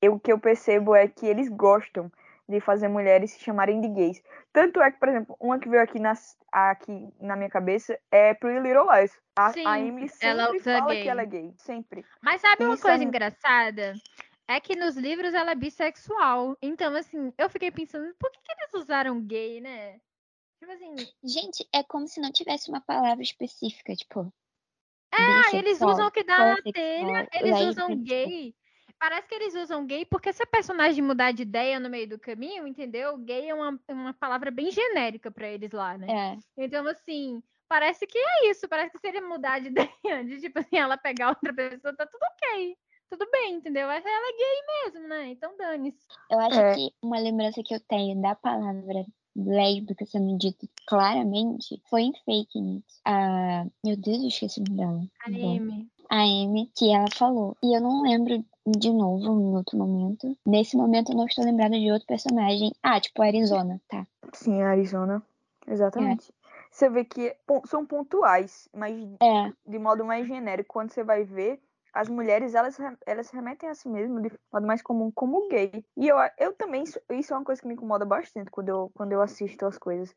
eu, 0.00 0.14
o 0.14 0.20
que 0.20 0.32
eu 0.32 0.38
percebo 0.38 0.94
é 0.94 1.08
que 1.08 1.26
eles 1.26 1.48
gostam 1.48 2.10
de 2.46 2.60
fazer 2.60 2.88
mulheres 2.88 3.30
se 3.32 3.40
chamarem 3.40 3.80
de 3.80 3.88
gays. 3.88 4.22
Tanto 4.52 4.80
é 4.82 4.90
que, 4.90 4.98
por 4.98 5.08
exemplo, 5.08 5.34
uma 5.40 5.58
que 5.58 5.68
veio 5.68 5.82
aqui, 5.82 5.98
nas, 5.98 6.36
aqui 6.52 7.08
na 7.18 7.36
minha 7.36 7.48
cabeça 7.48 7.98
é 8.10 8.34
Pretty 8.34 8.60
Little 8.60 8.86
Lies. 8.92 9.18
A, 9.34 9.52
Sim, 9.52 9.66
a 9.66 9.80
Emily 9.80 10.08
sempre 10.10 10.60
fala 10.60 10.88
gay. 10.88 11.02
que 11.02 11.08
ela 11.08 11.22
é 11.22 11.26
gay. 11.26 11.54
Sempre. 11.56 12.04
Mas 12.22 12.42
sabe 12.42 12.64
uma 12.64 12.76
coisa 12.76 13.02
é- 13.02 13.06
engraçada? 13.06 13.94
É 14.46 14.60
que 14.60 14.76
nos 14.76 14.94
livros 14.94 15.32
ela 15.32 15.52
é 15.52 15.54
bissexual. 15.54 16.54
Então, 16.60 16.94
assim, 16.94 17.32
eu 17.38 17.48
fiquei 17.48 17.70
pensando, 17.70 18.14
por 18.18 18.30
que, 18.30 18.40
que 18.42 18.52
eles 18.52 18.74
usaram 18.74 19.18
gay, 19.22 19.62
né? 19.62 19.98
Tipo 20.60 20.70
assim, 20.70 20.94
Gente, 21.24 21.66
é 21.74 21.82
como 21.82 22.06
se 22.06 22.20
não 22.20 22.30
tivesse 22.30 22.68
uma 22.68 22.82
palavra 22.82 23.22
específica, 23.22 23.94
tipo. 23.96 24.30
Ah, 25.12 25.50
eles 25.54 25.80
usam 25.80 26.08
o 26.08 26.10
que 26.10 26.24
dá 26.24 26.44
na 26.44 26.62
telha, 26.72 27.28
eles 27.32 27.60
usam 27.60 27.88
lésbica, 27.88 28.04
gay. 28.04 28.54
Parece 28.98 29.28
que 29.28 29.34
eles 29.34 29.54
usam 29.54 29.86
gay 29.86 30.04
porque 30.04 30.32
se 30.32 30.42
a 30.42 30.46
personagem 30.46 31.02
mudar 31.02 31.32
de 31.32 31.42
ideia 31.42 31.78
no 31.78 31.90
meio 31.90 32.08
do 32.08 32.18
caminho, 32.18 32.66
entendeu? 32.66 33.16
Gay 33.18 33.48
é 33.48 33.54
uma, 33.54 33.78
uma 33.88 34.14
palavra 34.14 34.50
bem 34.50 34.70
genérica 34.70 35.30
pra 35.30 35.48
eles 35.48 35.72
lá, 35.72 35.98
né? 35.98 36.06
É, 36.08 36.38
Então, 36.56 36.86
assim, 36.88 37.42
parece 37.68 38.06
que 38.06 38.16
é 38.18 38.50
isso. 38.50 38.68
Parece 38.68 38.92
que 38.92 38.98
se 38.98 39.08
ele 39.08 39.20
mudar 39.20 39.60
de 39.60 39.68
ideia, 39.68 40.24
de 40.24 40.40
tipo 40.40 40.58
assim, 40.58 40.76
ela 40.76 40.96
pegar 40.96 41.30
outra 41.30 41.52
pessoa, 41.52 41.94
tá 41.94 42.06
tudo 42.06 42.22
ok. 42.22 42.76
Tudo 43.10 43.30
bem, 43.30 43.54
entendeu? 43.54 43.86
Mas 43.86 44.04
ela 44.04 44.28
é 44.28 44.32
gay 44.32 44.84
mesmo, 44.84 45.08
né? 45.08 45.26
Então 45.28 45.56
dane-se. 45.56 46.06
eu 46.30 46.38
acho 46.40 46.58
É. 46.60 46.74
que 46.74 46.90
uma 47.02 47.18
lembrança 47.18 47.62
que 47.64 47.74
eu 47.74 47.80
tenho 47.80 48.20
da 48.20 48.34
palavra 48.34 49.04
lésbica 49.36 50.06
sendo 50.06 50.36
dito 50.38 50.68
claramente 50.86 51.80
foi 51.88 52.02
em 52.02 52.12
Fake 52.24 52.60
News. 52.60 52.84
A... 53.04 53.66
Meu 53.84 53.96
Deus, 53.96 54.22
eu 54.22 54.28
esqueci 54.28 54.60
o 54.60 54.64
nome 54.64 54.76
dela. 54.76 54.98
Bom. 54.98 55.08
Anime. 55.26 55.88
a 56.10 56.22
Amy, 56.22 56.70
que 56.76 56.92
ela 56.92 57.08
falou. 57.14 57.56
E 57.62 57.76
eu 57.76 57.80
não 57.80 58.02
lembro 58.02 58.44
de 58.66 58.90
novo 58.90 59.24
em 59.24 59.56
outro 59.56 59.76
momento. 59.76 60.36
Nesse 60.46 60.76
momento 60.76 61.12
eu 61.12 61.16
não 61.16 61.26
estou 61.26 61.44
lembrada 61.44 61.78
de 61.78 61.90
outro 61.90 62.06
personagem. 62.06 62.72
Ah, 62.82 63.00
tipo 63.00 63.22
Arizona, 63.22 63.80
tá. 63.88 64.06
Sim, 64.32 64.62
Arizona. 64.62 65.22
Exatamente. 65.66 66.32
Você 66.70 66.88
vê 66.90 67.04
que 67.04 67.34
são 67.66 67.86
pontuais, 67.86 68.68
mas 68.74 68.96
É, 69.22 69.52
de 69.66 69.78
modo 69.78 70.04
mais 70.04 70.26
genérico, 70.26 70.72
quando 70.72 70.90
você 70.90 71.04
vai 71.04 71.24
ver, 71.24 71.60
as 71.94 72.08
mulheres, 72.08 72.54
elas, 72.54 72.76
elas 73.06 73.26
se 73.28 73.34
remetem 73.36 73.68
a 73.68 73.74
si 73.74 73.88
mesmas 73.88 74.22
de 74.22 74.32
modo 74.52 74.66
mais 74.66 74.82
comum 74.82 75.10
como 75.12 75.48
gay. 75.48 75.84
E 75.96 76.08
eu, 76.08 76.16
eu 76.38 76.52
também, 76.54 76.82
isso, 76.82 77.00
é 77.32 77.36
uma 77.36 77.44
coisa 77.44 77.62
que 77.62 77.68
me 77.68 77.74
incomoda 77.74 78.04
bastante 78.04 78.50
quando 78.50 78.68
eu, 78.68 78.90
quando 78.94 79.12
eu 79.12 79.22
assisto 79.22 79.66
as 79.66 79.78
coisas. 79.78 80.14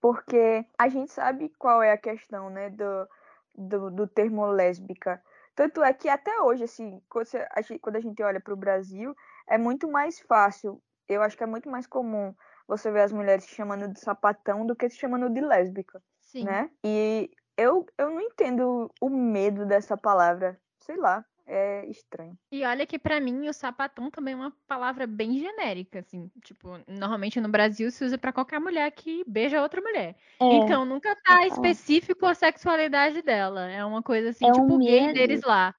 Porque 0.00 0.64
a 0.78 0.88
gente 0.88 1.12
sabe 1.12 1.50
qual 1.58 1.82
é 1.82 1.92
a 1.92 1.98
questão, 1.98 2.50
né, 2.50 2.70
do, 2.70 3.08
do, 3.56 3.90
do 3.90 4.06
termo 4.06 4.46
lésbica. 4.46 5.22
Tanto 5.54 5.82
é 5.82 5.92
que 5.92 6.08
até 6.08 6.40
hoje, 6.40 6.64
assim, 6.64 7.00
quando, 7.08 7.26
você- 7.26 7.46
a 7.52 7.60
gente, 7.60 7.80
quando 7.80 7.96
a 7.96 8.00
gente 8.00 8.22
olha 8.22 8.40
para 8.40 8.54
o 8.54 8.56
Brasil, 8.56 9.14
é 9.48 9.58
muito 9.58 9.90
mais 9.90 10.20
fácil, 10.20 10.80
eu 11.08 11.22
acho 11.22 11.36
que 11.36 11.42
é 11.42 11.46
muito 11.46 11.68
mais 11.68 11.86
comum 11.86 12.34
você 12.66 12.90
ver 12.90 13.00
as 13.02 13.12
mulheres 13.12 13.44
se 13.44 13.54
chamando 13.54 13.88
de 13.92 13.98
sapatão 14.00 14.64
do 14.66 14.76
que 14.76 14.88
se 14.88 14.96
chamando 14.96 15.28
de 15.30 15.40
lésbica, 15.40 16.02
Sim. 16.20 16.44
né? 16.46 16.70
E 16.84 17.30
eu, 17.56 17.84
eu 17.98 18.10
não 18.10 18.20
entendo 18.20 18.90
o 19.00 19.08
medo 19.08 19.66
dessa 19.66 19.96
palavra, 19.96 20.60
sei 20.88 20.96
lá, 20.96 21.22
é 21.46 21.86
estranho. 21.86 22.36
E 22.50 22.64
olha 22.64 22.86
que 22.86 22.98
pra 22.98 23.20
mim 23.20 23.46
o 23.46 23.52
sapatão 23.52 24.10
também 24.10 24.32
é 24.32 24.36
uma 24.36 24.52
palavra 24.66 25.06
bem 25.06 25.38
genérica, 25.38 25.98
assim. 25.98 26.30
Tipo, 26.42 26.80
normalmente 26.88 27.38
no 27.42 27.48
Brasil 27.48 27.90
se 27.90 28.02
usa 28.04 28.16
pra 28.16 28.32
qualquer 28.32 28.58
mulher 28.58 28.90
que 28.90 29.22
beija 29.26 29.60
outra 29.60 29.82
mulher. 29.82 30.16
É, 30.40 30.56
Então 30.56 30.86
nunca 30.86 31.14
tá 31.16 31.36
falar. 31.36 31.46
específico 31.46 32.24
a 32.24 32.34
sexualidade 32.34 33.20
dela. 33.20 33.70
É 33.70 33.84
uma 33.84 34.02
coisa 34.02 34.30
assim, 34.30 34.46
É 34.46 34.52
tipo 34.52 34.62
um 34.62 34.76
o 34.76 34.78
gay 34.78 35.12
deles 35.12 35.42
lá. 35.42 35.74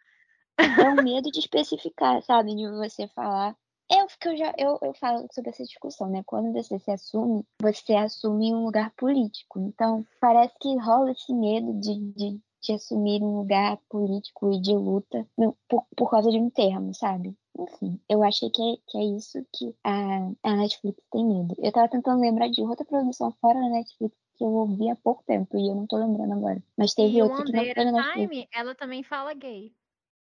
é 0.59 0.89
um 0.89 1.01
medo 1.01 1.31
de 1.31 1.39
especificar, 1.39 2.21
sabe? 2.21 2.55
De 2.55 2.69
você 2.69 3.07
falar. 3.07 3.55
Eu, 3.91 4.05
que 4.19 4.29
eu, 4.29 4.37
já, 4.37 4.53
eu, 4.55 4.77
eu 4.83 4.93
falo 4.93 5.27
sobre 5.31 5.49
essa 5.49 5.63
discussão, 5.63 6.07
né? 6.07 6.21
Quando 6.23 6.53
você 6.53 6.77
se 6.77 6.91
assume, 6.91 7.43
você 7.59 7.95
assume 7.95 8.49
em 8.49 8.55
um 8.55 8.65
lugar 8.65 8.91
político. 8.91 9.59
Então, 9.59 10.05
parece 10.19 10.53
que 10.61 10.77
rola 10.77 11.11
esse 11.11 11.33
medo 11.33 11.73
de, 11.79 11.95
de, 12.13 12.39
de 12.61 12.73
assumir 12.73 13.21
um 13.21 13.37
lugar 13.37 13.77
político 13.89 14.51
e 14.51 14.61
de 14.61 14.73
luta 14.73 15.25
por, 15.67 15.85
por 15.95 16.09
causa 16.09 16.29
de 16.29 16.37
um 16.37 16.49
termo, 16.49 16.93
sabe? 16.93 17.35
Enfim, 17.57 17.99
eu 18.07 18.23
achei 18.23 18.49
que 18.49 18.61
é, 18.61 18.75
que 18.87 18.97
é 18.97 19.03
isso 19.17 19.45
que 19.53 19.75
a, 19.83 20.31
a 20.43 20.55
Netflix 20.55 21.03
tem 21.11 21.25
medo. 21.25 21.55
Eu 21.57 21.71
tava 21.71 21.89
tentando 21.89 22.21
lembrar 22.21 22.49
de 22.49 22.61
outra 22.61 22.85
produção 22.85 23.31
fora 23.41 23.59
da 23.59 23.69
Netflix 23.69 24.15
que 24.37 24.43
eu 24.43 24.47
ouvi 24.47 24.89
há 24.89 24.95
pouco 24.95 25.23
tempo 25.25 25.57
e 25.57 25.67
eu 25.69 25.75
não 25.75 25.85
tô 25.85 25.97
lembrando 25.97 26.33
agora. 26.33 26.63
Mas 26.77 26.93
teve 26.93 27.21
o 27.21 27.25
outra 27.25 27.45
que 27.45 27.51
não 27.51 27.65
foi 27.73 27.85
na 27.85 27.91
Netflix. 27.91 28.29
Time, 28.29 28.47
ela 28.53 28.73
também 28.73 29.03
fala 29.03 29.33
gay. 29.33 29.73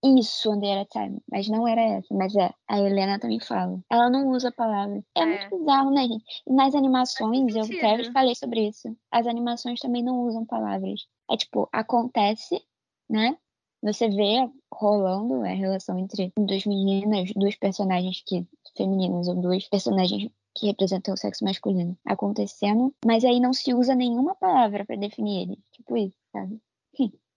Isso, 0.04 0.52
Under 0.52 0.86
Time, 0.86 1.20
mas 1.30 1.48
não 1.48 1.66
era 1.66 1.80
essa, 1.80 2.14
mas 2.14 2.34
é. 2.36 2.52
A 2.68 2.78
Helena 2.78 3.18
também 3.18 3.40
fala. 3.40 3.80
Ela 3.90 4.08
não 4.08 4.28
usa 4.28 4.48
a 4.48 4.52
palavra. 4.52 5.02
É, 5.16 5.20
É. 5.22 5.26
muito 5.26 5.58
bizarro, 5.58 5.90
né, 5.90 6.02
gente? 6.06 6.24
E 6.46 6.52
nas 6.52 6.74
animações, 6.74 7.54
eu 7.56 7.62
até 7.64 8.04
falei 8.12 8.34
sobre 8.34 8.68
isso. 8.68 8.96
As 9.10 9.26
animações 9.26 9.80
também 9.80 10.02
não 10.04 10.20
usam 10.20 10.46
palavras. 10.46 11.06
É 11.30 11.36
tipo, 11.36 11.68
acontece, 11.72 12.62
né? 13.10 13.36
Você 13.82 14.08
vê 14.08 14.48
rolando 14.72 15.42
a 15.44 15.48
relação 15.48 15.98
entre 15.98 16.32
duas 16.38 16.64
meninas, 16.64 17.32
duas 17.34 17.56
personagens 17.56 18.22
que 18.26 18.46
femininas 18.76 19.28
ou 19.28 19.34
duas 19.40 19.68
personagens 19.68 20.30
que 20.54 20.66
representam 20.66 21.14
o 21.14 21.16
sexo 21.16 21.44
masculino 21.44 21.96
acontecendo, 22.04 22.92
mas 23.04 23.24
aí 23.24 23.38
não 23.40 23.52
se 23.52 23.72
usa 23.74 23.94
nenhuma 23.94 24.34
palavra 24.34 24.84
pra 24.84 24.96
definir 24.96 25.42
eles. 25.42 25.58
Tipo 25.72 25.96
isso, 25.96 26.16
sabe? 26.32 26.60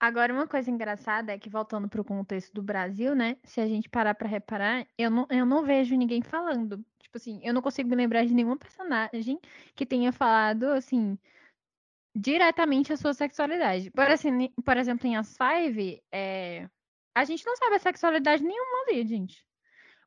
Agora, 0.00 0.32
uma 0.32 0.46
coisa 0.46 0.70
engraçada 0.70 1.32
é 1.32 1.38
que, 1.38 1.50
voltando 1.50 1.88
pro 1.88 2.04
contexto 2.04 2.52
do 2.54 2.62
Brasil, 2.62 3.14
né? 3.16 3.36
Se 3.42 3.60
a 3.60 3.66
gente 3.66 3.88
parar 3.88 4.14
pra 4.14 4.28
reparar, 4.28 4.86
eu 4.96 5.10
não, 5.10 5.26
eu 5.28 5.44
não 5.44 5.64
vejo 5.64 5.96
ninguém 5.96 6.22
falando. 6.22 6.84
Tipo 7.00 7.16
assim, 7.16 7.40
eu 7.42 7.52
não 7.52 7.60
consigo 7.60 7.88
me 7.88 7.96
lembrar 7.96 8.24
de 8.24 8.32
nenhum 8.32 8.56
personagem 8.56 9.40
que 9.74 9.84
tenha 9.84 10.12
falado, 10.12 10.66
assim, 10.66 11.18
diretamente 12.14 12.92
a 12.92 12.96
sua 12.96 13.12
sexualidade. 13.12 13.90
Por, 13.90 14.04
assim, 14.06 14.50
por 14.64 14.76
exemplo, 14.76 15.06
em 15.06 15.16
As 15.16 15.36
Five, 15.36 16.02
é, 16.12 16.68
a 17.14 17.24
gente 17.24 17.44
não 17.44 17.56
sabe 17.56 17.76
a 17.76 17.80
sexualidade 17.80 18.44
nenhuma 18.44 18.84
ali, 18.84 19.04
gente. 19.04 19.44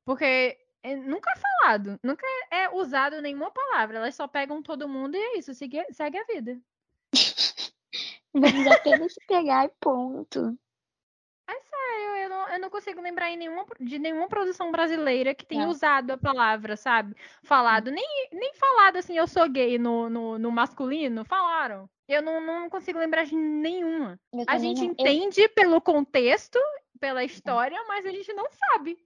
Porque 0.05 0.57
é, 0.83 0.95
nunca 0.95 1.31
é 1.31 1.39
falado, 1.39 1.99
nunca 2.03 2.25
é 2.49 2.69
usado 2.69 3.21
nenhuma 3.21 3.51
palavra. 3.51 3.97
Elas 3.97 4.15
só 4.15 4.27
pegam 4.27 4.61
todo 4.63 4.87
mundo 4.87 5.15
e 5.15 5.19
é 5.19 5.37
isso, 5.37 5.53
segue, 5.53 5.83
segue 5.91 6.17
a 6.17 6.23
vida. 6.25 6.59
Vamos 8.33 8.67
apenas 8.67 9.13
pegar 9.27 9.65
e 9.65 9.69
ponto. 9.79 10.57
É 11.47 11.53
sério, 11.53 12.15
eu 12.23 12.29
não, 12.29 12.49
eu 12.49 12.59
não 12.59 12.69
consigo 12.69 13.01
lembrar 13.01 13.29
em 13.29 13.35
nenhuma, 13.37 13.65
de 13.79 13.99
nenhuma 13.99 14.27
produção 14.29 14.71
brasileira 14.71 15.35
que 15.35 15.45
tenha 15.45 15.63
Não. 15.65 15.69
usado 15.71 16.11
a 16.11 16.17
palavra, 16.17 16.77
sabe? 16.77 17.15
Falado, 17.43 17.91
nem, 17.91 18.29
nem 18.31 18.53
falado 18.55 18.95
assim, 18.97 19.17
eu 19.17 19.27
sou 19.27 19.49
gay 19.49 19.77
no, 19.77 20.09
no, 20.09 20.39
no 20.39 20.51
masculino, 20.51 21.25
falaram. 21.25 21.89
Eu 22.07 22.21
não, 22.21 22.39
não 22.41 22.69
consigo 22.69 22.99
lembrar 22.99 23.25
de 23.25 23.35
nenhuma. 23.35 24.19
Eu 24.33 24.45
A 24.47 24.57
gente 24.57 24.79
não- 24.81 24.87
eu- 24.87 24.91
entende 24.91 25.47
pelo 25.49 25.81
contexto, 25.81 26.59
pela 26.99 27.23
história, 27.23 27.81
mas 27.87 28.05
a 28.05 28.09
gente 28.11 28.31
não 28.33 28.47
sabe. 28.51 28.97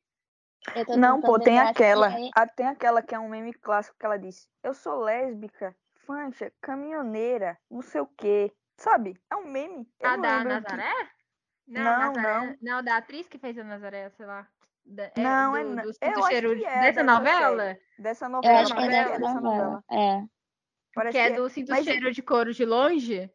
eu 0.76 0.86
tô 0.86 0.98
Não, 0.98 1.22
pô, 1.22 1.40
tem 1.40 1.58
aquela. 1.60 2.12
é- 2.14 2.30
ah, 2.36 2.48
Tem 2.48 2.68
aquela 2.68 3.02
que 3.02 3.16
é 3.16 3.20
um 3.20 3.30
meme 3.30 3.54
clássico 3.54 3.98
que 4.00 4.06
ela 4.06 4.18
disse: 4.18 4.48
Eu 4.64 4.74
sou 4.74 5.00
lésbica, 5.02 5.76
fancha, 6.06 6.52
caminhoneira, 6.62 7.58
não 7.70 7.82
sei 7.82 8.02
o 8.02 8.08
quê. 8.08 8.52
Sabe? 8.78 9.20
É 9.32 9.36
um 9.36 9.46
meme. 9.48 9.88
Eu 10.00 10.10
a 10.10 10.18
não 10.18 10.22
da 10.22 10.38
lembro 10.38 10.48
que- 10.66 10.72
Nazaré? 10.76 11.10
Não, 11.68 11.84
Nazaré, 11.84 12.58
não. 12.62 12.84
da 12.84 12.98
atriz 12.98 13.28
que 13.28 13.38
fez 13.40 13.58
a 13.58 13.64
Nazaré, 13.64 14.10
sei 14.12 14.26
lá. 14.26 14.48
Da- 14.86 15.06
é, 15.06 15.12
Não, 15.18 15.56
é 15.58 15.64
do, 15.64 15.70
não. 15.70 15.84
do 15.84 15.90
Eu 15.90 15.94
Sinto 15.94 16.20
acho 16.20 16.28
Cheiro 16.28 16.52
é 16.54 16.56
dessa 16.58 16.82
dessa 16.82 17.04
novela? 17.04 17.78
Dessa 17.98 18.26
Eu 18.26 18.30
novela, 18.30 18.60
acho 18.60 18.76
que 18.76 18.82
é 18.84 19.20
dessa 19.20 19.42
novela. 19.42 19.84
É. 19.92 20.24
Parece 20.94 21.12
Que 21.14 21.18
é 21.18 21.28
é. 21.32 21.34
do 21.36 21.50
Sinto 21.50 21.70
Mas 21.72 21.86
Cheiro 21.86 22.12
de 22.12 22.22
Couro 22.22 22.54
de 22.54 22.66
Longe? 22.66 23.32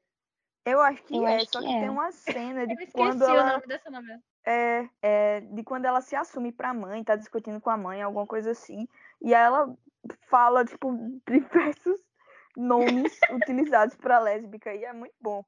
eu 0.64 0.80
acho 0.80 1.02
que 1.02 1.16
Eu 1.16 1.26
é, 1.26 1.36
acho 1.36 1.46
só 1.46 1.58
que 1.60 1.66
que, 1.66 1.72
é. 1.72 1.80
tem 1.80 1.88
uma 1.88 2.12
cena 2.12 2.66
de 2.66 2.72
Eu 2.78 2.78
esqueci 2.78 2.92
quando 2.92 3.22
o 3.22 3.28
ela. 3.28 3.52
nome 3.54 3.66
dessa 3.66 3.90
novela. 3.90 4.20
É, 4.46 4.88
é, 5.02 5.40
de 5.40 5.64
quando 5.64 5.84
ela 5.86 6.00
se 6.00 6.14
assume 6.14 6.52
pra 6.52 6.72
mãe, 6.72 7.02
tá 7.02 7.16
discutindo 7.16 7.60
com 7.60 7.68
a 7.70 7.76
mãe, 7.76 8.00
alguma 8.00 8.26
coisa 8.26 8.52
assim. 8.52 8.86
E 9.20 9.34
aí 9.34 9.42
ela 9.42 9.74
fala, 10.28 10.64
tipo, 10.64 10.92
diversos 11.26 12.00
nomes 12.56 13.18
utilizados 13.32 13.96
pra 13.96 14.18
lésbica. 14.18 14.74
E 14.74 14.84
é 14.84 14.92
muito 14.92 15.14
bom. 15.20 15.44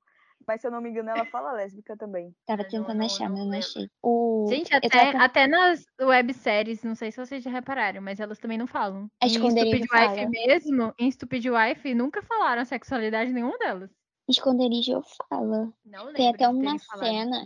Mas 0.46 0.60
se 0.60 0.66
eu 0.66 0.70
não 0.72 0.80
me 0.80 0.90
engano, 0.90 1.10
ela 1.10 1.24
fala 1.26 1.52
lésbica 1.52 1.96
também. 1.96 2.34
Tava 2.46 2.64
tentando 2.64 2.94
não- 2.98 3.06
achar, 3.06 3.28
não 3.28 3.36
mas 3.38 3.46
não 3.46 3.58
achei. 3.58 3.88
O... 4.02 4.46
Gente, 4.48 4.74
até, 4.74 4.88
tava 4.88 5.24
até 5.24 5.46
nas 5.46 5.84
webséries, 6.00 6.82
não 6.82 6.96
sei 6.96 7.12
se 7.12 7.24
vocês 7.24 7.44
já 7.44 7.50
repararam, 7.50 8.02
mas 8.02 8.18
elas 8.18 8.38
também 8.40 8.58
não 8.58 8.66
falam. 8.66 9.08
A 9.22 9.26
Em 9.26 9.30
Stupid 9.30 9.82
Wife 9.82 9.86
fala. 9.88 10.28
mesmo, 10.28 10.94
em 10.98 11.10
Stupid 11.10 11.46
Wife, 11.46 11.94
nunca 11.94 12.22
falaram 12.22 12.62
a 12.62 12.64
sexualidade 12.64 13.32
nenhuma 13.32 13.56
delas. 13.58 13.90
Esconderijo 14.28 15.02
fala. 15.28 15.72
Não 15.84 16.04
lembro 16.04 16.14
Tem 16.14 16.28
até 16.28 16.48
uma 16.48 16.78
cena-. 16.78 17.44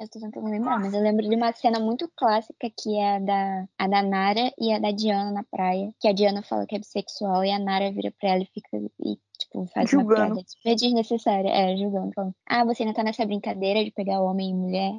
Eu 0.00 0.08
tô 0.08 0.20
tentando 0.20 0.48
lembrar, 0.48 0.78
mas 0.78 0.94
eu 0.94 1.00
lembro 1.00 1.28
de 1.28 1.34
uma 1.34 1.52
cena 1.52 1.80
muito 1.80 2.08
clássica 2.14 2.70
que 2.70 2.96
é 2.96 3.16
a 3.16 3.18
da, 3.18 3.68
a 3.76 3.88
da 3.88 4.02
Nara 4.02 4.52
e 4.56 4.72
a 4.72 4.78
da 4.78 4.92
Diana 4.92 5.32
na 5.32 5.42
praia. 5.42 5.92
Que 6.00 6.06
a 6.06 6.12
Diana 6.12 6.40
fala 6.42 6.66
que 6.66 6.76
é 6.76 6.78
bissexual 6.78 7.44
e 7.44 7.50
a 7.50 7.58
Nara 7.58 7.90
vira 7.90 8.12
pra 8.20 8.30
ela 8.30 8.42
e 8.42 8.46
fica 8.46 8.68
e, 9.04 9.18
tipo, 9.38 9.66
faz 9.66 9.92
uma 9.92 10.02
Julgando. 10.02 10.34
piada 10.34 10.48
super 10.48 10.74
desnecessária. 10.76 11.48
É, 11.48 11.76
julgando, 11.76 12.12
falando, 12.14 12.34
ah, 12.46 12.64
você 12.64 12.84
ainda 12.84 12.94
tá 12.94 13.02
nessa 13.02 13.26
brincadeira 13.26 13.84
de 13.84 13.90
pegar 13.90 14.22
homem 14.22 14.50
e 14.50 14.54
mulher. 14.54 14.92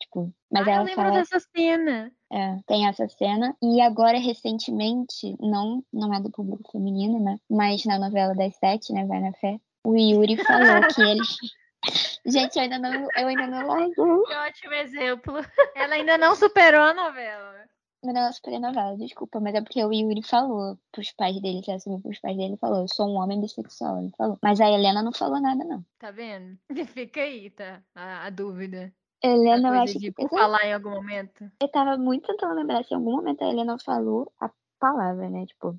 Tipo, 0.00 0.32
mas 0.50 0.66
ah, 0.66 0.70
eu 0.70 0.74
ela 0.74 0.84
lembro 0.84 1.04
fala. 1.04 1.18
dessa 1.18 1.38
cena. 1.54 2.12
É, 2.32 2.56
tem 2.66 2.86
essa 2.86 3.06
cena. 3.08 3.54
E 3.62 3.80
agora, 3.82 4.18
recentemente, 4.18 5.36
não, 5.38 5.84
não 5.92 6.14
é 6.14 6.20
do 6.20 6.30
público 6.30 6.70
feminino, 6.72 7.20
né? 7.20 7.36
Mas 7.50 7.84
na 7.84 7.98
novela 7.98 8.34
das 8.34 8.56
sete, 8.56 8.92
né? 8.92 9.04
Vai 9.04 9.20
na 9.20 9.32
fé. 9.34 9.60
O 9.86 9.96
Yuri 9.96 10.36
falou 10.42 10.82
que 10.92 11.00
ele. 11.00 11.20
Gente, 12.26 12.56
eu 12.56 12.62
ainda 12.62 12.76
não, 12.76 13.08
eu 13.16 13.28
ainda 13.28 13.46
não 13.46 13.68
larguei. 13.68 13.94
Que 13.94 14.34
ótimo 14.34 14.74
exemplo. 14.74 15.34
Ela 15.76 15.94
ainda 15.94 16.18
não 16.18 16.34
superou 16.34 16.82
a 16.82 16.92
novela. 16.92 17.54
Não 18.02 18.26
é 18.26 18.32
super 18.32 18.58
novela, 18.58 18.96
desculpa, 18.96 19.38
mas 19.38 19.54
é 19.54 19.60
porque 19.60 19.84
o 19.84 19.92
Yuri 19.92 20.22
falou 20.22 20.76
pros 20.90 21.12
pais 21.12 21.40
dele, 21.40 21.62
se 21.62 21.70
assumiu 21.70 22.00
pros 22.00 22.18
pais 22.18 22.36
dele, 22.36 22.56
falou, 22.56 22.82
eu 22.82 22.88
sou 22.88 23.08
um 23.08 23.16
homem 23.16 23.40
bissexual, 23.40 24.00
ele 24.00 24.12
falou. 24.16 24.38
Mas 24.42 24.60
a 24.60 24.68
Helena 24.68 25.02
não 25.04 25.12
falou 25.12 25.40
nada, 25.40 25.64
não. 25.64 25.84
Tá 25.98 26.10
vendo? 26.10 26.58
Fica 26.92 27.20
aí, 27.20 27.50
tá? 27.50 27.80
A, 27.94 28.26
a 28.26 28.30
dúvida. 28.30 28.92
A 29.22 29.28
Helena, 29.28 29.68
eu 29.68 29.74
coisa 29.74 29.82
acho 29.84 29.98
de 30.00 30.12
que. 30.12 30.24
Eu, 30.24 30.28
falar 30.28 30.64
em 30.66 30.74
algum 30.74 30.90
momento. 30.90 31.50
eu 31.60 31.68
tava 31.68 31.96
muito 31.96 32.26
tentando 32.26 32.54
lembrar 32.54 32.84
se 32.84 32.92
em 32.92 32.96
algum 32.96 33.12
momento 33.12 33.42
a 33.42 33.48
Helena 33.48 33.76
falou 33.78 34.32
a 34.40 34.50
palavra, 34.80 35.30
né? 35.30 35.46
Tipo. 35.46 35.78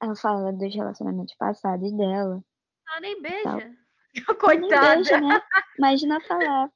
Ela 0.00 0.14
fala 0.14 0.52
dos 0.52 0.74
relacionamentos 0.74 1.34
passados 1.36 1.90
dela. 1.92 2.42
Ela 2.92 3.00
nem 3.00 3.22
beija. 3.22 3.76
Nem 4.14 4.24
Coitada. 4.36 4.96
beija, 4.96 5.18
né? 5.18 5.40
Imagina 5.78 6.20
falar 6.20 6.70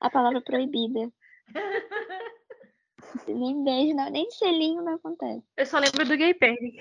a 0.00 0.08
palavra 0.10 0.40
proibida. 0.40 1.12
Nem 3.26 3.64
beijo, 3.64 3.94
não, 3.94 4.08
nem 4.10 4.30
selinho 4.30 4.82
não 4.82 4.94
acontece. 4.94 5.44
Eu 5.56 5.66
só 5.66 5.78
lembro 5.78 6.06
do 6.06 6.16
Gay 6.16 6.34
Panic. 6.34 6.80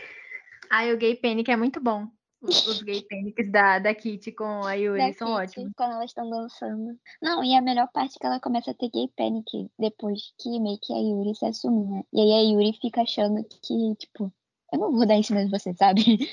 Ai, 0.69 0.93
o 0.93 0.97
Gay 0.97 1.15
Panic 1.15 1.49
é 1.51 1.57
muito 1.57 1.81
bom. 1.81 2.07
Os, 2.41 2.65
os 2.67 2.81
Gay 2.83 3.01
Panics 3.09 3.51
da, 3.51 3.79
da 3.79 3.93
Kitty 3.93 4.31
com 4.31 4.63
a 4.65 4.73
Yuri 4.73 4.99
Da 4.99 5.13
são 5.13 5.27
Kitty, 5.27 5.41
ótimos. 5.41 5.73
Quando 5.75 5.93
elas 5.93 6.11
estão 6.11 6.29
dançando. 6.29 6.97
Não, 7.21 7.43
e 7.43 7.55
a 7.55 7.61
melhor 7.61 7.89
parte 7.91 8.15
é 8.15 8.19
que 8.19 8.25
ela 8.25 8.39
começa 8.39 8.71
a 8.71 8.73
ter 8.73 8.89
gay 8.89 9.09
panic 9.17 9.69
depois 9.77 10.33
que 10.39 10.59
meio 10.59 10.79
que 10.81 10.93
a 10.93 10.97
Yuri 10.97 11.35
se 11.35 11.45
assume, 11.45 11.85
né? 11.85 12.03
E 12.13 12.21
aí 12.21 12.31
a 12.31 12.51
Yuri 12.51 12.77
fica 12.79 13.01
achando 13.01 13.43
que, 13.43 13.95
tipo, 13.95 14.31
eu 14.71 14.79
não 14.79 14.91
vou 14.91 15.05
dar 15.05 15.15
em 15.15 15.23
cima 15.23 15.43
de 15.43 15.51
você, 15.51 15.73
sabe? 15.73 16.29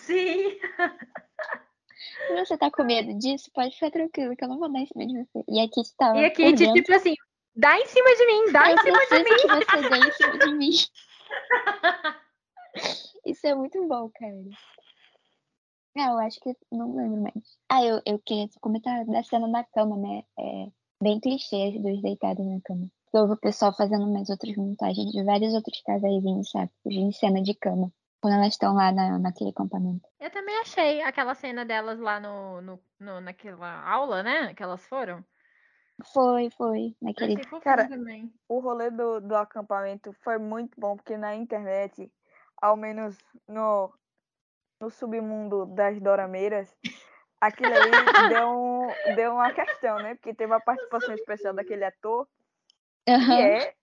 Sim. 0.00 0.58
Se 2.26 2.34
você 2.34 2.56
tá 2.56 2.70
com 2.70 2.84
medo 2.84 3.18
disso, 3.18 3.50
pode 3.52 3.74
ficar 3.74 3.90
tranquilo, 3.90 4.36
que 4.36 4.44
eu 4.44 4.48
não 4.48 4.58
vou 4.58 4.72
dar 4.72 4.80
em 4.80 4.86
cima 4.86 5.06
de 5.06 5.18
você. 5.18 5.44
E 5.48 5.60
a 5.60 5.68
Kitty 5.68 5.96
tava. 5.96 6.18
E 6.18 6.24
a 6.24 6.30
Kitty, 6.30 6.54
dentro. 6.54 6.74
tipo 6.74 6.94
assim, 6.94 7.14
dá 7.54 7.78
em 7.78 7.86
cima 7.86 8.16
de 8.16 8.26
mim, 8.26 8.52
dá 8.52 8.70
em 8.70 8.76
eu 8.76 8.78
cima 8.78 8.98
de 9.06 9.24
mim. 9.24 9.36
que 9.36 9.48
você 9.48 9.88
dê 9.88 9.96
em 9.96 10.12
cima 10.12 10.38
de 10.38 10.54
mim. 10.54 10.70
Isso 13.26 13.46
é 13.46 13.54
muito 13.54 13.86
bom, 13.86 14.10
cara. 14.10 14.34
Ah, 15.96 16.12
eu 16.12 16.18
acho 16.18 16.40
que 16.40 16.56
não 16.70 16.94
lembro 16.94 17.20
mais. 17.22 17.58
Ah, 17.68 17.84
eu, 17.84 18.00
eu 18.06 18.18
queria 18.20 18.48
comentar 18.60 19.04
da 19.04 19.22
cena 19.22 19.50
da 19.50 19.64
cama, 19.64 19.96
né? 19.96 20.22
É 20.38 20.68
bem 21.02 21.20
clichê 21.20 21.74
as 21.74 21.82
duas 21.82 22.00
deitadas 22.00 22.46
na 22.46 22.60
cama. 22.60 22.88
Eu 23.12 23.26
vi 23.26 23.32
o 23.32 23.36
pessoal 23.36 23.74
fazendo 23.74 24.04
umas 24.06 24.30
outras 24.30 24.56
montagens 24.56 25.10
de 25.10 25.22
vários 25.24 25.52
outros 25.52 25.82
casaizinhos, 25.82 26.50
sabe? 26.50 26.70
Em 26.86 27.10
cena 27.12 27.42
de 27.42 27.54
cama. 27.54 27.92
Quando 28.20 28.34
elas 28.34 28.48
estão 28.48 28.74
lá 28.74 28.92
na, 28.92 29.18
naquele 29.18 29.50
acampamento. 29.50 30.08
Eu 30.18 30.30
também 30.30 30.56
achei 30.58 31.02
aquela 31.02 31.34
cena 31.34 31.64
delas 31.64 31.98
lá 31.98 32.20
no, 32.20 32.60
no, 32.60 32.80
no- 32.98 33.20
naquela 33.20 33.82
aula, 33.88 34.22
né? 34.22 34.54
Que 34.54 34.62
elas 34.62 34.84
foram. 34.86 35.24
Foi, 36.12 36.50
foi. 36.50 36.96
Naquele. 37.00 37.36
Cara, 37.62 37.88
também. 37.88 38.32
O 38.48 38.60
rolê 38.60 38.90
do, 38.90 39.20
do 39.20 39.34
acampamento 39.36 40.12
foi 40.22 40.38
muito 40.38 40.78
bom, 40.78 40.96
porque 40.96 41.16
na 41.16 41.34
internet, 41.34 42.10
ao 42.60 42.76
menos 42.76 43.16
no, 43.48 43.92
no 44.80 44.90
submundo 44.90 45.66
das 45.66 46.00
dorameiras, 46.00 46.74
aquilo 47.40 47.72
aí 47.72 47.80
deu, 48.34 48.48
um, 48.48 49.14
deu 49.14 49.32
uma 49.32 49.52
questão, 49.52 49.98
né? 49.98 50.14
Porque 50.14 50.34
teve 50.34 50.52
a 50.54 50.60
participação 50.60 51.14
especial 51.14 51.54
daquele 51.54 51.84
ator, 51.84 52.26
que 53.04 53.10
Aham. 53.10 53.40
é 53.40 53.74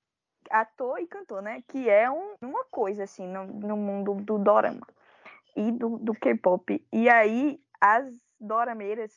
ator 0.49 0.99
e 0.99 1.07
cantor, 1.07 1.41
né? 1.41 1.61
Que 1.67 1.89
é 1.89 2.09
um- 2.09 2.35
uma 2.41 2.63
coisa, 2.65 3.03
assim, 3.03 3.27
no, 3.27 3.45
no 3.45 3.77
mundo 3.77 4.15
do 4.15 4.37
dorama 4.37 4.87
e 5.55 5.71
do, 5.71 5.97
do 5.97 6.13
K-pop. 6.13 6.85
E 6.91 7.09
aí, 7.09 7.59
as 7.81 8.05
dorameiras 8.39 9.11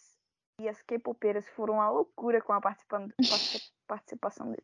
e 0.59 0.68
as 0.68 0.81
K-popeiras 0.83 1.49
foram 1.51 1.74
uma 1.74 1.91
loucura 1.91 2.41
com 2.41 2.53
a 2.53 2.61
participa- 2.61 2.99
partici- 3.18 3.72
participação 3.87 4.51
dele. 4.51 4.62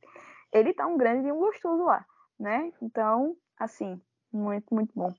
Ele 0.52 0.72
tá 0.74 0.86
um 0.86 0.96
grande 0.96 1.28
e 1.28 1.32
um 1.32 1.38
gostoso 1.38 1.84
lá, 1.84 2.04
né? 2.38 2.72
Então, 2.82 3.36
assim, 3.58 4.00
muito, 4.32 4.74
muito 4.74 4.92
bom. 4.94 5.12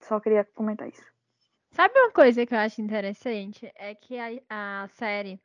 Só 0.00 0.20
queria 0.20 0.44
comentar 0.44 0.88
isso. 0.88 1.04
Sabe 1.72 1.98
uma 1.98 2.10
coisa 2.12 2.46
que 2.46 2.54
eu 2.54 2.58
acho 2.58 2.80
interessante? 2.80 3.70
É 3.76 3.94
que 3.94 4.16
a, 4.18 4.82
a 4.84 4.88
série. 4.88 5.40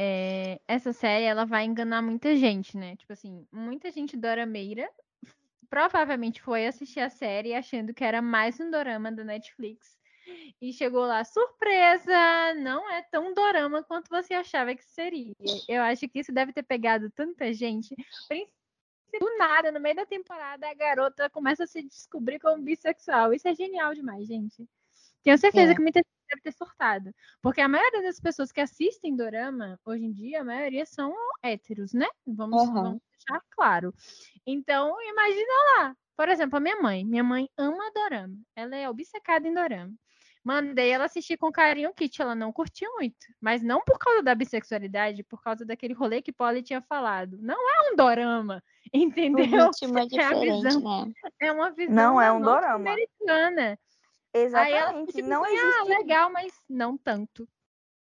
É, 0.00 0.60
essa 0.68 0.92
série 0.92 1.24
ela 1.24 1.44
vai 1.44 1.64
enganar 1.64 2.00
muita 2.02 2.36
gente, 2.36 2.76
né? 2.76 2.94
Tipo 2.94 3.12
assim, 3.12 3.44
muita 3.50 3.90
gente 3.90 4.16
dorameira 4.16 4.88
provavelmente 5.68 6.40
foi 6.40 6.66
assistir 6.66 7.00
a 7.00 7.10
série 7.10 7.52
achando 7.52 7.92
que 7.92 8.04
era 8.04 8.22
mais 8.22 8.60
um 8.60 8.70
dorama 8.70 9.10
da 9.10 9.24
Netflix. 9.24 9.98
E 10.60 10.72
chegou 10.72 11.04
lá, 11.04 11.24
surpresa! 11.24 12.54
Não 12.58 12.88
é 12.90 13.02
tão 13.02 13.34
dorama 13.34 13.82
quanto 13.82 14.08
você 14.08 14.34
achava 14.34 14.74
que 14.74 14.84
seria. 14.84 15.32
Eu 15.68 15.82
acho 15.82 16.08
que 16.08 16.20
isso 16.20 16.32
deve 16.32 16.52
ter 16.52 16.62
pegado 16.62 17.10
tanta 17.10 17.52
gente. 17.52 17.94
Do 19.18 19.38
nada, 19.38 19.72
no 19.72 19.80
meio 19.80 19.96
da 19.96 20.06
temporada, 20.06 20.68
a 20.68 20.74
garota 20.74 21.28
começa 21.30 21.64
a 21.64 21.66
se 21.66 21.82
descobrir 21.82 22.38
como 22.38 22.62
bissexual. 22.62 23.32
Isso 23.32 23.48
é 23.48 23.54
genial 23.54 23.94
demais, 23.94 24.26
gente. 24.28 24.68
Tenho 25.24 25.38
certeza 25.38 25.72
É. 25.72 25.74
que 25.74 25.80
muita 25.80 25.98
gente 25.98 26.17
deve 26.28 26.42
ter 26.42 26.52
surtado. 26.52 27.12
Porque 27.42 27.60
a 27.60 27.68
maioria 27.68 28.02
das 28.02 28.20
pessoas 28.20 28.52
que 28.52 28.60
assistem 28.60 29.16
dorama, 29.16 29.78
hoje 29.84 30.04
em 30.04 30.12
dia, 30.12 30.40
a 30.40 30.44
maioria 30.44 30.84
são 30.86 31.14
héteros, 31.42 31.92
né? 31.92 32.06
Vamos, 32.26 32.62
Aham. 32.62 32.82
vamos 32.82 33.00
deixar 33.12 33.42
claro. 33.50 33.92
Então, 34.46 34.94
imagina 35.02 35.52
lá. 35.76 35.96
Por 36.16 36.28
exemplo, 36.28 36.56
a 36.56 36.60
minha 36.60 36.80
mãe. 36.80 37.04
Minha 37.04 37.22
mãe 37.24 37.48
ama 37.56 37.90
dorama. 37.94 38.36
Ela 38.56 38.76
é 38.76 38.88
obcecada 38.88 39.46
em 39.46 39.54
dorama. 39.54 39.94
Mandei 40.44 40.90
ela 40.90 41.04
assistir 41.04 41.36
com 41.36 41.52
carinho 41.52 41.90
o 41.90 41.94
Kit, 41.94 42.22
ela 42.22 42.34
não 42.34 42.52
curtiu 42.52 42.90
muito. 42.94 43.26
Mas 43.40 43.62
não 43.62 43.82
por 43.84 43.98
causa 43.98 44.22
da 44.22 44.34
bissexualidade, 44.34 45.22
por 45.24 45.42
causa 45.42 45.64
daquele 45.64 45.92
rolê 45.92 46.22
que 46.22 46.32
Polly 46.32 46.62
tinha 46.62 46.80
falado. 46.80 47.36
Não 47.40 47.56
é 47.70 47.92
um 47.92 47.96
dorama, 47.96 48.62
O 48.94 48.96
entendeu? 48.96 49.66
ritmo 49.66 49.98
é 49.98 50.06
É 50.22 50.40
visão. 50.40 51.04
né? 51.04 51.12
É 51.40 51.52
uma 51.52 51.70
visão 51.70 51.94
Não 51.94 52.20
é 52.20 52.32
um 52.32 52.38
norte-americana. 52.38 52.98
Aí 53.62 53.68
ela, 53.68 53.78
Exatamente. 54.32 55.12
tipo 55.12 55.28
não 55.28 55.44
assim, 55.44 55.56
ah, 55.56 55.62
existe. 55.62 55.88
legal, 55.88 56.30
mas 56.30 56.52
não 56.68 56.96
tanto. 56.96 57.48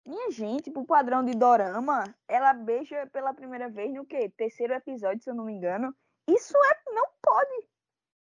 Minha 0.06 0.30
gente, 0.32 0.70
pro 0.70 0.86
padrão 0.86 1.24
de 1.24 1.34
dorama, 1.34 2.16
ela 2.28 2.54
beija 2.54 3.08
pela 3.08 3.34
primeira 3.34 3.70
vez 3.70 3.92
no 3.94 4.06
quê? 4.06 4.32
Terceiro 4.38 4.74
episódio, 4.74 5.24
se 5.24 5.30
eu 5.30 5.36
não 5.36 5.46
me 5.46 5.54
engano. 5.54 5.96
Isso 6.28 6.56
é. 6.56 6.92
Não 6.92 7.08
pode. 7.22 7.68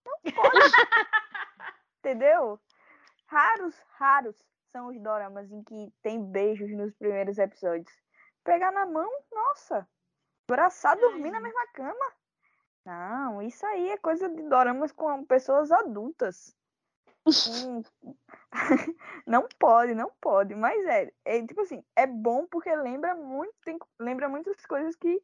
Não 0.06 0.34
pode. 0.34 0.60
Entendeu? 2.00 2.60
Raros, 3.26 3.76
raros 3.98 4.36
são 4.72 4.88
os 4.88 5.00
doramas 5.02 5.52
em 5.52 5.64
que 5.64 5.92
tem 6.02 6.24
beijos 6.24 6.70
nos 6.72 6.94
primeiros 6.96 7.38
episódios. 7.38 7.92
Pegar 8.44 8.72
na 8.72 8.86
mão, 8.86 9.10
nossa. 9.32 9.88
Abraçar, 10.48 10.98
dormir 10.98 11.32
na 11.32 11.40
mesma 11.40 11.68
cama. 11.74 12.14
Não, 12.86 13.42
isso 13.42 13.66
aí 13.66 13.90
é 13.90 13.98
coisa 13.98 14.28
de 14.28 14.42
doramas 14.50 14.92
com 14.92 15.26
pessoas 15.26 15.72
adultas. 15.72 16.56
Hum, 17.28 17.84
não 19.26 19.48
pode, 19.60 19.94
não 19.94 20.12
pode. 20.20 20.56
Mas 20.56 20.84
é, 20.86 21.12
é 21.26 21.46
tipo 21.46 21.62
assim, 21.62 21.84
é 21.96 22.08
bom 22.08 22.46
porque 22.48 22.74
lembra 22.76 23.16
muito, 23.16 23.54
tem, 23.64 23.78
lembra 24.00 24.28
muitas 24.28 24.66
coisas 24.66 24.96
que 24.96 25.22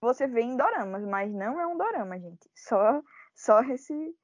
você 0.00 0.26
vê 0.26 0.42
em 0.42 0.56
doramas, 0.56 1.04
mas 1.04 1.32
não 1.32 1.60
é 1.60 1.66
um 1.66 1.76
dorama, 1.76 2.18
gente. 2.18 2.48
Só, 2.54 3.02
só 3.34 3.60
esse, 3.62 4.14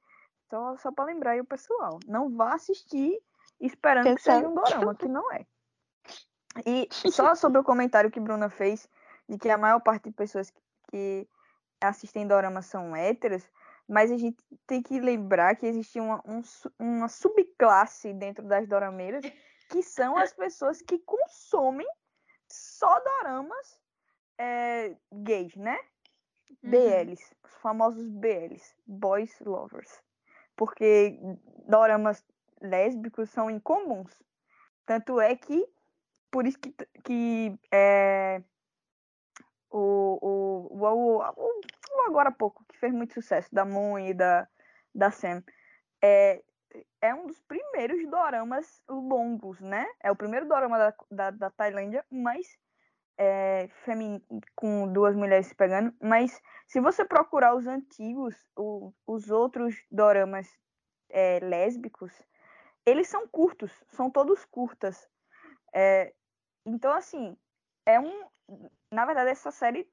só, 0.49 0.77
só 0.77 0.91
para 0.91 1.05
lembrar 1.05 1.31
aí 1.31 1.41
o 1.41 1.45
pessoal. 1.45 1.99
Não 2.07 2.35
vá 2.35 2.53
assistir 2.53 3.21
esperando 3.59 4.15
que 4.15 4.21
seja 4.21 4.47
um 4.47 4.55
dorama, 4.55 4.95
que 4.95 5.07
não 5.07 5.31
é. 5.31 5.45
E 6.65 6.87
só 7.11 7.35
sobre 7.35 7.59
o 7.59 7.63
comentário 7.63 8.11
que 8.11 8.19
Bruna 8.19 8.49
fez 8.49 8.87
de 9.27 9.37
que 9.37 9.49
a 9.49 9.57
maior 9.57 9.81
parte 9.81 10.09
de 10.09 10.15
pessoas 10.15 10.53
que 10.89 11.27
assistem 11.81 12.27
dorama 12.27 12.61
são 12.61 12.95
héteros, 12.95 13.43
mas 13.87 14.11
a 14.11 14.17
gente 14.17 14.37
tem 14.65 14.81
que 14.81 14.99
lembrar 14.99 15.55
que 15.55 15.65
existe 15.65 15.99
uma, 15.99 16.21
um 16.25 16.41
uma 16.79 17.07
subclasse 17.07 18.13
dentro 18.13 18.43
das 18.47 18.67
dorameiras 18.67 19.23
que 19.69 19.81
são 19.83 20.17
as 20.17 20.33
pessoas 20.33 20.81
que 20.81 20.99
consomem 20.99 21.87
só 22.47 22.99
doramas 22.99 23.79
é, 24.37 24.95
gays, 25.11 25.55
né? 25.55 25.77
Uhum. 26.63 26.69
BLs, 26.71 27.35
os 27.43 27.53
famosos 27.55 28.07
BLs, 28.09 28.75
Boys 28.85 29.39
Lovers. 29.41 30.01
Porque 30.55 31.19
doramas 31.67 32.23
lésbicos 32.61 33.29
são 33.29 33.49
incomuns. 33.49 34.11
Tanto 34.85 35.19
é 35.19 35.35
que, 35.35 35.67
por 36.31 36.45
isso 36.45 36.59
que, 36.59 36.71
que 37.03 37.59
é, 37.71 38.41
o, 39.69 39.79
o, 40.21 40.67
o, 40.71 40.85
o, 40.85 41.17
o- 41.17 41.61
o 41.97 42.01
agora 42.07 42.29
há 42.29 42.31
pouco, 42.31 42.64
que 42.75 42.79
fez 42.79 42.93
muito 42.93 43.13
sucesso, 43.13 43.53
da 43.53 43.65
Moon 43.65 43.97
e 43.99 44.13
da, 44.13 44.47
da 44.93 45.09
Sam, 45.09 45.43
é, 46.03 46.43
é 47.01 47.13
um 47.15 47.25
dos 47.25 47.41
primeiros 47.41 48.05
doramas 48.09 48.81
longos, 48.87 49.59
né? 49.61 49.85
É 50.03 50.11
o 50.11 50.15
primeiro 50.15 50.47
dorama 50.47 50.77
da, 50.77 50.93
da, 51.09 51.31
da 51.31 51.49
Tailândia, 51.49 52.05
mas 52.11 52.45
é, 53.17 53.67
femi- 53.85 54.23
com 54.55 54.91
duas 54.91 55.15
mulheres 55.15 55.47
se 55.47 55.55
pegando. 55.55 55.93
Mas 56.01 56.41
se 56.67 56.79
você 56.81 57.05
procurar 57.05 57.55
os 57.55 57.65
antigos, 57.65 58.35
o- 58.55 58.93
os 59.07 59.29
outros 59.31 59.75
doramas 59.89 60.47
é, 61.09 61.39
lésbicos, 61.39 62.11
eles 62.85 63.07
são 63.07 63.27
curtos, 63.27 63.71
são 63.89 64.11
todos 64.11 64.43
curtas. 64.45 65.09
É, 65.73 66.13
então, 66.65 66.91
assim, 66.91 67.37
é 67.85 67.99
um. 67.99 68.27
Na 68.91 69.05
verdade, 69.05 69.31
essa 69.31 69.49
série 69.51 69.89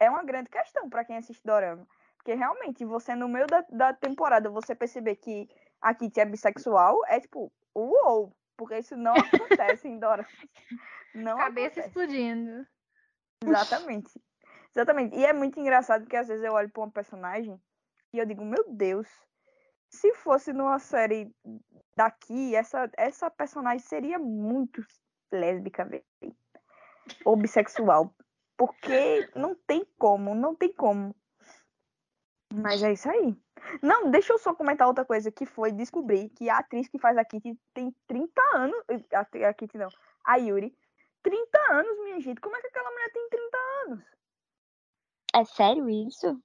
é 0.00 0.10
uma 0.10 0.24
grande 0.24 0.50
questão 0.50 0.88
para 0.88 1.04
quem 1.04 1.16
assiste 1.16 1.44
Dorama. 1.44 1.86
Porque 2.26 2.34
realmente, 2.34 2.84
você 2.84 3.14
no 3.14 3.28
meio 3.28 3.46
da, 3.46 3.64
da 3.70 3.92
temporada, 3.92 4.50
você 4.50 4.74
perceber 4.74 5.14
que 5.14 5.48
a 5.80 5.94
Kitty 5.94 6.18
é 6.18 6.24
bissexual, 6.24 7.00
é 7.06 7.20
tipo, 7.20 7.52
uou! 7.72 8.36
Porque 8.56 8.76
isso 8.76 8.96
não 8.96 9.14
acontece 9.14 9.86
em 9.86 9.96
Dorama. 9.96 10.26
Não 11.14 11.38
Cabeça 11.38 11.80
acontece. 11.80 11.88
explodindo. 11.88 12.66
Exatamente. 13.44 14.10
Exatamente. 14.74 15.16
E 15.16 15.24
é 15.24 15.32
muito 15.32 15.58
engraçado 15.60 16.02
porque 16.02 16.16
às 16.16 16.26
vezes 16.26 16.44
eu 16.44 16.52
olho 16.52 16.68
pra 16.68 16.82
uma 16.82 16.90
personagem 16.90 17.58
e 18.12 18.18
eu 18.18 18.26
digo, 18.26 18.44
meu 18.44 18.64
Deus, 18.70 19.06
se 19.88 20.12
fosse 20.14 20.52
numa 20.52 20.80
série 20.80 21.32
daqui, 21.96 22.56
essa, 22.56 22.90
essa 22.98 23.30
personagem 23.30 23.78
seria 23.78 24.18
muito 24.18 24.84
lésbica, 25.32 25.84
velho. 25.84 26.04
Ou 27.24 27.36
bissexual. 27.36 28.12
Porque 28.58 29.30
não 29.36 29.54
tem 29.54 29.86
como, 29.96 30.34
não 30.34 30.56
tem 30.56 30.72
como. 30.72 31.14
Mas 32.62 32.82
é 32.82 32.92
isso 32.92 33.08
aí. 33.10 33.36
Não, 33.82 34.10
deixa 34.10 34.32
eu 34.32 34.38
só 34.38 34.54
comentar 34.54 34.86
outra 34.86 35.04
coisa 35.04 35.30
que 35.30 35.44
foi 35.44 35.72
descobrir 35.72 36.30
que 36.30 36.48
a 36.48 36.58
atriz 36.58 36.88
que 36.88 36.98
faz 36.98 37.16
a 37.18 37.24
Kitty 37.24 37.58
tem 37.74 37.94
30 38.06 38.42
anos. 38.54 38.76
A, 39.12 39.48
a 39.48 39.54
Kitty 39.54 39.76
não, 39.76 39.88
a 40.24 40.36
Yuri. 40.36 40.74
30 41.22 41.58
anos, 41.72 41.98
minha 42.04 42.20
gente. 42.20 42.40
Como 42.40 42.56
é 42.56 42.60
que 42.60 42.68
aquela 42.68 42.90
mulher 42.90 43.10
tem 43.12 43.28
30 43.28 43.58
anos? 43.86 44.04
É 45.34 45.44
sério 45.44 45.88
isso? 45.90 46.40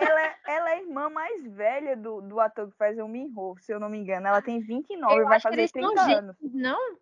ela, 0.00 0.22
é, 0.22 0.36
ela 0.46 0.70
é 0.70 0.72
a 0.74 0.80
irmã 0.82 1.10
mais 1.10 1.44
velha 1.46 1.96
do, 1.96 2.22
do 2.22 2.40
ator 2.40 2.70
que 2.70 2.76
faz 2.76 2.98
o 2.98 3.06
Minho, 3.06 3.54
se 3.60 3.72
eu 3.72 3.78
não 3.80 3.90
me 3.90 3.98
engano. 3.98 4.26
Ela 4.26 4.40
tem 4.40 4.60
29 4.60 5.14
e 5.14 5.18
Eu 5.18 5.24
vai 5.28 5.40
fazer 5.40 5.58
eles 5.58 5.70
são 5.70 5.82
30 5.82 6.04
gê- 6.06 6.14
anos. 6.14 6.36
Não? 6.40 6.96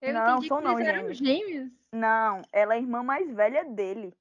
Eu 0.00 0.12
Não, 0.14 0.42
são 0.42 0.60
não, 0.60 0.76
gêmeos. 0.82 1.18
gêmeos. 1.18 1.70
Não, 1.92 2.42
ela 2.52 2.74
é 2.74 2.78
a 2.78 2.80
irmã 2.80 3.02
mais 3.02 3.30
velha 3.32 3.64
dele. 3.64 4.12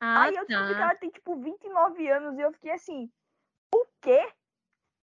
Ah, 0.00 0.22
Aí 0.24 0.36
eu 0.36 0.44
descobri 0.46 0.74
que 0.74 0.80
tá. 0.80 0.82
ela 0.82 0.94
tem, 0.96 1.10
tipo, 1.10 1.36
29 1.40 2.08
anos 2.08 2.38
e 2.38 2.42
eu 2.42 2.52
fiquei 2.52 2.72
assim, 2.72 3.10
o 3.74 3.86
quê? 4.00 4.28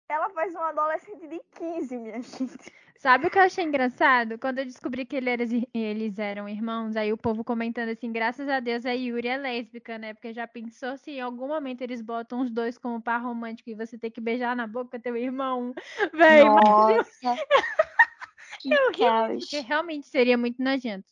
Ela 0.08 0.30
faz 0.32 0.54
uma 0.56 0.70
adolescente 0.70 1.28
de 1.28 1.40
15, 1.52 1.98
minha 1.98 2.20
gente. 2.22 2.72
Sabe 2.98 3.28
o 3.28 3.30
que 3.32 3.38
eu 3.38 3.44
achei 3.44 3.64
engraçado? 3.64 4.38
Quando 4.40 4.60
eu 4.60 4.66
descobri 4.66 5.06
que 5.06 5.16
ele 5.16 5.30
era- 5.30 5.44
eles 5.74 6.20
eram 6.20 6.50
irmãos, 6.50 6.96
aí 6.98 7.14
o 7.14 7.18
povo 7.18 7.44
comentando 7.46 7.90
assim, 7.90 8.12
graças 8.12 8.50
a 8.50 8.60
Deus 8.60 8.86
a 8.86 8.92
Yuri 8.92 9.28
é 9.28 9.38
lésbica, 9.38 9.98
né? 9.98 10.14
Porque 10.14 10.34
já 10.34 10.48
pensou 10.48 10.98
se 10.98 11.12
em 11.12 11.22
algum 11.22 11.48
momento 11.48 11.82
eles 11.82 12.02
botam 12.02 12.42
os 12.42 12.50
dois 12.52 12.78
como 12.78 13.02
par 13.02 13.22
romântico 13.22 13.70
e 13.70 13.76
você 13.76 13.98
tem 13.98 14.12
que 14.12 14.20
beijar 14.20 14.56
na 14.56 14.68
boca 14.68 15.00
teu 15.00 15.16
irmão? 15.16 15.74
Véi, 16.14 16.44
mas 16.50 17.22
Nossa. 17.22 17.36
que 18.60 18.74
eu 18.74 18.92
ri 18.92 18.98
muito, 18.98 19.00
caos. 19.00 19.46
porque 19.46 19.60
realmente 19.62 20.08
seria 20.08 20.38
muito 20.38 20.62
nojento. 20.62 21.08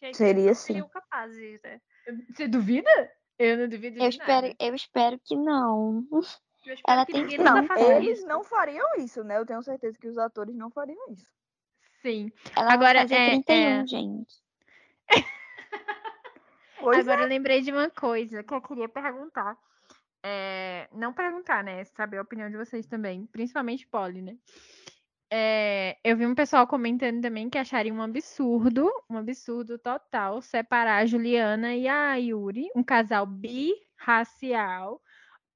Gente, 0.00 0.16
Seria 0.16 0.54
sim. 0.54 0.66
seriam 0.66 0.88
capazes, 0.88 1.62
né? 1.62 1.80
Você 2.30 2.48
duvida? 2.48 2.90
Eu 3.38 3.56
não 3.56 3.68
duvido 3.68 3.96
Eu 4.02 4.08
de 4.08 4.16
espero, 4.18 4.46
nada. 4.48 4.56
eu 4.58 4.74
espero 4.74 5.18
que 5.24 5.36
não. 5.36 6.04
Eu 6.12 6.20
espero 6.20 6.80
Ela 6.88 7.06
que 7.06 7.12
tem 7.12 7.22
ninguém 7.22 7.38
que- 7.38 7.44
Não, 7.44 7.58
eles 7.96 8.18
isso. 8.18 8.26
não 8.28 8.42
fariam 8.44 8.86
isso, 8.98 9.22
né? 9.24 9.38
Eu 9.38 9.46
tenho 9.46 9.62
certeza 9.62 9.98
que 9.98 10.08
os 10.08 10.18
atores 10.18 10.54
não 10.56 10.70
fariam 10.70 10.98
isso. 11.10 11.26
Sim. 12.02 12.30
Ela 12.56 12.72
Agora, 12.72 12.98
vai 13.06 13.08
fazer 13.08 13.14
é- 13.14 13.30
31, 13.30 13.54
é. 13.54 13.86
gente. 13.86 14.34
Pois 16.80 17.00
Agora 17.08 17.22
eu 17.24 17.28
lembrei 17.28 17.60
de 17.60 17.72
uma 17.72 17.90
coisa 17.90 18.42
que 18.42 18.54
eu 18.54 18.62
queria 18.62 18.88
perguntar. 18.88 19.56
É, 20.22 20.88
não 20.92 21.12
perguntar, 21.12 21.62
né? 21.64 21.82
Saber 21.84 22.18
a 22.18 22.22
opinião 22.22 22.48
de 22.50 22.56
vocês 22.56 22.86
também. 22.86 23.26
Principalmente 23.26 23.86
Polly, 23.86 24.22
né? 24.22 24.36
É, 25.30 25.98
eu 26.02 26.16
vi 26.16 26.26
um 26.26 26.34
pessoal 26.34 26.66
comentando 26.66 27.20
também 27.20 27.50
que 27.50 27.58
acharia 27.58 27.92
um 27.92 28.00
absurdo, 28.00 28.90
um 29.10 29.18
absurdo 29.18 29.78
total, 29.78 30.40
separar 30.40 31.02
a 31.02 31.06
Juliana 31.06 31.74
e 31.74 31.86
a 31.86 32.14
Yuri, 32.14 32.70
um 32.74 32.82
casal 32.82 33.26
birracial, 33.26 35.02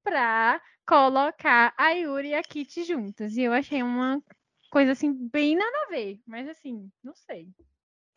pra 0.03 0.61
colocar 0.87 1.73
a 1.75 1.89
Yuri 1.91 2.29
e 2.29 2.35
a 2.35 2.43
Kitty 2.43 2.83
juntas. 2.83 3.35
E 3.35 3.41
eu 3.41 3.53
achei 3.53 3.81
uma 3.81 4.21
coisa 4.69 4.91
assim, 4.91 5.11
bem 5.31 5.55
nada 5.55 5.85
a 5.85 5.89
ver. 5.89 6.19
Mas 6.25 6.47
assim, 6.47 6.91
não 7.03 7.15
sei. 7.15 7.47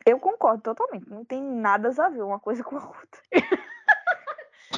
Eu 0.05 0.19
concordo 0.19 0.61
totalmente. 0.61 1.09
Não 1.09 1.25
tem 1.25 1.41
nada 1.41 1.89
a 1.89 2.09
ver 2.09 2.21
uma 2.21 2.39
coisa 2.39 2.63
com 2.65 2.77
a 2.77 2.87
outra. 2.87 3.21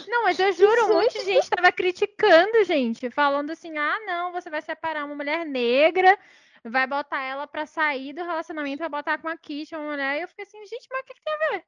Não, 0.08 0.24
mas 0.24 0.40
eu 0.40 0.52
juro, 0.54 0.86
um 0.86 0.94
monte 0.94 1.20
de 1.20 1.26
gente 1.26 1.50
tava 1.50 1.72
criticando, 1.72 2.64
gente, 2.64 3.10
falando 3.10 3.52
assim: 3.52 3.78
ah, 3.78 4.00
não, 4.06 4.32
você 4.32 4.50
vai 4.50 4.62
separar 4.62 5.06
uma 5.06 5.16
mulher 5.16 5.46
negra, 5.46 6.18
vai 6.64 6.88
botar 6.88 7.22
ela 7.22 7.47
pra 7.47 7.66
sair 7.66 8.14
do 8.14 8.24
relacionamento, 8.24 8.80
vai 8.80 8.89
botar 8.89 9.18
com 9.18 9.28
a 9.28 9.38
Kitty, 9.38 9.76
uma 9.76 9.91
mulher. 9.91 10.18
E 10.18 10.22
eu 10.22 10.28
fiquei 10.28 10.43
assim, 10.43 10.66
gente, 10.66 10.88
mas 10.91 11.01
o 11.01 11.05
que, 11.05 11.14
que 11.14 11.24
tem 11.24 11.34
a 11.34 11.49
ver? 11.51 11.66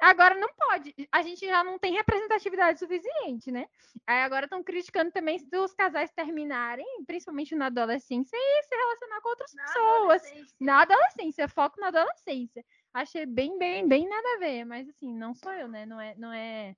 Agora 0.00 0.34
não 0.36 0.48
pode. 0.54 0.94
A 1.10 1.22
gente 1.22 1.44
já 1.44 1.64
não 1.64 1.76
tem 1.76 1.94
representatividade 1.94 2.78
suficiente, 2.78 3.50
né? 3.50 3.66
Aí 4.06 4.22
agora 4.22 4.46
estão 4.46 4.62
criticando 4.62 5.10
também 5.10 5.38
se 5.38 5.56
os 5.56 5.74
casais 5.74 6.12
terminarem, 6.12 6.86
principalmente 7.04 7.54
na 7.56 7.66
adolescência, 7.66 8.36
e 8.36 8.62
se 8.62 8.76
relacionar 8.76 9.20
com 9.20 9.28
outras 9.28 9.52
pessoas. 9.52 10.22
Na 10.60 10.82
adolescência, 10.82 11.48
foco 11.48 11.80
na 11.80 11.88
adolescência. 11.88 12.64
Achei 12.94 13.26
bem, 13.26 13.58
bem, 13.58 13.88
bem 13.88 14.08
nada 14.08 14.36
a 14.36 14.38
ver, 14.38 14.64
mas 14.64 14.88
assim, 14.88 15.12
não 15.12 15.34
sou 15.34 15.52
eu, 15.52 15.66
né? 15.66 15.84
Não 15.84 16.00
é, 16.00 16.14
não 16.14 16.32
é, 16.32 16.76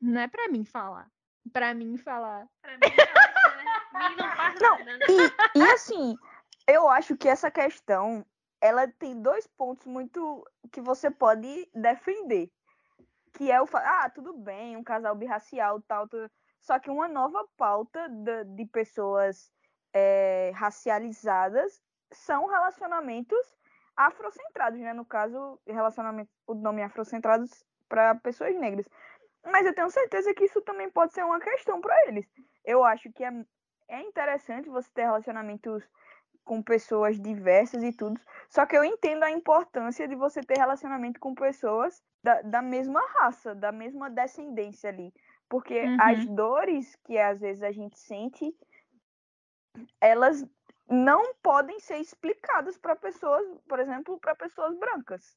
não 0.00 0.20
é 0.20 0.28
para 0.28 0.48
mim 0.48 0.64
falar. 0.64 1.10
Para 1.52 1.74
mim 1.74 1.96
falar. 1.96 2.46
Pra 2.62 2.72
mim, 2.72 2.78
não, 2.96 3.56
né? 3.56 4.08
Mim 4.10 4.16
não 4.16 4.36
faz 4.36 4.60
Não, 4.60 4.78
nada, 4.78 4.96
né? 4.96 5.06
E, 5.54 5.58
e 5.58 5.62
assim, 5.72 6.16
eu 6.68 6.88
acho 6.88 7.16
que 7.16 7.28
essa 7.28 7.50
questão, 7.50 8.24
ela 8.60 8.86
tem 8.86 9.20
dois 9.20 9.46
pontos 9.46 9.86
muito 9.86 10.46
que 10.70 10.80
você 10.80 11.10
pode 11.10 11.68
defender. 11.74 12.52
Que 13.32 13.50
é 13.50 13.60
o 13.62 13.66
ah, 13.74 14.10
tudo 14.10 14.34
bem, 14.34 14.76
um 14.76 14.84
casal 14.84 15.14
birracial, 15.14 15.80
tal, 15.82 16.08
tudo- 16.08 16.30
só 16.60 16.78
que 16.78 16.90
uma 16.90 17.08
nova 17.08 17.46
pauta 17.56 18.08
da- 18.08 18.42
de, 18.42 18.66
pessoas 18.66 19.50
é, 19.94 20.52
racializadas 20.54 21.82
são 22.12 22.46
relacionamentos 22.46 23.38
afrocentrados, 23.96 24.78
né? 24.80 24.92
No 24.92 25.04
caso, 25.04 25.58
relacionamento, 25.66 26.30
o 26.46 26.54
nome 26.54 26.82
afrocentrados 26.82 27.64
para 27.88 28.14
pessoas 28.16 28.54
negras. 28.56 28.86
Mas 29.44 29.66
eu 29.66 29.74
tenho 29.74 29.90
certeza 29.90 30.34
que 30.34 30.44
isso 30.44 30.60
também 30.62 30.90
pode 30.90 31.14
ser 31.14 31.24
uma 31.24 31.40
questão 31.40 31.80
para 31.80 32.06
eles. 32.06 32.26
Eu 32.64 32.84
acho 32.84 33.10
que 33.12 33.24
é, 33.24 33.32
é 33.88 34.02
interessante 34.02 34.68
você 34.68 34.90
ter 34.92 35.02
relacionamentos 35.04 35.82
com 36.48 36.62
pessoas 36.62 37.20
diversas 37.20 37.84
e 37.84 37.92
tudo. 37.92 38.18
Só 38.48 38.64
que 38.64 38.74
eu 38.74 38.82
entendo 38.82 39.22
a 39.22 39.30
importância 39.30 40.08
de 40.08 40.16
você 40.16 40.40
ter 40.42 40.56
relacionamento 40.56 41.20
com 41.20 41.34
pessoas 41.34 42.02
da, 42.24 42.40
da 42.40 42.62
mesma 42.62 43.02
raça, 43.18 43.54
da 43.54 43.70
mesma 43.70 44.08
descendência 44.08 44.88
ali. 44.88 45.12
Porque 45.46 45.78
Uhum. 45.78 45.96
as 45.98 46.26
dores 46.26 46.96
que 47.04 47.18
às 47.18 47.38
vezes 47.38 47.62
a 47.62 47.70
gente 47.70 47.98
sente, 47.98 48.56
elas 50.00 50.42
não 50.88 51.34
podem 51.42 51.78
ser 51.80 51.98
explicadas 51.98 52.78
para 52.78 52.96
pessoas, 52.96 53.46
por 53.68 53.78
exemplo, 53.78 54.18
para 54.18 54.34
pessoas 54.34 54.74
brancas. 54.78 55.36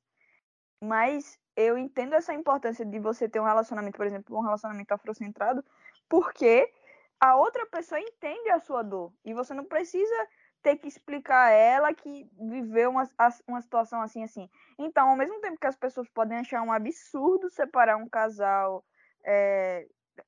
Mas 0.82 1.38
eu 1.58 1.78
entendo 1.78 2.16
essa 2.16 2.34
importância 2.34 2.86
de 2.86 3.00
você 3.00 3.28
ter 3.28 3.42
um 3.42 3.46
relacionamento, 3.46 3.98
por 3.98 4.06
exemplo, 4.08 4.38
um 4.38 4.42
relacionamento 4.42 4.94
afrocentrado, 4.94 5.64
porque 6.08 6.74
a 7.20 7.36
outra 7.36 7.66
pessoa 7.68 8.00
entende 8.00 8.50
a 8.50 8.60
sua 8.62 8.82
dor. 8.82 9.14
E 9.26 9.34
você 9.34 9.54
não 9.54 9.66
precisa 9.66 10.28
ter 10.62 10.78
que 10.78 10.88
explicar 10.88 11.48
a 11.48 11.52
ela 11.52 11.94
que 11.94 12.30
viveu 12.40 12.92
uma, 12.92 13.04
uma 13.48 13.62
situação 13.62 14.02
assim, 14.02 14.24
assim. 14.24 14.50
Então, 14.78 15.10
ao 15.10 15.16
mesmo 15.16 15.40
tempo 15.42 15.60
que 15.60 15.68
as 15.68 15.76
pessoas 15.76 16.08
podem 16.10 16.38
achar 16.38 16.62
um 16.62 16.72
absurdo 16.72 17.50
separar 17.50 17.98
um 17.98 18.08
casal 18.08 18.86
é, 19.24 19.88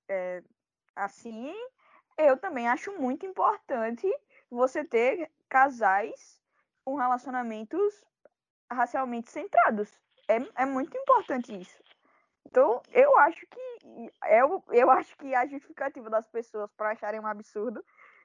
é, 0.10 0.44
assim, 0.96 1.54
eu 2.18 2.38
também 2.38 2.68
acho 2.68 2.92
muito 3.00 3.26
importante 3.26 4.08
você 4.50 4.84
ter 4.84 5.32
casais 5.50 6.42
com 6.84 6.96
relacionamentos 6.96 8.04
racialmente 8.72 9.32
centrados. 9.32 9.90
É, 10.28 10.64
é 10.64 10.66
muito 10.66 10.98
importante 10.98 11.60
isso. 11.60 11.84
Então, 12.46 12.82
eu 12.92 13.18
acho 13.18 13.46
que 13.48 14.12
eu, 14.30 14.64
eu 14.72 14.92
acho 14.92 15.16
que 15.18 15.34
a 15.34 15.46
justificativa 15.46 16.10
das 16.10 16.28
pessoas 16.28 16.72
para 16.74 16.92
acharem 16.92 17.20
um 17.20 17.28
absurdo 17.28 17.84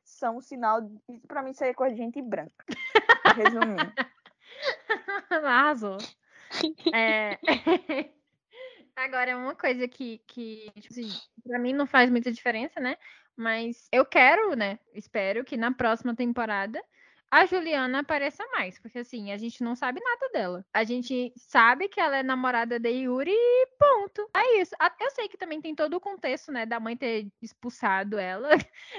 são 0.08 0.38
um 0.38 0.40
sinal 0.40 0.80
de, 0.80 0.98
para 1.26 1.42
mim 1.42 1.50
isso 1.50 1.62
aí 1.62 1.70
é 1.70 1.74
coisa 1.74 1.94
de 1.94 2.00
gente 2.00 2.20
branca. 2.22 2.64
Resumindo. 3.36 3.92
Arrasou. 5.30 5.98
É... 6.94 7.38
Agora, 8.96 9.36
uma 9.36 9.54
coisa 9.54 9.86
que, 9.86 10.18
que 10.26 10.72
tipo 10.80 10.94
assim, 10.94 11.10
pra 11.46 11.58
mim 11.58 11.74
não 11.74 11.86
faz 11.86 12.10
muita 12.10 12.32
diferença, 12.32 12.80
né? 12.80 12.96
Mas 13.36 13.86
eu 13.92 14.04
quero, 14.04 14.56
né? 14.56 14.78
Espero 14.94 15.44
que 15.44 15.58
na 15.58 15.70
próxima 15.72 16.16
temporada 16.16 16.82
a 17.30 17.46
Juliana 17.46 18.00
apareça 18.00 18.44
mais. 18.52 18.78
Porque 18.78 18.98
assim, 18.98 19.32
a 19.32 19.36
gente 19.36 19.62
não 19.62 19.74
sabe 19.74 20.00
nada 20.02 20.28
dela. 20.32 20.64
A 20.72 20.84
gente 20.84 21.32
sabe 21.36 21.88
que 21.88 22.00
ela 22.00 22.16
é 22.16 22.22
namorada 22.22 22.78
de 22.78 22.88
Yuri 22.88 23.32
e 23.32 23.66
ponto. 23.78 24.28
É 24.34 24.60
isso. 24.60 24.74
Eu 25.00 25.10
sei 25.10 25.28
que 25.28 25.36
também 25.36 25.60
tem 25.60 25.74
todo 25.74 25.94
o 25.94 26.00
contexto, 26.00 26.52
né? 26.52 26.66
Da 26.66 26.80
mãe 26.80 26.96
ter 26.96 27.28
expulsado 27.40 28.18
ela, 28.18 28.50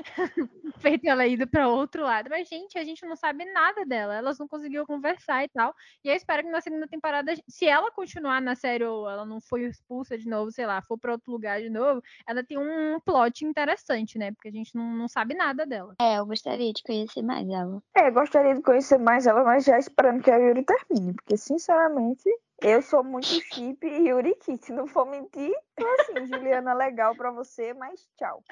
feito 0.79 1.05
ela 1.07 1.25
ido 1.25 1.47
pra 1.47 1.67
outro 1.67 2.03
lado. 2.03 2.29
Mas, 2.29 2.47
gente, 2.47 2.77
a 2.77 2.83
gente 2.83 3.05
não 3.05 3.15
sabe 3.15 3.45
nada 3.51 3.85
dela. 3.85 4.15
Elas 4.15 4.37
não 4.37 4.47
conseguiram 4.47 4.85
conversar 4.85 5.43
e 5.43 5.49
tal. 5.49 5.73
E 6.03 6.09
eu 6.09 6.15
espero 6.15 6.43
que 6.43 6.49
na 6.49 6.61
segunda 6.61 6.87
temporada, 6.87 7.33
se 7.47 7.67
ela 7.67 7.91
continuar 7.91 8.41
na 8.41 8.55
série 8.55 8.83
ou 8.83 9.09
ela 9.09 9.25
não 9.25 9.41
foi 9.41 9.63
expulsa 9.63 10.17
de 10.17 10.27
novo, 10.27 10.51
sei 10.51 10.65
lá, 10.65 10.81
for 10.81 10.97
pra 10.97 11.13
outro 11.13 11.31
lugar 11.31 11.61
de 11.61 11.69
novo, 11.69 12.01
ela 12.27 12.43
tem 12.43 12.57
um 12.57 12.99
plot 12.99 13.45
interessante, 13.45 14.17
né? 14.17 14.31
Porque 14.31 14.49
a 14.49 14.51
gente 14.51 14.75
não, 14.75 14.93
não 14.93 15.07
sabe 15.07 15.33
nada 15.33 15.65
dela. 15.65 15.95
É, 15.99 16.17
eu 16.19 16.25
gostaria 16.25 16.71
de 16.71 16.83
conhecer 16.83 17.21
mais 17.21 17.47
ela. 17.49 17.81
É, 17.95 18.11
gostaria 18.19 18.53
de 18.53 18.61
conhecer 18.61 18.97
mais 18.97 19.25
ela, 19.25 19.43
mas 19.43 19.63
já 19.63 19.79
esperando 19.79 20.21
que 20.21 20.29
a 20.29 20.35
Yuri 20.35 20.63
termine, 20.63 21.13
porque 21.13 21.37
sinceramente, 21.37 22.29
eu 22.61 22.81
sou 22.81 23.03
muito 23.03 23.27
chip 23.27 23.87
Yuri 23.87 24.35
Kit, 24.35 24.73
não 24.73 24.85
vou 24.85 25.05
mentir. 25.05 25.53
Então 25.73 25.87
assim, 25.99 26.25
Juliana, 26.27 26.73
legal 26.73 27.15
pra 27.15 27.31
você, 27.31 27.73
mas 27.73 28.05
tchau. 28.17 28.43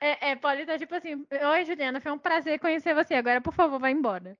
É, 0.00 0.30
é 0.30 0.36
Polly 0.36 0.64
tá 0.64 0.78
tipo 0.78 0.94
assim: 0.94 1.26
Oi, 1.30 1.64
Juliana, 1.64 2.00
foi 2.00 2.10
um 2.10 2.18
prazer 2.18 2.58
conhecer 2.58 2.94
você. 2.94 3.14
Agora, 3.14 3.40
por 3.40 3.52
favor, 3.52 3.78
vai 3.78 3.92
embora. 3.92 4.36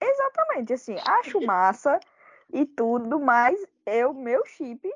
Exatamente, 0.00 0.72
assim, 0.72 0.96
acho 1.06 1.40
massa 1.42 2.00
e 2.52 2.64
tudo, 2.64 3.20
mas 3.20 3.58
eu, 3.86 4.12
meu 4.14 4.44
chip 4.46 4.90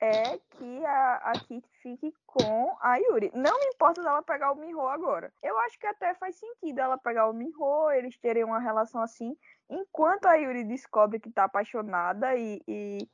é 0.00 0.38
que 0.50 0.86
a, 0.86 1.16
a 1.16 1.32
Kit 1.32 1.66
fique 1.82 2.14
com 2.26 2.76
a 2.80 2.96
Yuri. 2.96 3.30
Não 3.34 3.58
me 3.58 3.66
importa 3.66 4.02
dela 4.02 4.22
pegar 4.22 4.52
o 4.52 4.56
Minho 4.56 4.80
agora. 4.86 5.32
Eu 5.42 5.58
acho 5.60 5.78
que 5.78 5.86
até 5.86 6.14
faz 6.14 6.36
sentido 6.36 6.78
ela 6.78 6.96
pegar 6.96 7.28
o 7.28 7.32
Minho, 7.32 7.90
eles 7.90 8.16
terem 8.18 8.44
uma 8.44 8.60
relação 8.60 9.02
assim, 9.02 9.36
enquanto 9.68 10.26
a 10.26 10.34
Yuri 10.34 10.64
descobre 10.64 11.18
que 11.18 11.30
tá 11.30 11.44
apaixonada 11.44 12.36
e, 12.36 12.62
e, 12.66 13.08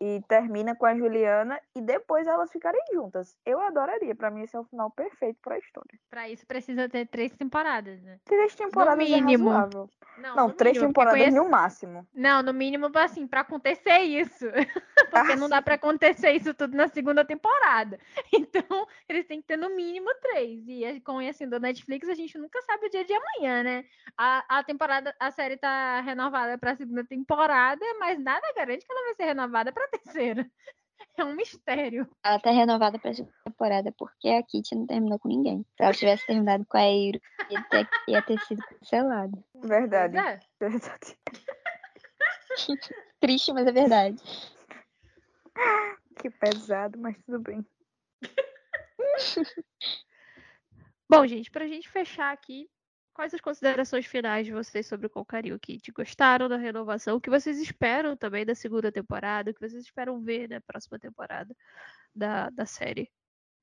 e 0.00 0.22
termina 0.28 0.74
com 0.76 0.86
a 0.86 0.94
Juliana 0.96 1.60
e 1.74 1.80
depois 1.80 2.26
elas 2.26 2.50
ficarem 2.52 2.80
juntas. 2.92 3.36
Eu 3.44 3.60
adoraria. 3.60 4.14
Pra 4.14 4.30
mim, 4.30 4.42
esse 4.42 4.56
é 4.56 4.60
o 4.60 4.64
final 4.64 4.90
perfeito 4.90 5.38
pra 5.42 5.58
história. 5.58 5.98
Pra 6.10 6.28
isso 6.28 6.46
precisa 6.46 6.88
ter 6.88 7.06
três 7.06 7.32
temporadas, 7.36 8.00
né? 8.02 8.18
Três 8.24 8.54
temporadas 8.54 8.98
mínimo. 8.98 9.50
é 9.50 9.52
razoável. 9.54 9.90
Não, 10.18 10.48
no 10.48 10.52
três 10.54 10.74
mínimo, 10.76 10.88
temporadas 10.92 11.18
conhece- 11.20 11.36
no 11.36 11.48
máximo. 11.48 12.06
Não, 12.14 12.42
no 12.42 12.52
mínimo, 12.52 12.90
assim, 12.94 13.26
pra 13.26 13.40
acontecer 13.40 13.98
isso. 14.00 14.46
Porque 15.10 15.32
Ah, 15.32 15.36
não 15.36 15.48
dá 15.48 15.62
pra 15.62 15.74
acontecer 15.76 16.32
isso 16.32 16.52
tudo 16.54 16.76
na 16.76 16.88
segunda 16.88 17.24
temporada. 17.24 17.98
Então, 18.68 18.86
eles 19.08 19.26
têm 19.26 19.40
que 19.40 19.46
ter 19.46 19.56
no 19.56 19.74
mínimo 19.74 20.10
três. 20.20 20.66
E 20.66 20.84
é, 20.84 21.00
com 21.00 21.20
esse 21.20 21.46
da 21.46 21.58
Netflix, 21.58 22.08
a 22.08 22.14
gente 22.14 22.36
nunca 22.38 22.60
sabe 22.62 22.86
o 22.86 22.90
dia 22.90 23.04
de 23.04 23.12
amanhã, 23.14 23.62
né? 23.62 23.84
A, 24.16 24.58
a 24.58 24.64
temporada, 24.64 25.14
a 25.18 25.30
série 25.30 25.56
tá 25.56 26.00
renovada 26.00 26.56
pra 26.58 26.76
segunda 26.76 27.04
temporada, 27.04 27.84
mas 27.98 28.18
nada 28.22 28.46
garante 28.54 28.84
que 28.84 28.92
ela 28.92 29.04
vai 29.06 29.14
ser 29.14 29.24
renovada 29.24 29.72
pra 29.72 29.87
terceira. 29.90 30.50
É 31.16 31.24
um 31.24 31.34
mistério. 31.34 32.08
Ela 32.24 32.38
tá 32.38 32.50
renovada 32.50 32.98
pra 32.98 33.12
segunda 33.12 33.34
temporada 33.44 33.92
porque 33.98 34.28
a 34.28 34.42
Kitty 34.42 34.76
não 34.76 34.86
terminou 34.86 35.18
com 35.18 35.28
ninguém. 35.28 35.64
Se 35.76 35.82
ela 35.82 35.92
tivesse 35.92 36.24
terminado 36.26 36.64
com 36.66 36.76
a 36.78 36.84
Eiro, 36.84 37.20
ia 37.50 37.62
ter, 37.64 37.88
ia 38.06 38.22
ter 38.22 38.38
sido 38.42 38.62
cancelada. 38.62 39.36
Verdade. 39.54 40.16
É. 40.16 40.38
Verdade. 40.60 41.18
Triste, 43.20 43.52
mas 43.52 43.66
é 43.66 43.72
verdade. 43.72 44.22
Que 46.20 46.30
pesado, 46.30 46.98
mas 46.98 47.16
tudo 47.24 47.40
bem. 47.40 47.66
Bom, 51.10 51.26
gente, 51.26 51.50
pra 51.50 51.66
gente 51.66 51.88
fechar 51.88 52.32
aqui, 52.32 52.70
quais 53.18 53.34
as 53.34 53.40
considerações 53.40 54.06
finais 54.06 54.46
de 54.46 54.52
vocês 54.52 54.86
sobre 54.86 55.08
o 55.08 55.10
Concario 55.10 55.58
Kid? 55.58 55.90
Gostaram 55.90 56.48
da 56.48 56.56
renovação? 56.56 57.16
O 57.16 57.20
que 57.20 57.28
vocês 57.28 57.58
esperam 57.58 58.16
também 58.16 58.46
da 58.46 58.54
segunda 58.54 58.92
temporada? 58.92 59.50
O 59.50 59.54
que 59.54 59.58
vocês 59.58 59.82
esperam 59.82 60.20
ver 60.20 60.48
na 60.48 60.60
próxima 60.60 61.00
temporada 61.00 61.52
da, 62.14 62.48
da 62.50 62.64
série? 62.64 63.10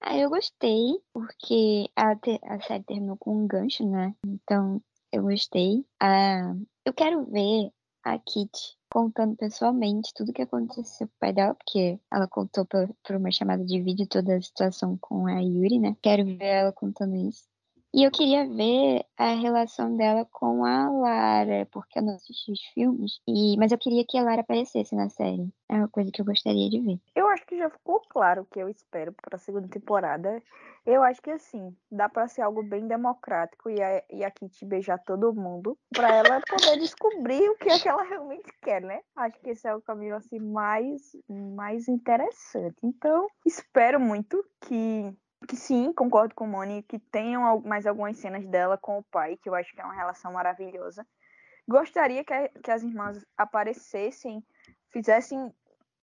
Ah, 0.02 0.18
eu 0.18 0.30
gostei, 0.30 1.00
porque 1.14 1.90
a, 1.96 2.14
te- 2.18 2.42
a 2.44 2.60
série 2.60 2.84
terminou 2.84 3.16
com 3.16 3.44
um 3.44 3.48
gancho, 3.48 3.90
né? 3.90 4.14
Então, 4.28 4.82
eu 5.10 5.24
gostei. 5.24 5.86
Ah, 6.02 6.54
eu 6.84 6.94
quero 6.94 7.24
ver 7.24 7.72
a 8.04 8.20
Kitty 8.20 8.78
contando 8.92 9.38
pessoalmente 9.38 10.12
tudo 10.14 10.34
que 10.34 10.42
aconteceu 10.42 11.08
com 11.08 11.14
o 11.14 11.18
pai 11.18 11.32
dela, 11.32 11.56
porque 11.56 11.98
ela 12.12 12.28
contou 12.28 12.66
por, 12.66 12.94
por 13.06 13.16
uma 13.16 13.32
chamada 13.32 13.64
de 13.64 13.82
vídeo 13.82 14.06
toda 14.06 14.36
a 14.36 14.42
situação 14.42 14.98
com 14.98 15.26
a 15.28 15.40
Yuri, 15.40 15.80
né? 15.80 15.96
Quero 16.02 16.26
ver 16.26 16.44
ela 16.44 16.74
contando 16.74 17.16
isso. 17.16 17.48
E 17.96 18.04
eu 18.04 18.12
queria 18.12 18.46
ver 18.46 19.06
a 19.18 19.36
relação 19.36 19.96
dela 19.96 20.28
com 20.30 20.66
a 20.66 20.90
Lara, 20.90 21.66
porque 21.72 21.98
eu 21.98 22.04
não 22.04 22.16
assisti 22.16 22.52
os 22.52 22.62
filmes, 22.74 23.22
e... 23.26 23.56
mas 23.58 23.72
eu 23.72 23.78
queria 23.78 24.04
que 24.06 24.18
a 24.18 24.22
Lara 24.22 24.42
aparecesse 24.42 24.94
na 24.94 25.08
série. 25.08 25.50
É 25.70 25.76
uma 25.76 25.88
coisa 25.88 26.12
que 26.12 26.20
eu 26.20 26.26
gostaria 26.26 26.70
de 26.70 26.82
ver. 26.82 27.00
Eu 27.16 27.30
acho 27.30 27.46
que 27.46 27.58
já 27.58 27.70
ficou 27.70 28.02
claro 28.10 28.42
o 28.42 28.46
que 28.46 28.60
eu 28.60 28.68
espero 28.68 29.14
para 29.14 29.38
a 29.38 29.40
segunda 29.40 29.70
temporada. 29.70 30.44
Eu 30.86 31.04
acho 31.04 31.22
que 31.22 31.32
assim, 31.32 31.74
dá 31.90 32.10
para 32.10 32.28
ser 32.28 32.42
algo 32.42 32.62
bem 32.64 32.86
democrático 32.86 33.70
e 33.70 33.82
a, 33.82 34.04
e 34.12 34.26
a 34.26 34.30
Kitty 34.30 34.66
beijar 34.66 35.00
todo 35.00 35.34
mundo 35.34 35.78
para 35.90 36.16
ela 36.16 36.42
poder 36.42 36.78
descobrir 36.78 37.50
o 37.50 37.56
que 37.56 37.70
é 37.70 37.80
que 37.80 37.88
ela 37.88 38.04
realmente 38.04 38.52
quer, 38.62 38.82
né? 38.82 39.00
Acho 39.16 39.40
que 39.40 39.52
esse 39.52 39.66
é 39.70 39.74
o 39.74 39.82
caminho 39.82 40.18
assim 40.18 40.38
mais 40.38 41.16
mais 41.30 41.88
interessante. 41.88 42.76
Então, 42.84 43.26
espero 43.46 44.02
muito 44.02 44.46
que 44.68 45.16
que 45.46 45.56
sim, 45.56 45.94
concordo 45.94 46.34
com 46.36 46.46
o 46.46 46.48
Moni, 46.48 46.84
que 46.84 47.00
tenham 47.00 47.62
mais 47.62 47.86
algumas 47.86 48.18
cenas 48.18 48.46
dela 48.48 48.78
com 48.78 48.98
o 49.00 49.04
pai, 49.04 49.38
que 49.38 49.50
eu 49.50 49.56
acho 49.56 49.74
que 49.74 49.82
é 49.82 49.86
uma 49.86 49.96
relação 49.96 50.34
maravilhosa. 50.34 51.06
Gostaria 51.68 52.24
que, 52.24 52.50
que 52.64 52.72
as 52.72 52.84
irmãs 52.84 53.26
aparecessem, 53.38 54.44
fizessem 54.92 55.52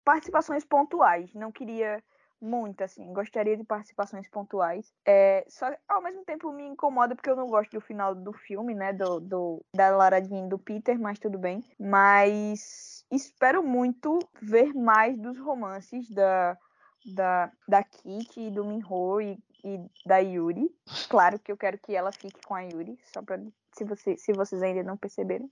participações 0.03 0.65
pontuais. 0.65 1.33
Não 1.33 1.51
queria 1.51 2.03
muito, 2.41 2.83
assim. 2.83 3.11
Gostaria 3.13 3.57
de 3.57 3.63
participações 3.63 4.29
pontuais. 4.29 4.93
É, 5.05 5.45
só 5.47 5.67
ao 5.87 6.01
mesmo 6.01 6.23
tempo 6.25 6.51
me 6.51 6.65
incomoda 6.65 7.15
porque 7.15 7.29
eu 7.29 7.35
não 7.35 7.47
gosto 7.47 7.71
do 7.71 7.81
final 7.81 8.13
do 8.13 8.33
filme, 8.33 8.75
né? 8.75 8.93
Do, 8.93 9.19
do, 9.19 9.65
da 9.73 9.95
Lara 9.95 10.23
Jean 10.23 10.47
do 10.47 10.59
Peter, 10.59 10.99
mas 10.99 11.19
tudo 11.19 11.39
bem. 11.39 11.63
Mas 11.79 13.05
espero 13.11 13.63
muito 13.63 14.19
ver 14.41 14.73
mais 14.73 15.17
dos 15.17 15.39
romances 15.39 16.09
da, 16.09 16.57
da, 17.05 17.51
da 17.67 17.83
Kitty 17.83 18.41
e 18.41 18.51
do 18.51 18.65
Minho 18.65 19.21
e, 19.21 19.37
e 19.63 19.79
da 20.05 20.17
Yuri. 20.17 20.69
Claro 21.09 21.39
que 21.39 21.51
eu 21.51 21.57
quero 21.57 21.77
que 21.77 21.95
ela 21.95 22.11
fique 22.11 22.41
com 22.45 22.55
a 22.55 22.61
Yuri, 22.61 22.97
só 23.13 23.21
pra 23.21 23.39
se, 23.71 23.83
você, 23.83 24.17
se 24.17 24.33
vocês 24.33 24.61
ainda 24.63 24.83
não 24.83 24.97
perceberam. 24.97 25.49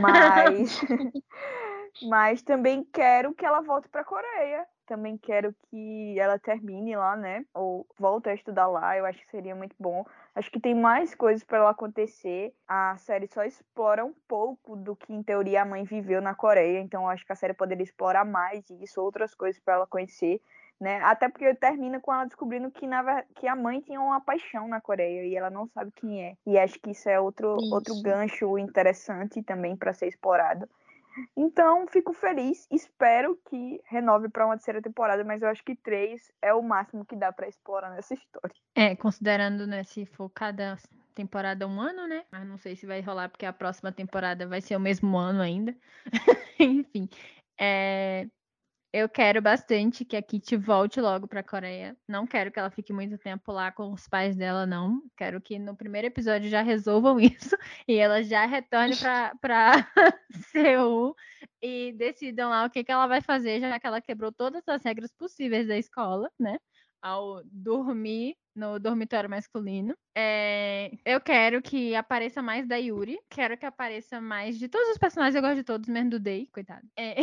Mas, 0.00 0.80
mas 2.02 2.42
também 2.42 2.84
quero 2.92 3.32
que 3.34 3.44
ela 3.44 3.60
volte 3.60 3.88
para 3.88 4.02
a 4.02 4.04
Coreia. 4.04 4.66
Também 4.86 5.16
quero 5.16 5.54
que 5.68 6.18
ela 6.18 6.38
termine 6.38 6.96
lá, 6.96 7.16
né? 7.16 7.44
Ou 7.54 7.86
volte 7.96 8.28
a 8.28 8.34
estudar 8.34 8.66
lá. 8.66 8.96
Eu 8.96 9.06
acho 9.06 9.20
que 9.20 9.30
seria 9.30 9.54
muito 9.54 9.76
bom. 9.78 10.04
Acho 10.40 10.50
que 10.50 10.58
tem 10.58 10.74
mais 10.74 11.14
coisas 11.14 11.44
para 11.44 11.58
ela 11.58 11.68
acontecer. 11.68 12.54
A 12.66 12.96
série 12.96 13.26
só 13.26 13.44
explora 13.44 14.02
um 14.02 14.14
pouco 14.26 14.74
do 14.74 14.96
que, 14.96 15.12
em 15.12 15.22
teoria, 15.22 15.60
a 15.60 15.66
mãe 15.66 15.84
viveu 15.84 16.22
na 16.22 16.34
Coreia. 16.34 16.80
Então, 16.80 17.06
acho 17.06 17.26
que 17.26 17.32
a 17.32 17.36
série 17.36 17.52
poderia 17.52 17.84
explorar 17.84 18.24
mais 18.24 18.64
isso, 18.70 19.02
outras 19.02 19.34
coisas 19.34 19.60
para 19.60 19.74
ela 19.74 19.86
conhecer. 19.86 20.40
Né? 20.80 20.98
Até 21.02 21.28
porque 21.28 21.54
termina 21.54 22.00
com 22.00 22.10
ela 22.10 22.24
descobrindo 22.24 22.70
que, 22.70 22.86
na, 22.86 23.22
que 23.34 23.46
a 23.46 23.54
mãe 23.54 23.82
tinha 23.82 24.00
uma 24.00 24.18
paixão 24.18 24.66
na 24.66 24.80
Coreia 24.80 25.26
e 25.26 25.36
ela 25.36 25.50
não 25.50 25.68
sabe 25.68 25.92
quem 25.94 26.24
é. 26.24 26.36
E 26.46 26.58
acho 26.58 26.80
que 26.80 26.92
isso 26.92 27.06
é 27.06 27.20
outro, 27.20 27.58
outro 27.70 27.92
Isso. 27.92 28.02
gancho 28.02 28.56
interessante 28.56 29.42
também 29.42 29.76
para 29.76 29.92
ser 29.92 30.06
explorado. 30.06 30.66
Então, 31.36 31.86
fico 31.88 32.12
feliz. 32.12 32.66
Espero 32.70 33.38
que 33.48 33.80
renove 33.86 34.28
para 34.28 34.46
uma 34.46 34.56
terceira 34.56 34.82
temporada, 34.82 35.24
mas 35.24 35.42
eu 35.42 35.48
acho 35.48 35.64
que 35.64 35.74
três 35.74 36.30
é 36.40 36.54
o 36.54 36.62
máximo 36.62 37.04
que 37.04 37.16
dá 37.16 37.32
para 37.32 37.48
explorar 37.48 37.90
nessa 37.90 38.14
história. 38.14 38.54
É, 38.74 38.94
considerando, 38.96 39.66
né, 39.66 39.82
se 39.82 40.06
for 40.06 40.30
cada 40.30 40.76
temporada 41.14 41.66
um 41.66 41.80
ano, 41.80 42.06
né? 42.06 42.24
Mas 42.30 42.46
não 42.46 42.56
sei 42.56 42.76
se 42.76 42.86
vai 42.86 43.00
rolar, 43.00 43.28
porque 43.28 43.46
a 43.46 43.52
próxima 43.52 43.92
temporada 43.92 44.46
vai 44.46 44.60
ser 44.60 44.76
o 44.76 44.80
mesmo 44.80 45.16
ano 45.18 45.40
ainda. 45.40 45.76
Enfim, 46.58 47.08
é, 47.58 48.26
eu 48.92 49.08
quero 49.08 49.40
bastante 49.40 50.04
que 50.04 50.16
a 50.16 50.22
Kitty 50.22 50.56
volte 50.56 51.00
logo 51.00 51.28
pra 51.28 51.42
Coreia. 51.42 51.96
Não 52.08 52.26
quero 52.26 52.50
que 52.50 52.58
ela 52.58 52.70
fique 52.70 52.92
muito 52.92 53.16
tempo 53.18 53.52
lá 53.52 53.70
com 53.70 53.92
os 53.92 54.08
pais 54.08 54.36
dela, 54.36 54.66
não. 54.66 55.02
Quero 55.16 55.40
que 55.40 55.58
no 55.58 55.76
primeiro 55.76 56.08
episódio 56.08 56.50
já 56.50 56.60
resolvam 56.60 57.18
isso 57.20 57.56
e 57.86 57.96
ela 57.96 58.22
já 58.22 58.44
retorne 58.46 58.94
pra 59.40 59.72
Seul 60.50 61.14
e 61.62 61.92
decidam 61.92 62.50
lá 62.50 62.64
o 62.64 62.70
que, 62.70 62.82
que 62.82 62.90
ela 62.90 63.06
vai 63.06 63.20
fazer, 63.20 63.60
já 63.60 63.78
que 63.78 63.86
ela 63.86 64.00
quebrou 64.00 64.32
todas 64.32 64.66
as 64.66 64.82
regras 64.82 65.12
possíveis 65.12 65.68
da 65.68 65.76
escola, 65.76 66.30
né? 66.38 66.58
Ao 67.00 67.42
dormir 67.44 68.36
no 68.60 68.78
dormitório 68.78 69.30
masculino. 69.30 69.96
É, 70.14 70.90
eu 71.04 71.18
quero 71.20 71.62
que 71.62 71.94
apareça 71.94 72.42
mais 72.42 72.66
da 72.68 72.76
Yuri. 72.76 73.18
Quero 73.30 73.56
que 73.56 73.64
apareça 73.64 74.20
mais 74.20 74.58
de 74.58 74.68
todos 74.68 74.90
os 74.90 74.98
personagens. 74.98 75.34
Eu 75.34 75.40
gosto 75.40 75.56
de 75.56 75.64
todos, 75.64 75.88
menos 75.88 76.10
do 76.10 76.20
Day, 76.20 76.46
coitado. 76.52 76.86
É, 76.96 77.14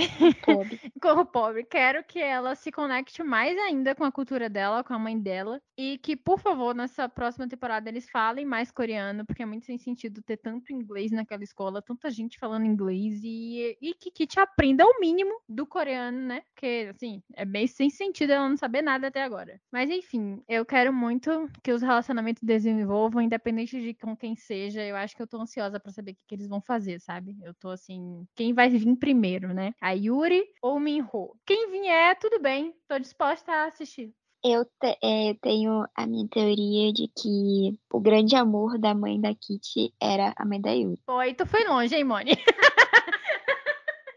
Pobre. 0.43 0.79
como 1.01 1.25
pobre. 1.25 1.63
Quero 1.63 2.03
que 2.03 2.19
ela 2.19 2.55
se 2.55 2.71
conecte 2.71 3.21
mais 3.23 3.55
ainda 3.57 3.93
com 3.93 4.03
a 4.03 4.11
cultura 4.11 4.49
dela, 4.49 4.83
com 4.83 4.93
a 4.93 4.99
mãe 4.99 5.19
dela. 5.19 5.61
E 5.77 5.99
que, 5.99 6.15
por 6.15 6.39
favor, 6.39 6.73
nessa 6.73 7.07
próxima 7.07 7.47
temporada 7.47 7.87
eles 7.87 8.09
falem 8.09 8.45
mais 8.45 8.71
coreano, 8.71 9.25
porque 9.25 9.43
é 9.43 9.45
muito 9.45 9.65
sem 9.65 9.77
sentido 9.77 10.23
ter 10.23 10.37
tanto 10.37 10.73
inglês 10.73 11.11
naquela 11.11 11.43
escola, 11.43 11.83
tanta 11.83 12.09
gente 12.09 12.39
falando 12.39 12.65
inglês. 12.65 13.21
E, 13.23 13.77
e 13.79 13.93
que 13.93 14.09
Kit 14.09 14.39
aprenda 14.39 14.85
o 14.85 14.99
mínimo 14.99 15.39
do 15.47 15.67
coreano, 15.67 16.19
né? 16.19 16.41
Porque, 16.53 16.89
assim, 16.89 17.21
é 17.35 17.45
bem 17.45 17.67
sem 17.67 17.89
sentido 17.89 18.31
ela 18.31 18.49
não 18.49 18.57
saber 18.57 18.81
nada 18.81 19.07
até 19.07 19.21
agora. 19.21 19.61
Mas, 19.71 19.89
enfim, 19.89 20.41
eu 20.47 20.65
quero 20.65 20.91
muito 20.91 21.26
que 21.63 21.71
os 21.71 21.81
relacionamentos 21.81 22.41
desenvolvam, 22.43 23.21
independente 23.21 23.79
de 23.81 23.93
com 23.93 24.15
quem 24.15 24.35
seja. 24.35 24.81
Eu 24.83 24.95
acho 24.95 25.15
que 25.15 25.21
eu 25.21 25.27
tô 25.27 25.39
ansiosa 25.41 25.79
pra 25.79 25.91
saber 25.91 26.11
o 26.11 26.15
que, 26.15 26.21
que 26.27 26.35
eles 26.35 26.47
vão 26.47 26.61
fazer, 26.61 26.99
sabe? 26.99 27.35
Eu 27.43 27.53
tô 27.55 27.69
assim, 27.69 28.25
quem 28.35 28.53
vai 28.53 28.69
vir 28.69 28.95
primeiro, 28.97 29.53
né? 29.53 29.73
A 29.81 29.91
Yuri 29.91 30.43
ou 30.61 30.75
o 30.77 30.79
Minho? 30.79 31.07
Quem 31.45 31.71
vier, 31.71 32.17
tudo 32.19 32.39
bem. 32.41 32.73
Tô 32.87 32.97
disposta 32.99 33.51
a 33.51 33.65
assistir. 33.65 34.13
Eu, 34.43 34.63
te- 34.65 34.97
é, 35.03 35.31
eu 35.31 35.35
tenho 35.41 35.85
a 35.95 36.05
minha 36.05 36.27
teoria 36.29 36.93
de 36.93 37.07
que 37.07 37.77
o 37.91 37.99
grande 37.99 38.35
amor 38.35 38.77
da 38.77 38.93
mãe 38.93 39.19
da 39.19 39.33
Kitty 39.33 39.93
era 40.01 40.33
a 40.37 40.45
mãe 40.45 40.61
da 40.61 40.71
Yuri. 40.71 41.01
Oi, 41.07 41.33
tu 41.33 41.45
foi 41.45 41.65
longe, 41.67 41.95
hein, 41.95 42.03
Moni? 42.03 42.31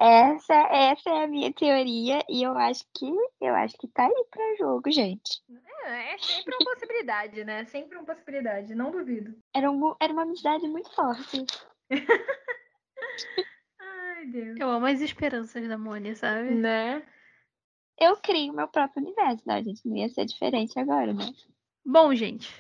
Essa, 0.01 0.55
essa 0.55 1.11
é 1.11 1.25
a 1.25 1.29
minha 1.29 1.53
teoria 1.53 2.25
e 2.27 2.43
eu 2.43 2.57
acho 2.57 2.87
que 2.97 3.05
eu 3.39 3.55
acho 3.55 3.77
que 3.77 3.87
tá 3.87 4.07
aí 4.07 4.25
pra 4.31 4.57
jogo, 4.57 4.91
gente. 4.91 5.43
É, 5.85 6.15
é 6.15 6.19
sempre 6.19 6.55
uma 6.55 6.65
possibilidade, 6.73 7.45
né? 7.45 7.67
Sempre 7.67 7.99
uma 7.99 8.07
possibilidade, 8.07 8.75
não 8.75 8.91
duvido. 8.91 9.37
Era, 9.55 9.71
um, 9.71 9.95
era 10.01 10.11
uma 10.11 10.23
amizade 10.23 10.67
muito 10.67 10.91
forte. 10.95 11.45
Ai, 13.79 14.27
Deus. 14.27 14.59
Eu 14.59 14.71
amo 14.71 14.87
as 14.87 15.03
esperanças 15.03 15.69
da 15.69 15.77
Mônia, 15.77 16.15
sabe? 16.15 16.55
Né? 16.55 17.03
Eu 17.99 18.17
crio 18.17 18.55
meu 18.55 18.69
próprio 18.69 19.03
universo, 19.03 19.43
né, 19.47 19.63
gente? 19.63 19.87
Não 19.87 19.95
ia 19.95 20.09
ser 20.09 20.25
diferente 20.25 20.79
agora, 20.79 21.13
né? 21.13 21.31
Bom, 21.85 22.15
gente. 22.15 22.51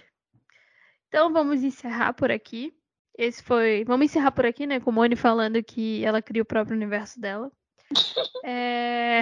Então 1.08 1.32
vamos 1.32 1.62
encerrar 1.62 2.12
por 2.12 2.30
aqui. 2.30 2.78
Esse 3.16 3.42
foi. 3.42 3.84
Vamos 3.84 4.06
encerrar 4.06 4.32
por 4.32 4.46
aqui, 4.46 4.66
né? 4.66 4.80
Com 4.80 4.92
Moni 4.92 5.16
falando 5.16 5.62
que 5.62 6.04
ela 6.04 6.22
cria 6.22 6.42
o 6.42 6.46
próprio 6.46 6.76
universo 6.76 7.20
dela. 7.20 7.50
É... 8.42 9.20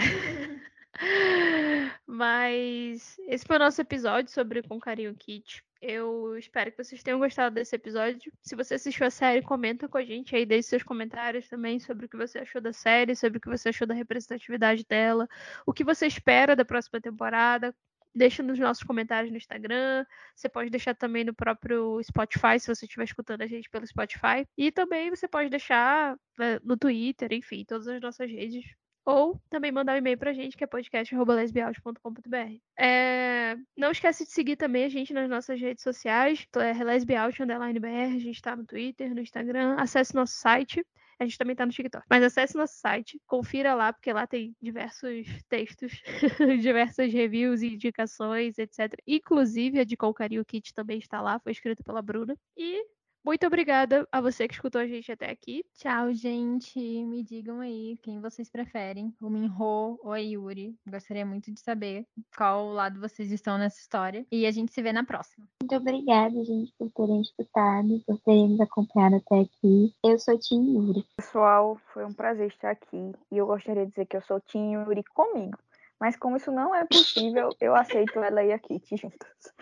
Mas 2.07 3.16
esse 3.26 3.45
foi 3.45 3.57
o 3.57 3.59
nosso 3.59 3.80
episódio 3.80 4.32
sobre 4.32 4.62
Com 4.62 4.78
Carinho 4.78 5.14
Kit. 5.14 5.64
Eu 5.80 6.36
espero 6.36 6.72
que 6.72 6.82
vocês 6.82 7.03
tenham 7.05 7.20
gostado 7.20 7.55
desse 7.55 7.76
episódio. 7.76 8.32
Se 8.43 8.57
você 8.57 8.74
assistiu 8.74 9.07
a 9.07 9.11
série, 9.11 9.43
comenta 9.43 9.89
com 9.89 9.97
a 9.97 10.05
gente 10.05 10.34
aí, 10.34 10.45
deixe 10.45 10.68
seus 10.68 10.82
comentários 10.82 11.49
também 11.49 11.78
sobre 11.78 12.07
o 12.07 12.09
que 12.09 12.16
você 12.16 12.41
achou 12.41 12.61
da 12.61 12.72
série, 12.72 13.14
sobre 13.14 13.39
o 13.39 13.41
que 13.41 13.49
você 13.49 13.68
achou 13.68 13.86
da 13.86 13.95
representatividade 13.95 14.84
dela, 14.84 15.28
o 15.64 15.72
que 15.72 15.84
você 15.84 16.07
espera 16.07 16.57
da 16.57 16.64
próxima 16.64 17.01
temporada. 17.01 17.74
Deixa 18.14 18.42
nos 18.42 18.59
nossos 18.59 18.82
comentários 18.82 19.30
no 19.30 19.36
Instagram. 19.36 20.04
Você 20.34 20.48
pode 20.48 20.70
deixar 20.70 20.94
também 20.94 21.24
no 21.24 21.34
próprio 21.34 22.02
Spotify, 22.02 22.59
se 22.59 22.74
você 22.74 22.84
estiver 22.86 23.04
escutando 23.04 23.42
a 23.42 23.46
gente 23.46 23.70
pelo 23.70 23.86
Spotify. 23.86 24.46
E 24.56 24.72
também 24.72 25.11
você 25.11 25.28
pode 25.28 25.50
deixar 25.50 26.16
né, 26.38 26.59
no 26.64 26.76
Twitter, 26.76 27.32
enfim, 27.32 27.64
todas 27.64 27.88
as 27.88 28.00
nossas 28.00 28.30
redes 28.30 28.64
ou 29.09 29.40
também 29.48 29.72
mandar 29.72 29.94
um 29.94 29.96
e-mail 29.96 30.18
pra 30.18 30.34
gente, 30.34 30.54
que 30.54 30.62
é 30.62 30.66
podcast.lesbiaut.com.br. 30.66 32.61
É... 32.78 33.56
Não 33.74 33.90
esquece 33.90 34.26
de 34.26 34.30
seguir 34.30 34.56
também 34.56 34.84
a 34.84 34.88
gente 34.90 35.14
nas 35.14 35.30
nossas 35.30 35.59
redes 35.59 35.82
sociais, 35.82 36.46
é 36.56 36.84
lesbiaut, 36.84 37.42
underline 37.42 37.80
BR, 37.80 38.16
a 38.16 38.18
gente 38.18 38.42
tá 38.42 38.54
no 38.54 38.66
Twitter, 38.66 39.14
no 39.14 39.22
Instagram, 39.22 39.76
acesse 39.78 40.14
nosso 40.14 40.34
site, 40.34 40.84
a 41.18 41.24
gente 41.24 41.38
também 41.38 41.56
tá 41.56 41.66
no 41.66 41.72
TikTok. 41.72 42.04
Mas 42.08 42.22
acesse 42.22 42.56
nosso 42.56 42.74
site, 42.78 43.20
confira 43.26 43.74
lá, 43.74 43.92
porque 43.92 44.12
lá 44.12 44.26
tem 44.26 44.54
diversos 44.60 45.26
textos, 45.48 46.00
diversas 46.60 47.12
reviews 47.12 47.60
e 47.62 47.74
indicações, 47.74 48.58
etc. 48.58 48.94
Inclusive 49.06 49.80
a 49.80 49.84
de 49.84 49.96
Colcario 49.96 50.44
Kit 50.44 50.72
também 50.72 50.98
está 50.98 51.20
lá, 51.20 51.40
foi 51.40 51.52
escrita 51.52 51.82
pela 51.82 52.00
Bruna. 52.00 52.36
E 52.56 52.84
muito 53.24 53.46
obrigada 53.46 54.06
a 54.10 54.20
você 54.20 54.48
que 54.48 54.54
escutou 54.54 54.80
a 54.80 54.86
gente 54.86 55.10
até 55.12 55.30
aqui. 55.30 55.64
Tchau, 55.74 56.12
gente. 56.12 56.78
Me 57.04 57.22
digam 57.22 57.60
aí 57.60 57.98
quem 58.02 58.20
vocês 58.20 58.50
preferem, 58.50 59.14
o 59.20 59.28
Minho 59.28 59.54
ou 59.58 60.12
a 60.12 60.18
Yuri. 60.18 60.74
Gostaria 60.88 61.26
muito 61.26 61.52
de 61.52 61.60
saber 61.60 62.06
qual 62.36 62.68
lado 62.72 63.00
vocês 63.00 63.30
estão 63.30 63.58
nessa 63.58 63.78
história. 63.78 64.26
E 64.30 64.46
a 64.46 64.50
gente 64.50 64.72
se 64.72 64.82
vê 64.82 64.92
na 64.92 65.04
próxima. 65.04 65.46
Muito 65.62 65.76
obrigada, 65.76 66.42
gente, 66.44 66.72
por 66.78 66.90
terem 66.92 67.20
escutado, 67.20 68.02
por 68.06 68.18
terem 68.20 68.48
nos 68.50 68.60
acompanhado 68.60 69.16
até 69.16 69.40
aqui. 69.40 69.94
Eu 70.04 70.18
sou 70.18 70.38
Tim 70.38 70.74
Yuri. 70.74 71.04
Pessoal, 71.16 71.78
foi 71.92 72.04
um 72.04 72.12
prazer 72.12 72.48
estar 72.48 72.70
aqui. 72.70 73.12
E 73.30 73.36
eu 73.36 73.46
gostaria 73.46 73.84
de 73.84 73.90
dizer 73.90 74.06
que 74.06 74.16
eu 74.16 74.22
sou 74.22 74.40
Tim 74.40 74.72
Yuri 74.72 75.02
comigo. 75.14 75.58
Mas 76.00 76.16
como 76.16 76.36
isso 76.36 76.52
não 76.52 76.74
é 76.74 76.84
possível, 76.86 77.50
eu 77.60 77.74
aceito 77.74 78.20
ela 78.20 78.44
e 78.44 78.52
a 78.52 78.58
Kitty 78.58 78.96
juntas. 78.96 79.52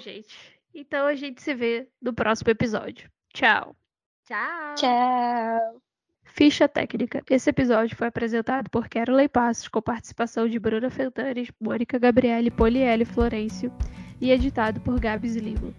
Gente, 0.00 0.61
então 0.74 1.06
a 1.06 1.14
gente 1.14 1.42
se 1.42 1.54
vê 1.54 1.88
no 2.00 2.12
próximo 2.12 2.50
episódio. 2.50 3.10
Tchau. 3.32 3.76
Tchau. 4.24 4.74
Tchau. 4.76 5.82
Ficha 6.24 6.66
técnica. 6.66 7.22
Esse 7.28 7.50
episódio 7.50 7.96
foi 7.96 8.06
apresentado 8.06 8.70
por 8.70 8.88
Carolei 8.88 9.28
Passos, 9.28 9.68
com 9.68 9.82
participação 9.82 10.48
de 10.48 10.58
Bruna 10.58 10.88
Fentanes, 10.88 11.50
Mônica 11.60 11.98
Gabriele, 11.98 12.50
Poliele 12.50 13.04
Florencio 13.04 13.72
e 14.20 14.30
editado 14.30 14.80
por 14.80 14.98
Gabs 14.98 15.36
Lima. 15.36 15.74